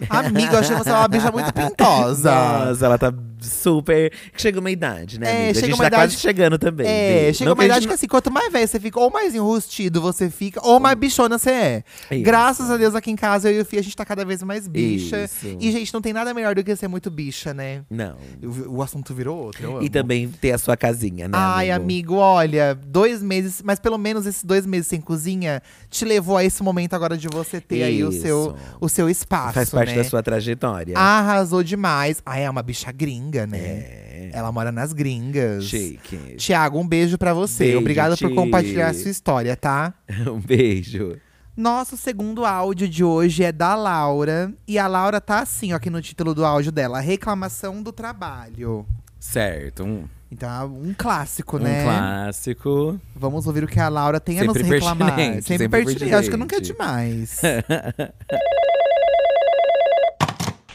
Amigo, 0.10 0.56
eu 0.56 0.60
achei 0.60 0.76
você 0.76 0.90
uma 0.90 1.08
bicha 1.08 1.32
muito 1.32 1.54
pintosa. 1.54 2.32
Nossa, 2.32 2.86
ela 2.86 2.98
tá 2.98 3.14
super. 3.48 4.12
Chega 4.36 4.60
uma 4.60 4.72
idade, 4.72 5.20
né? 5.20 5.28
É, 5.28 5.36
amiga? 5.46 5.54
chega 5.54 5.60
a 5.60 5.70
gente 5.70 5.76
uma 5.76 5.84
tá 5.84 5.88
idade- 5.88 6.04
quase 6.14 6.22
chegando 6.22 6.58
também. 6.58 6.88
É, 6.88 7.34
chega 7.34 7.46
Não 7.50 7.54
uma 7.54 7.66
idade 7.66 7.82
gente 7.82 7.90
que 7.90 7.94
assim, 7.96 8.08
quanto 8.08 8.32
mais 8.32 8.52
velho 8.52 8.68
você 8.68 8.80
fica, 8.80 9.00
ou 9.00 9.12
mais 9.12 9.34
enrustido 9.36 10.02
você 10.02 10.30
fica, 10.30 10.60
ou 10.66 10.80
mais 10.80 10.98
bichona 10.98 11.38
você 11.38 11.52
é. 11.52 11.84
Isso. 12.12 12.24
Graças 12.24 12.70
a 12.70 12.78
Deus 12.78 12.96
aqui 12.96 13.12
em 13.12 13.16
casa, 13.16 13.50
eu 13.52 13.60
e 13.60 13.62
o 13.62 13.66
Fih, 13.66 13.80
a 13.80 13.84
gente 13.84 13.96
tá 13.96 14.06
cada 14.06 14.26
vez 14.26 14.44
mais 14.44 14.68
bicha. 14.68 15.24
Isso. 15.24 15.58
E, 15.60 15.72
gente, 15.72 15.94
não 15.94 16.02
tem 16.02 16.14
nada 16.14 16.34
melhor 16.34 16.56
do 16.56 16.64
que 16.64 16.76
ser 16.76 16.88
muito 16.88 17.10
bicha, 17.10 17.54
né? 17.54 17.82
Não. 17.90 18.16
O, 18.44 18.78
o 18.78 18.82
assunto 18.84 19.14
virou 19.14 19.38
outro. 19.38 19.82
E 19.84 19.90
também 19.90 20.28
ter 20.30 20.52
a 20.52 20.58
sua 20.58 20.76
casinha, 20.78 21.28
né? 21.28 21.38
Ai, 21.38 21.72
amigo, 21.72 22.16
olha, 22.16 22.76
dois 22.76 23.22
meses, 23.22 23.62
mas 23.64 23.80
pelo 23.80 23.98
menos 23.98 24.26
esses 24.26 24.44
dois 24.44 24.66
meses 24.66 24.88
sem 24.88 25.00
cozinha 25.02 25.62
te 25.90 26.06
levou 26.06 26.38
a 26.38 26.44
esse 26.44 26.62
momento 26.64 26.94
agora 26.94 27.18
de 27.18 27.28
você 27.28 27.60
ter 27.62 27.84
aí 27.84 28.04
o 28.04 28.10
Isso. 28.10 28.22
seu, 28.22 28.56
o 28.80 28.90
seu 28.90 29.10
espaço. 29.10 29.54
Faz 29.54 29.70
parte 29.70 29.92
né? 29.92 29.98
da 29.98 30.04
sua 30.04 30.22
trajetória. 30.24 30.98
Arrasou 30.98 31.64
demais. 31.64 32.22
Ah, 32.26 32.38
é 32.38 32.50
uma 32.50 32.62
bicha 32.64 32.92
gringa, 32.92 33.31
né? 33.48 33.58
É. 33.58 34.30
Ela 34.34 34.52
mora 34.52 34.72
nas 34.72 34.94
gringas. 34.94 35.66
Chique. 35.66 36.36
Tiago, 36.38 36.80
um 36.80 36.88
beijo 36.88 37.18
pra 37.18 37.34
você. 37.34 37.66
Beijo, 37.66 37.80
Obrigada 37.80 38.16
por 38.18 38.30
Ti. 38.30 38.36
compartilhar 38.36 38.90
a 38.90 38.94
sua 38.94 39.12
história, 39.12 39.56
tá? 39.58 39.94
um 40.28 40.40
beijo. 40.40 41.18
Nosso 41.58 41.98
segundo 41.98 42.46
áudio 42.46 42.88
de 42.88 43.04
hoje 43.04 43.44
é 43.44 43.52
da 43.52 43.76
Laura. 43.76 44.54
E 44.68 44.80
a 44.80 44.88
Laura 44.88 45.20
tá 45.20 45.40
assim, 45.40 45.74
ó, 45.74 45.76
aqui 45.76 45.90
no 45.90 46.02
título 46.02 46.34
do 46.34 46.46
áudio 46.46 46.72
dela: 46.72 47.00
Reclamação 47.02 47.84
do 47.84 47.92
trabalho. 47.92 48.86
Certo, 49.20 49.84
um, 49.84 50.06
Então, 50.32 50.50
é 50.50 50.64
um 50.64 50.96
clássico, 50.98 51.58
um 51.58 51.60
né? 51.60 51.84
clássico. 51.84 53.00
Vamos 53.16 53.46
ouvir 53.46 53.64
o 53.66 53.68
que 53.68 53.80
a 53.80 53.90
Laura 53.90 54.20
tem 54.20 54.40
a 54.40 54.46
nos 54.46 54.56
Sempre 54.58 54.76
reclamar. 54.80 55.14
pertinente, 55.16 55.46
sempre, 55.46 55.64
sempre 55.66 55.86
pertinente. 55.86 56.16
Acho 56.16 56.30
que 56.32 56.38
nunca 56.38 56.56
é 56.56 56.60
pertinente. 56.60 56.80
demais. 56.80 57.42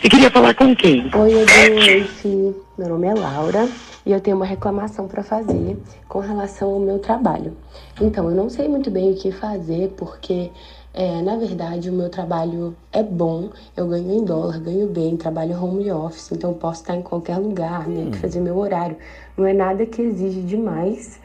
Você 0.07 0.11
queria 0.11 0.31
falar 0.31 0.55
com 0.55 0.73
quem? 0.77 1.11
Oi, 1.13 2.07
Fi. 2.07 2.55
Meu 2.79 2.91
nome 2.91 3.09
é 3.09 3.15
Laura 3.15 3.69
e 4.07 4.13
eu 4.13 4.21
tenho 4.21 4.37
uma 4.37 4.47
reclamação 4.47 5.09
para 5.09 5.21
fazer 5.25 5.77
com 6.07 6.21
relação 6.21 6.75
ao 6.75 6.79
meu 6.79 7.01
trabalho. 7.01 7.57
Então, 8.01 8.31
eu 8.31 8.37
não 8.37 8.49
sei 8.49 8.69
muito 8.69 8.89
bem 8.89 9.11
o 9.11 9.17
que 9.17 9.33
fazer 9.33 9.93
porque, 9.97 10.53
é, 10.95 11.21
na 11.23 11.37
verdade, 11.37 11.91
o 11.91 11.93
meu 11.93 12.09
trabalho 12.09 12.77
é 12.93 13.03
bom. 13.03 13.51
Eu 13.77 13.89
ganho 13.89 14.13
em 14.13 14.25
dólar, 14.25 14.61
ganho 14.61 14.87
bem, 14.87 15.17
trabalho 15.17 15.61
home 15.61 15.91
office, 15.91 16.31
então 16.31 16.51
eu 16.51 16.57
posso 16.57 16.83
estar 16.83 16.95
em 16.95 17.03
qualquer 17.03 17.39
lugar, 17.39 17.89
meio 17.89 18.13
que 18.13 18.19
fazer 18.19 18.39
meu 18.39 18.57
horário. 18.59 18.97
Não 19.37 19.47
é 19.47 19.53
nada 19.53 19.85
que 19.87 20.01
exige 20.03 20.41
demais. 20.41 21.19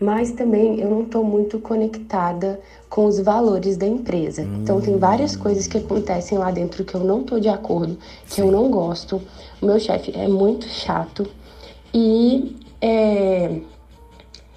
Mas 0.00 0.30
também 0.30 0.78
eu 0.80 0.88
não 0.90 1.02
estou 1.02 1.24
muito 1.24 1.58
conectada 1.58 2.60
com 2.88 3.06
os 3.06 3.18
valores 3.18 3.76
da 3.76 3.86
empresa. 3.86 4.42
Então 4.42 4.80
tem 4.80 4.96
várias 4.98 5.34
coisas 5.34 5.66
que 5.66 5.78
acontecem 5.78 6.38
lá 6.38 6.50
dentro 6.50 6.84
que 6.84 6.94
eu 6.94 7.00
não 7.02 7.22
estou 7.22 7.40
de 7.40 7.48
acordo, 7.48 7.98
que 8.28 8.40
eu 8.40 8.50
não 8.52 8.70
gosto. 8.70 9.20
O 9.60 9.66
meu 9.66 9.80
chefe 9.80 10.12
é 10.14 10.28
muito 10.28 10.66
chato 10.68 11.26
e 11.92 12.56
é, 12.80 13.58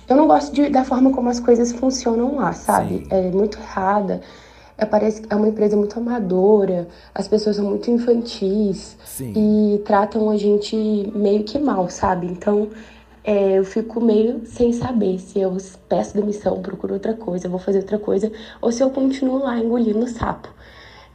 eu 0.08 0.16
não 0.16 0.28
gosto 0.28 0.54
de- 0.54 0.70
da 0.70 0.84
forma 0.84 1.12
como 1.12 1.30
as 1.30 1.39
coisas 1.39 1.72
funcionam 1.72 2.36
lá, 2.36 2.52
sabe? 2.54 3.00
Sim. 3.00 3.08
É 3.10 3.32
muito 3.32 3.58
errada. 3.58 4.22
É, 4.80 4.86
parece 4.86 5.21
que 5.21 5.32
é 5.32 5.36
uma 5.36 5.49
empresa 5.49 5.75
muito 5.75 5.99
amadora, 5.99 6.88
as 7.13 7.27
pessoas 7.27 7.57
são 7.57 7.65
muito 7.65 7.91
infantis 7.91 8.95
Sim. 9.03 9.34
e 9.36 9.80
tratam 9.80 10.30
a 10.30 10.38
gente 10.38 10.75
meio 11.13 11.43
que 11.43 11.59
mal, 11.59 11.89
sabe? 11.89 12.27
Então 12.27 12.69
é, 13.23 13.59
eu 13.59 13.65
fico 13.65 13.99
meio 13.99 14.45
sem 14.45 14.71
saber 14.71 15.19
se 15.19 15.38
eu 15.38 15.57
peço 15.89 16.15
demissão, 16.15 16.61
procuro 16.61 16.93
outra 16.93 17.13
coisa, 17.13 17.49
vou 17.49 17.59
fazer 17.59 17.80
outra 17.80 17.99
coisa, 17.99 18.32
ou 18.61 18.71
se 18.71 18.82
eu 18.82 18.89
continuo 18.89 19.39
lá 19.39 19.59
engolindo 19.59 20.07
sapo. 20.07 20.47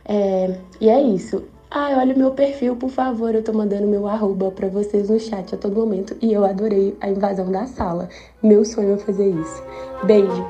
É, 0.05 0.59
e 0.79 0.91
é 0.91 1.01
isso. 1.01 1.43
Ah, 1.71 1.97
olha 1.99 2.15
o 2.15 2.19
meu 2.19 2.31
perfil, 2.33 2.77
por 2.77 2.91
favor. 2.91 3.35
Eu 3.35 3.43
tô 3.43 3.53
mandando 3.53 3.89
meu 3.89 4.07
arroba 4.07 4.51
pra 4.51 4.69
vocês 4.69 5.09
no 5.09 5.19
chat 5.19 5.55
a 5.55 5.59
todo 5.59 5.75
momento. 5.75 6.15
E 6.23 6.33
eu 6.33 6.45
adorei 6.45 6.97
a 7.01 7.09
invasão 7.09 7.51
da 7.51 7.67
sala. 7.67 8.09
Meu 8.41 8.65
sonho 8.65 8.95
é 8.95 8.97
fazer 8.99 9.29
isso. 9.31 9.63
Beijo. 10.05 10.45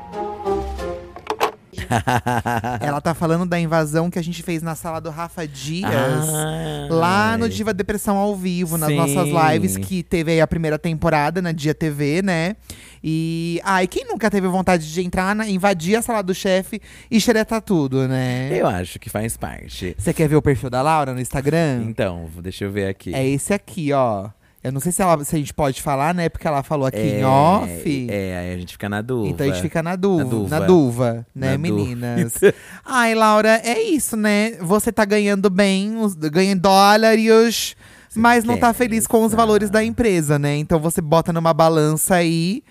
Ela 2.81 3.01
tá 3.01 3.13
falando 3.13 3.45
da 3.45 3.59
invasão 3.59 4.09
que 4.09 4.19
a 4.19 4.23
gente 4.23 4.41
fez 4.43 4.61
na 4.61 4.75
sala 4.75 4.99
do 4.99 5.09
Rafa 5.09 5.47
Dias. 5.47 5.91
Ai. 5.91 6.89
Lá 6.89 7.37
no 7.37 7.49
Diva 7.49 7.73
Depressão 7.73 8.17
ao 8.17 8.35
vivo, 8.35 8.77
nas 8.77 8.89
Sim. 8.89 8.95
nossas 8.95 9.27
lives, 9.27 9.77
que 9.77 10.03
teve 10.03 10.31
aí 10.31 10.41
a 10.41 10.47
primeira 10.47 10.77
temporada 10.77 11.41
na 11.41 11.51
Dia 11.51 11.73
TV, 11.73 12.21
né? 12.21 12.55
E. 13.03 13.59
Ai, 13.63 13.87
quem 13.87 14.05
nunca 14.05 14.31
teve 14.31 14.47
vontade 14.47 14.91
de 14.91 15.01
entrar, 15.01 15.35
na, 15.35 15.47
invadir 15.47 15.95
a 15.95 16.01
sala 16.01 16.23
do 16.23 16.33
chefe 16.33 16.81
e 17.09 17.21
xeretar 17.21 17.61
tudo, 17.61 18.07
né? 18.07 18.49
Eu 18.51 18.67
acho 18.67 18.99
que 18.99 19.09
faz 19.09 19.37
parte. 19.37 19.95
Você 19.97 20.13
quer 20.13 20.27
ver 20.27 20.35
o 20.35 20.41
perfil 20.41 20.69
da 20.69 20.81
Laura 20.81 21.13
no 21.13 21.19
Instagram? 21.19 21.83
Então, 21.87 22.29
deixa 22.41 22.65
eu 22.65 22.71
ver 22.71 22.87
aqui. 22.87 23.13
É 23.13 23.27
esse 23.27 23.53
aqui, 23.53 23.93
ó. 23.93 24.29
Eu 24.65 24.71
não 24.71 24.79
sei 24.79 24.91
se, 24.91 24.99
ela, 24.99 25.23
se 25.23 25.35
a 25.35 25.37
gente 25.37 25.53
pode 25.53 25.79
falar, 25.79 26.11
né? 26.15 26.27
Porque 26.27 26.47
ela 26.47 26.63
falou 26.63 26.87
aqui 26.87 26.97
em 26.97 27.21
É, 27.21 27.25
off. 27.27 28.07
É, 28.09 28.37
aí 28.39 28.53
a 28.55 28.57
gente 28.57 28.71
fica 28.71 28.89
na 28.89 28.99
dúvida. 28.99 29.29
Então 29.31 29.45
a 29.45 29.49
gente 29.51 29.61
fica 29.61 29.83
na 29.83 29.95
dúvida, 29.95 30.25
Na 30.49 30.59
duva. 30.59 30.65
duva, 30.65 31.27
né, 31.35 31.51
Na 31.51 31.57
meninas? 31.59 32.33
dúvida. 32.33 32.55
Ai, 32.83 33.13
Laura, 33.13 33.61
é 33.63 33.79
isso, 33.79 34.17
né? 34.17 34.53
Você 34.61 34.91
tá 34.91 35.05
ganhando 35.05 35.51
bem, 35.51 35.93
ganha 36.31 36.53
em 36.53 36.57
dólares, 36.57 37.75
mas 38.15 38.43
não 38.43 38.57
tá 38.57 38.73
feliz 38.73 39.05
com 39.05 39.23
os 39.23 39.33
valores 39.33 39.69
da 39.69 39.83
empresa, 39.83 40.39
né? 40.39 40.55
Então 40.57 40.79
você 40.79 40.99
bota 40.99 41.31
numa 41.31 41.53
balança 41.53 42.15
aí. 42.15 42.63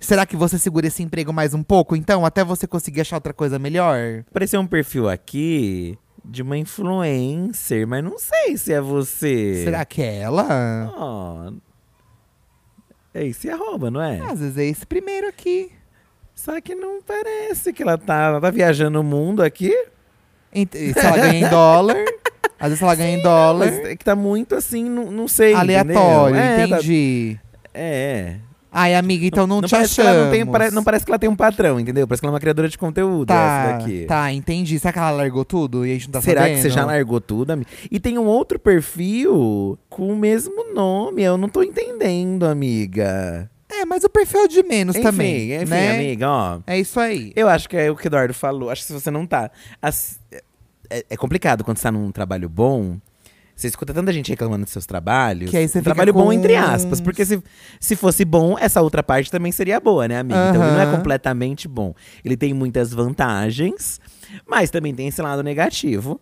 Será 0.00 0.24
que 0.24 0.34
você 0.36 0.58
segura 0.58 0.86
esse 0.86 1.02
emprego 1.02 1.34
mais 1.34 1.52
um 1.52 1.62
pouco, 1.62 1.94
então, 1.94 2.24
até 2.24 2.42
você 2.42 2.66
conseguir 2.66 3.02
achar 3.02 3.16
outra 3.16 3.34
coisa 3.34 3.58
melhor? 3.58 4.24
Apareceu 4.30 4.58
um 4.58 4.66
perfil 4.66 5.06
aqui 5.06 5.98
de 6.24 6.42
uma 6.42 6.56
influencer, 6.56 7.86
mas 7.86 8.02
não 8.04 8.18
sei 8.18 8.56
se 8.56 8.72
é 8.72 8.80
você. 8.80 9.62
Será 9.64 9.84
que 9.84 10.00
é 10.02 10.18
ela? 10.20 10.92
Ó. 10.96 11.52
É 13.14 13.26
esse 13.26 13.50
arroba, 13.50 13.90
não 13.90 14.00
é? 14.00 14.20
Às 14.20 14.40
vezes 14.40 14.56
é 14.58 14.64
esse 14.64 14.86
primeiro 14.86 15.28
aqui. 15.28 15.70
Só 16.34 16.60
que 16.60 16.74
não 16.74 17.02
parece 17.02 17.72
que 17.72 17.82
ela 17.82 17.98
tá, 17.98 18.28
ela 18.28 18.40
tá 18.40 18.50
viajando 18.50 19.00
o 19.00 19.04
mundo 19.04 19.42
aqui. 19.42 19.70
Ent- 20.54 20.72
Se 20.72 20.98
ela 20.98 21.16
ganha 21.18 21.46
em 21.46 21.48
dólar. 21.50 21.96
Às 22.58 22.68
vezes 22.68 22.82
ela 22.82 22.94
ganha 22.94 23.18
em 23.18 23.22
dólar. 23.22 23.66
Mas 23.70 23.78
é 23.86 23.96
que 23.96 24.04
tá 24.04 24.16
muito 24.16 24.54
assim, 24.54 24.84
não, 24.88 25.10
não 25.10 25.28
sei. 25.28 25.52
Aleatório, 25.54 26.36
entendeu? 26.36 26.42
É, 26.42 26.56
tá- 26.68 26.76
entendi. 26.76 27.38
é. 27.74 28.36
Ai, 28.72 28.94
amiga, 28.94 29.26
então 29.26 29.46
não, 29.46 29.60
te 29.60 29.70
parece 29.70 29.94
que 29.94 30.00
achamos. 30.00 30.16
ela 30.16 30.24
não, 30.24 30.30
tem, 30.32 30.46
pare- 30.46 30.70
não 30.70 30.82
parece 30.82 31.04
que 31.04 31.10
ela 31.10 31.18
tem 31.18 31.28
um 31.28 31.36
patrão, 31.36 31.78
entendeu? 31.78 32.08
Parece 32.08 32.20
que 32.22 32.26
ela 32.26 32.32
é 32.32 32.34
uma 32.34 32.40
criadora 32.40 32.68
de 32.68 32.78
conteúdo, 32.78 33.30
essa 33.30 33.38
Tá, 33.38 33.72
daqui. 33.78 34.04
tá, 34.06 34.32
entendi. 34.32 34.78
Será 34.78 34.92
que 34.92 34.98
ela 34.98 35.10
largou 35.10 35.44
tudo 35.44 35.84
e 35.86 35.90
a 35.90 35.94
gente 35.94 36.06
não 36.06 36.12
tá 36.12 36.22
Será 36.22 36.40
sabendo? 36.42 36.56
que 36.56 36.62
você 36.62 36.70
já 36.70 36.84
largou 36.86 37.20
tudo, 37.20 37.50
amiga? 37.50 37.70
E 37.90 38.00
tem 38.00 38.16
um 38.18 38.24
outro 38.24 38.58
perfil 38.58 39.78
com 39.90 40.08
o 40.12 40.16
mesmo 40.16 40.72
nome. 40.74 41.22
Eu 41.22 41.36
não 41.36 41.48
tô 41.48 41.62
entendendo, 41.62 42.44
amiga. 42.46 43.50
É, 43.70 43.84
mas 43.84 44.04
o 44.04 44.08
perfil 44.08 44.44
é 44.44 44.48
de 44.48 44.62
menos 44.62 44.96
enfim, 44.96 45.02
também, 45.04 45.54
enfim, 45.54 45.64
né? 45.66 45.94
amiga, 45.94 46.28
ó. 46.30 46.58
É 46.66 46.78
isso 46.78 46.98
aí. 47.00 47.32
Eu 47.36 47.48
acho 47.48 47.68
que 47.68 47.76
é 47.76 47.90
o 47.90 47.96
que 47.96 48.06
o 48.06 48.08
Eduardo 48.08 48.34
falou. 48.34 48.70
Acho 48.70 48.82
que 48.82 48.86
se 48.88 48.92
você 48.92 49.10
não 49.10 49.26
tá. 49.26 49.50
as- 49.80 50.18
é, 50.90 51.04
é 51.10 51.16
complicado 51.16 51.64
quando 51.64 51.78
você 51.78 51.84
tá 51.84 51.92
num 51.92 52.10
trabalho 52.10 52.48
bom. 52.48 52.96
Você 53.54 53.68
escuta 53.68 53.92
tanta 53.94 54.12
gente 54.12 54.28
reclamando 54.30 54.64
dos 54.64 54.72
seus 54.72 54.86
trabalhos. 54.86 55.50
Que 55.50 55.56
aí 55.56 55.68
você 55.68 55.78
um 55.78 55.82
fica 55.82 55.94
trabalho 55.94 56.12
com 56.12 56.24
bom, 56.24 56.32
entre 56.32 56.56
aspas. 56.56 57.00
Porque 57.00 57.24
se, 57.24 57.42
se 57.78 57.94
fosse 57.94 58.24
bom, 58.24 58.58
essa 58.58 58.80
outra 58.80 59.02
parte 59.02 59.30
também 59.30 59.52
seria 59.52 59.78
boa, 59.78 60.08
né, 60.08 60.18
amiga? 60.18 60.50
Então 60.50 60.62
ele 60.62 60.72
não 60.72 60.80
é 60.80 60.96
completamente 60.96 61.68
bom. 61.68 61.94
Ele 62.24 62.36
tem 62.36 62.52
muitas 62.52 62.92
vantagens, 62.92 64.00
mas 64.46 64.70
também 64.70 64.94
tem 64.94 65.08
esse 65.08 65.20
lado 65.22 65.42
negativo. 65.42 66.20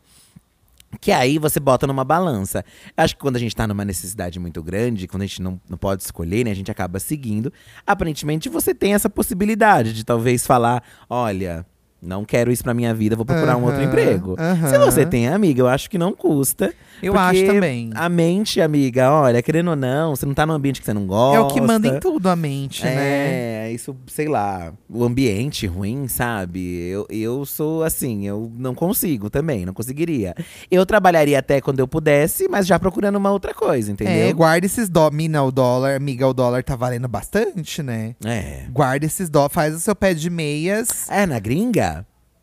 Que 1.01 1.13
aí 1.13 1.39
você 1.39 1.61
bota 1.61 1.87
numa 1.87 2.03
balança. 2.05 2.65
Acho 2.97 3.15
que 3.15 3.21
quando 3.21 3.37
a 3.37 3.39
gente 3.39 3.55
tá 3.55 3.67
numa 3.67 3.85
necessidade 3.85 4.41
muito 4.41 4.61
grande, 4.61 5.07
quando 5.07 5.23
a 5.23 5.27
gente 5.27 5.41
não, 5.41 5.61
não 5.69 5.79
pode 5.79 6.03
escolher, 6.03 6.45
né? 6.45 6.51
A 6.51 6.55
gente 6.55 6.71
acaba 6.71 6.99
seguindo. 6.99 7.53
Aparentemente 7.87 8.49
você 8.49 8.75
tem 8.75 8.93
essa 8.93 9.09
possibilidade 9.09 9.93
de 9.93 10.05
talvez 10.05 10.45
falar: 10.45 10.83
olha, 11.09 11.65
não 12.03 12.25
quero 12.25 12.51
isso 12.51 12.63
pra 12.63 12.73
minha 12.75 12.95
vida, 12.95 13.15
vou 13.17 13.25
procurar 13.25 13.57
um 13.57 13.65
outro 13.65 13.83
emprego. 13.83 14.37
aham. 14.39 14.69
Se 14.69 14.79
você 14.79 15.05
tem, 15.07 15.29
amiga, 15.29 15.61
eu 15.61 15.69
acho 15.69 15.89
que 15.91 15.99
não 15.99 16.13
custa. 16.13 16.73
Eu 17.03 17.17
acho 17.17 17.47
também. 17.47 17.91
A 17.95 18.09
mente, 18.09 18.61
amiga, 18.61 19.11
olha, 19.11 19.43
querendo 19.43 19.71
ou 19.71 19.77
não, 19.77 20.15
você 20.15 20.27
não 20.27 20.35
tá 20.35 20.45
num 20.45 20.53
ambiente 20.53 20.81
que 20.81 20.87
você 20.87 20.93
não 20.93 21.07
gosta. 21.07 21.37
É 21.39 21.41
o 21.41 21.49
que 21.49 21.61
manda 21.61 21.89
em 21.89 21.99
tudo 21.99 22.29
a 22.29 22.37
mente, 22.37 22.85
né? 22.85 23.67
É, 23.67 23.73
isso, 23.73 23.97
sei 24.07 24.29
lá, 24.29 24.73
o 24.89 25.05
ambiente 25.05 25.67
ruim, 25.67 26.09
sabe? 26.09 26.61
Eu, 26.89 27.07
eu 27.09 27.47
sou 27.47 27.83
assim, 27.85 28.27
eu 28.27 28.51
não 28.57 28.75
consigo 28.75 29.31
também, 29.31 29.65
não 29.65 29.73
conseguiria. 29.73 30.35
Eu 30.71 30.85
trabalharia 30.85 31.39
até 31.39 31.61
quando 31.61 31.81
eu 31.81 31.89
pudesse, 31.89 32.49
mas 32.49 32.67
já 32.67 32.79
procurando 32.79 33.17
uma 33.17 33.31
outra 33.31 33.55
coisa, 33.55 33.91
entendeu? 33.91 34.29
É, 34.29 34.33
guarda 34.33 34.67
esses 34.67 34.89
dó. 34.89 35.11
Mina, 35.11 35.43
o 35.43 35.51
dólar, 35.51 35.97
amiga, 35.97 36.27
o 36.27 36.35
dólar 36.35 36.63
tá 36.63 36.77
valendo 36.77 37.09
bastante, 37.09 37.83
né? 37.83 38.15
É. 38.25 38.65
Guarda 38.71 39.07
esses 39.07 39.29
dó, 39.29 39.49
faz 39.49 39.75
o 39.75 39.81
seu 39.81 39.95
pé 39.97 40.13
de 40.15 40.29
meias. 40.29 41.09
É, 41.09 41.27
na 41.27 41.39
gringa? 41.39 41.90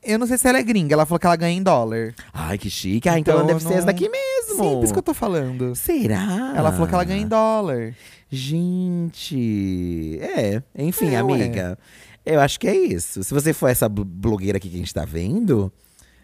Eu 0.03 0.17
não 0.19 0.25
sei 0.27 0.37
se 0.37 0.47
ela 0.47 0.57
é 0.57 0.63
gringa, 0.63 0.93
ela 0.93 1.05
falou 1.05 1.19
que 1.19 1.25
ela 1.25 1.35
ganha 1.35 1.57
em 1.57 1.61
dólar. 1.63 2.13
Ai, 2.33 2.57
que 2.57 2.69
chique. 2.69 3.09
Ah, 3.09 3.19
então, 3.19 3.33
Então 3.33 3.39
ela 3.39 3.47
deve 3.47 3.59
ser 3.61 3.69
não- 3.69 3.77
essa 3.77 3.85
daqui 3.87 4.07
mesmo. 4.09 4.63
Sim, 4.63 4.75
por 4.75 4.83
isso 4.83 4.93
que 4.93 4.99
eu 4.99 5.03
tô 5.03 5.13
falando. 5.13 5.75
Será? 5.75 6.53
Ela 6.55 6.71
falou 6.71 6.87
que 6.87 6.93
ela 6.93 7.03
ganha 7.03 7.21
em 7.21 7.27
dólar. 7.27 7.93
Gente. 8.31 10.19
É, 10.21 10.61
enfim, 10.77 11.13
É, 11.15 11.21
ué. 11.23 11.33
amiga. 11.33 11.77
Eu 12.25 12.39
acho 12.41 12.59
que 12.59 12.67
é 12.67 12.75
isso. 12.75 13.23
Se 13.23 13.33
você 13.33 13.53
for 13.53 13.67
essa 13.69 13.87
blo- 13.87 14.03
blogueira 14.05 14.57
aqui 14.57 14.69
que 14.69 14.75
a 14.75 14.79
gente 14.79 14.93
tá 14.93 15.05
vendo, 15.05 15.71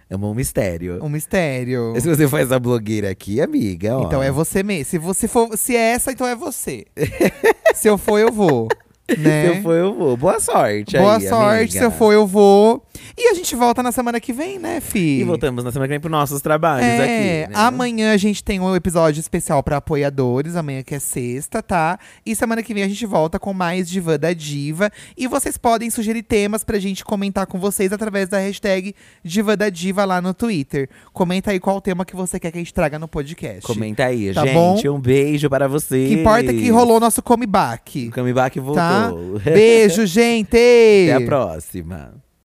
é 0.10 0.16
um 0.16 0.34
mistério. 0.34 1.04
Um 1.04 1.10
mistério. 1.10 1.94
Se 2.00 2.08
você 2.08 2.28
for 2.28 2.40
essa 2.40 2.60
blogueira 2.60 3.10
aqui, 3.10 3.40
amiga, 3.42 3.98
ó. 3.98 4.04
Então 4.06 4.22
é 4.22 4.30
você 4.32 4.62
mesmo. 4.64 4.86
Se 4.86 4.98
você 4.98 5.28
for, 5.28 5.58
se 5.58 5.76
é 5.76 5.92
essa, 5.94 6.12
então 6.12 6.28
é 6.28 6.36
você. 6.36 6.86
se 7.74 7.88
eu 7.88 7.98
for, 7.98 8.20
eu 8.20 8.32
vou. 8.32 8.68
Né? 9.24 9.52
Se 9.52 9.58
eu 9.58 9.62
for, 9.64 9.74
eu 9.74 9.94
vou. 9.94 10.18
Boa 10.18 10.40
sorte 10.40 10.98
Boa 10.98 11.18
aí, 11.18 11.28
sorte, 11.28 11.56
amiga. 11.58 11.72
se 11.72 11.84
eu 11.84 11.92
for, 11.92 12.12
eu 12.14 12.26
vou. 12.28 12.84
E 13.18 13.30
a 13.30 13.34
gente 13.34 13.56
volta 13.56 13.84
na 13.84 13.92
semana 13.92 14.20
que 14.20 14.34
vem, 14.34 14.58
né, 14.58 14.80
Fi? 14.80 15.20
E 15.20 15.24
voltamos 15.24 15.64
na 15.64 15.72
semana 15.72 15.88
que 15.88 15.94
vem 15.94 16.00
pros 16.00 16.12
nossos 16.12 16.42
trabalhos 16.42 16.86
É, 16.88 17.44
aqui. 17.44 17.52
né? 17.54 17.60
amanhã 17.60 18.12
a 18.14 18.18
gente 18.18 18.44
tem 18.44 18.60
um 18.60 18.76
episódio 18.76 19.20
especial 19.20 19.62
pra 19.62 19.78
apoiadores, 19.78 20.56
amanhã 20.56 20.82
que 20.84 20.96
é 20.96 21.00
sexta, 21.00 21.62
tá? 21.62 22.00
E 22.26 22.36
semana 22.36 22.64
que 22.64 22.74
vem 22.74 22.84
a 22.84 22.88
gente 22.88 23.06
volta 23.06 23.38
com 23.40 23.54
mais 23.54 23.88
Diva 23.90 24.18
da 24.18 24.34
Diva. 24.34 24.90
E 25.18 25.28
vocês 25.28 25.58
podem 25.58 25.90
sugerir 25.90 26.24
temas 26.24 26.64
pra 26.64 26.80
gente 26.80 27.04
comentar 27.06 27.46
com 27.46 27.60
vocês 27.60 27.92
através 27.94 28.30
da 28.30 28.40
hashtag 28.40 28.96
Diva 29.24 29.56
da 29.56 29.70
Diva 29.70 30.06
lá 30.06 30.22
no 30.22 30.34
Twitter. 30.34 30.90
Comenta 31.12 31.52
aí 31.52 31.60
qual 31.60 31.80
tema 31.82 32.06
que 32.06 32.16
você 32.16 32.40
quer 32.40 32.52
que 32.52 32.58
a 32.58 32.62
gente 32.62 32.74
traga 32.74 32.98
no 32.98 33.08
podcast. 33.08 33.62
Comenta 33.62 34.06
aí, 34.06 34.34
Tá 34.34 34.46
gente. 34.46 34.54
bom? 34.54 34.80
Um 34.96 35.00
beijo 35.00 35.50
para 35.50 35.68
vocês. 35.68 36.06
O 36.12 36.16
que 36.16 36.22
importa 36.22 36.52
é 36.52 36.54
que 36.54 36.70
rolou 36.70 37.00
nosso 37.00 37.22
comeback. 37.22 38.08
O 38.08 38.12
comeback 38.12 38.60
voltou. 38.60 38.76
Tá? 38.76 39.03
Beijo, 39.44 40.06
gente! 40.06 40.50
Até 40.50 41.14
a 41.14 41.26
próxima. 41.26 42.23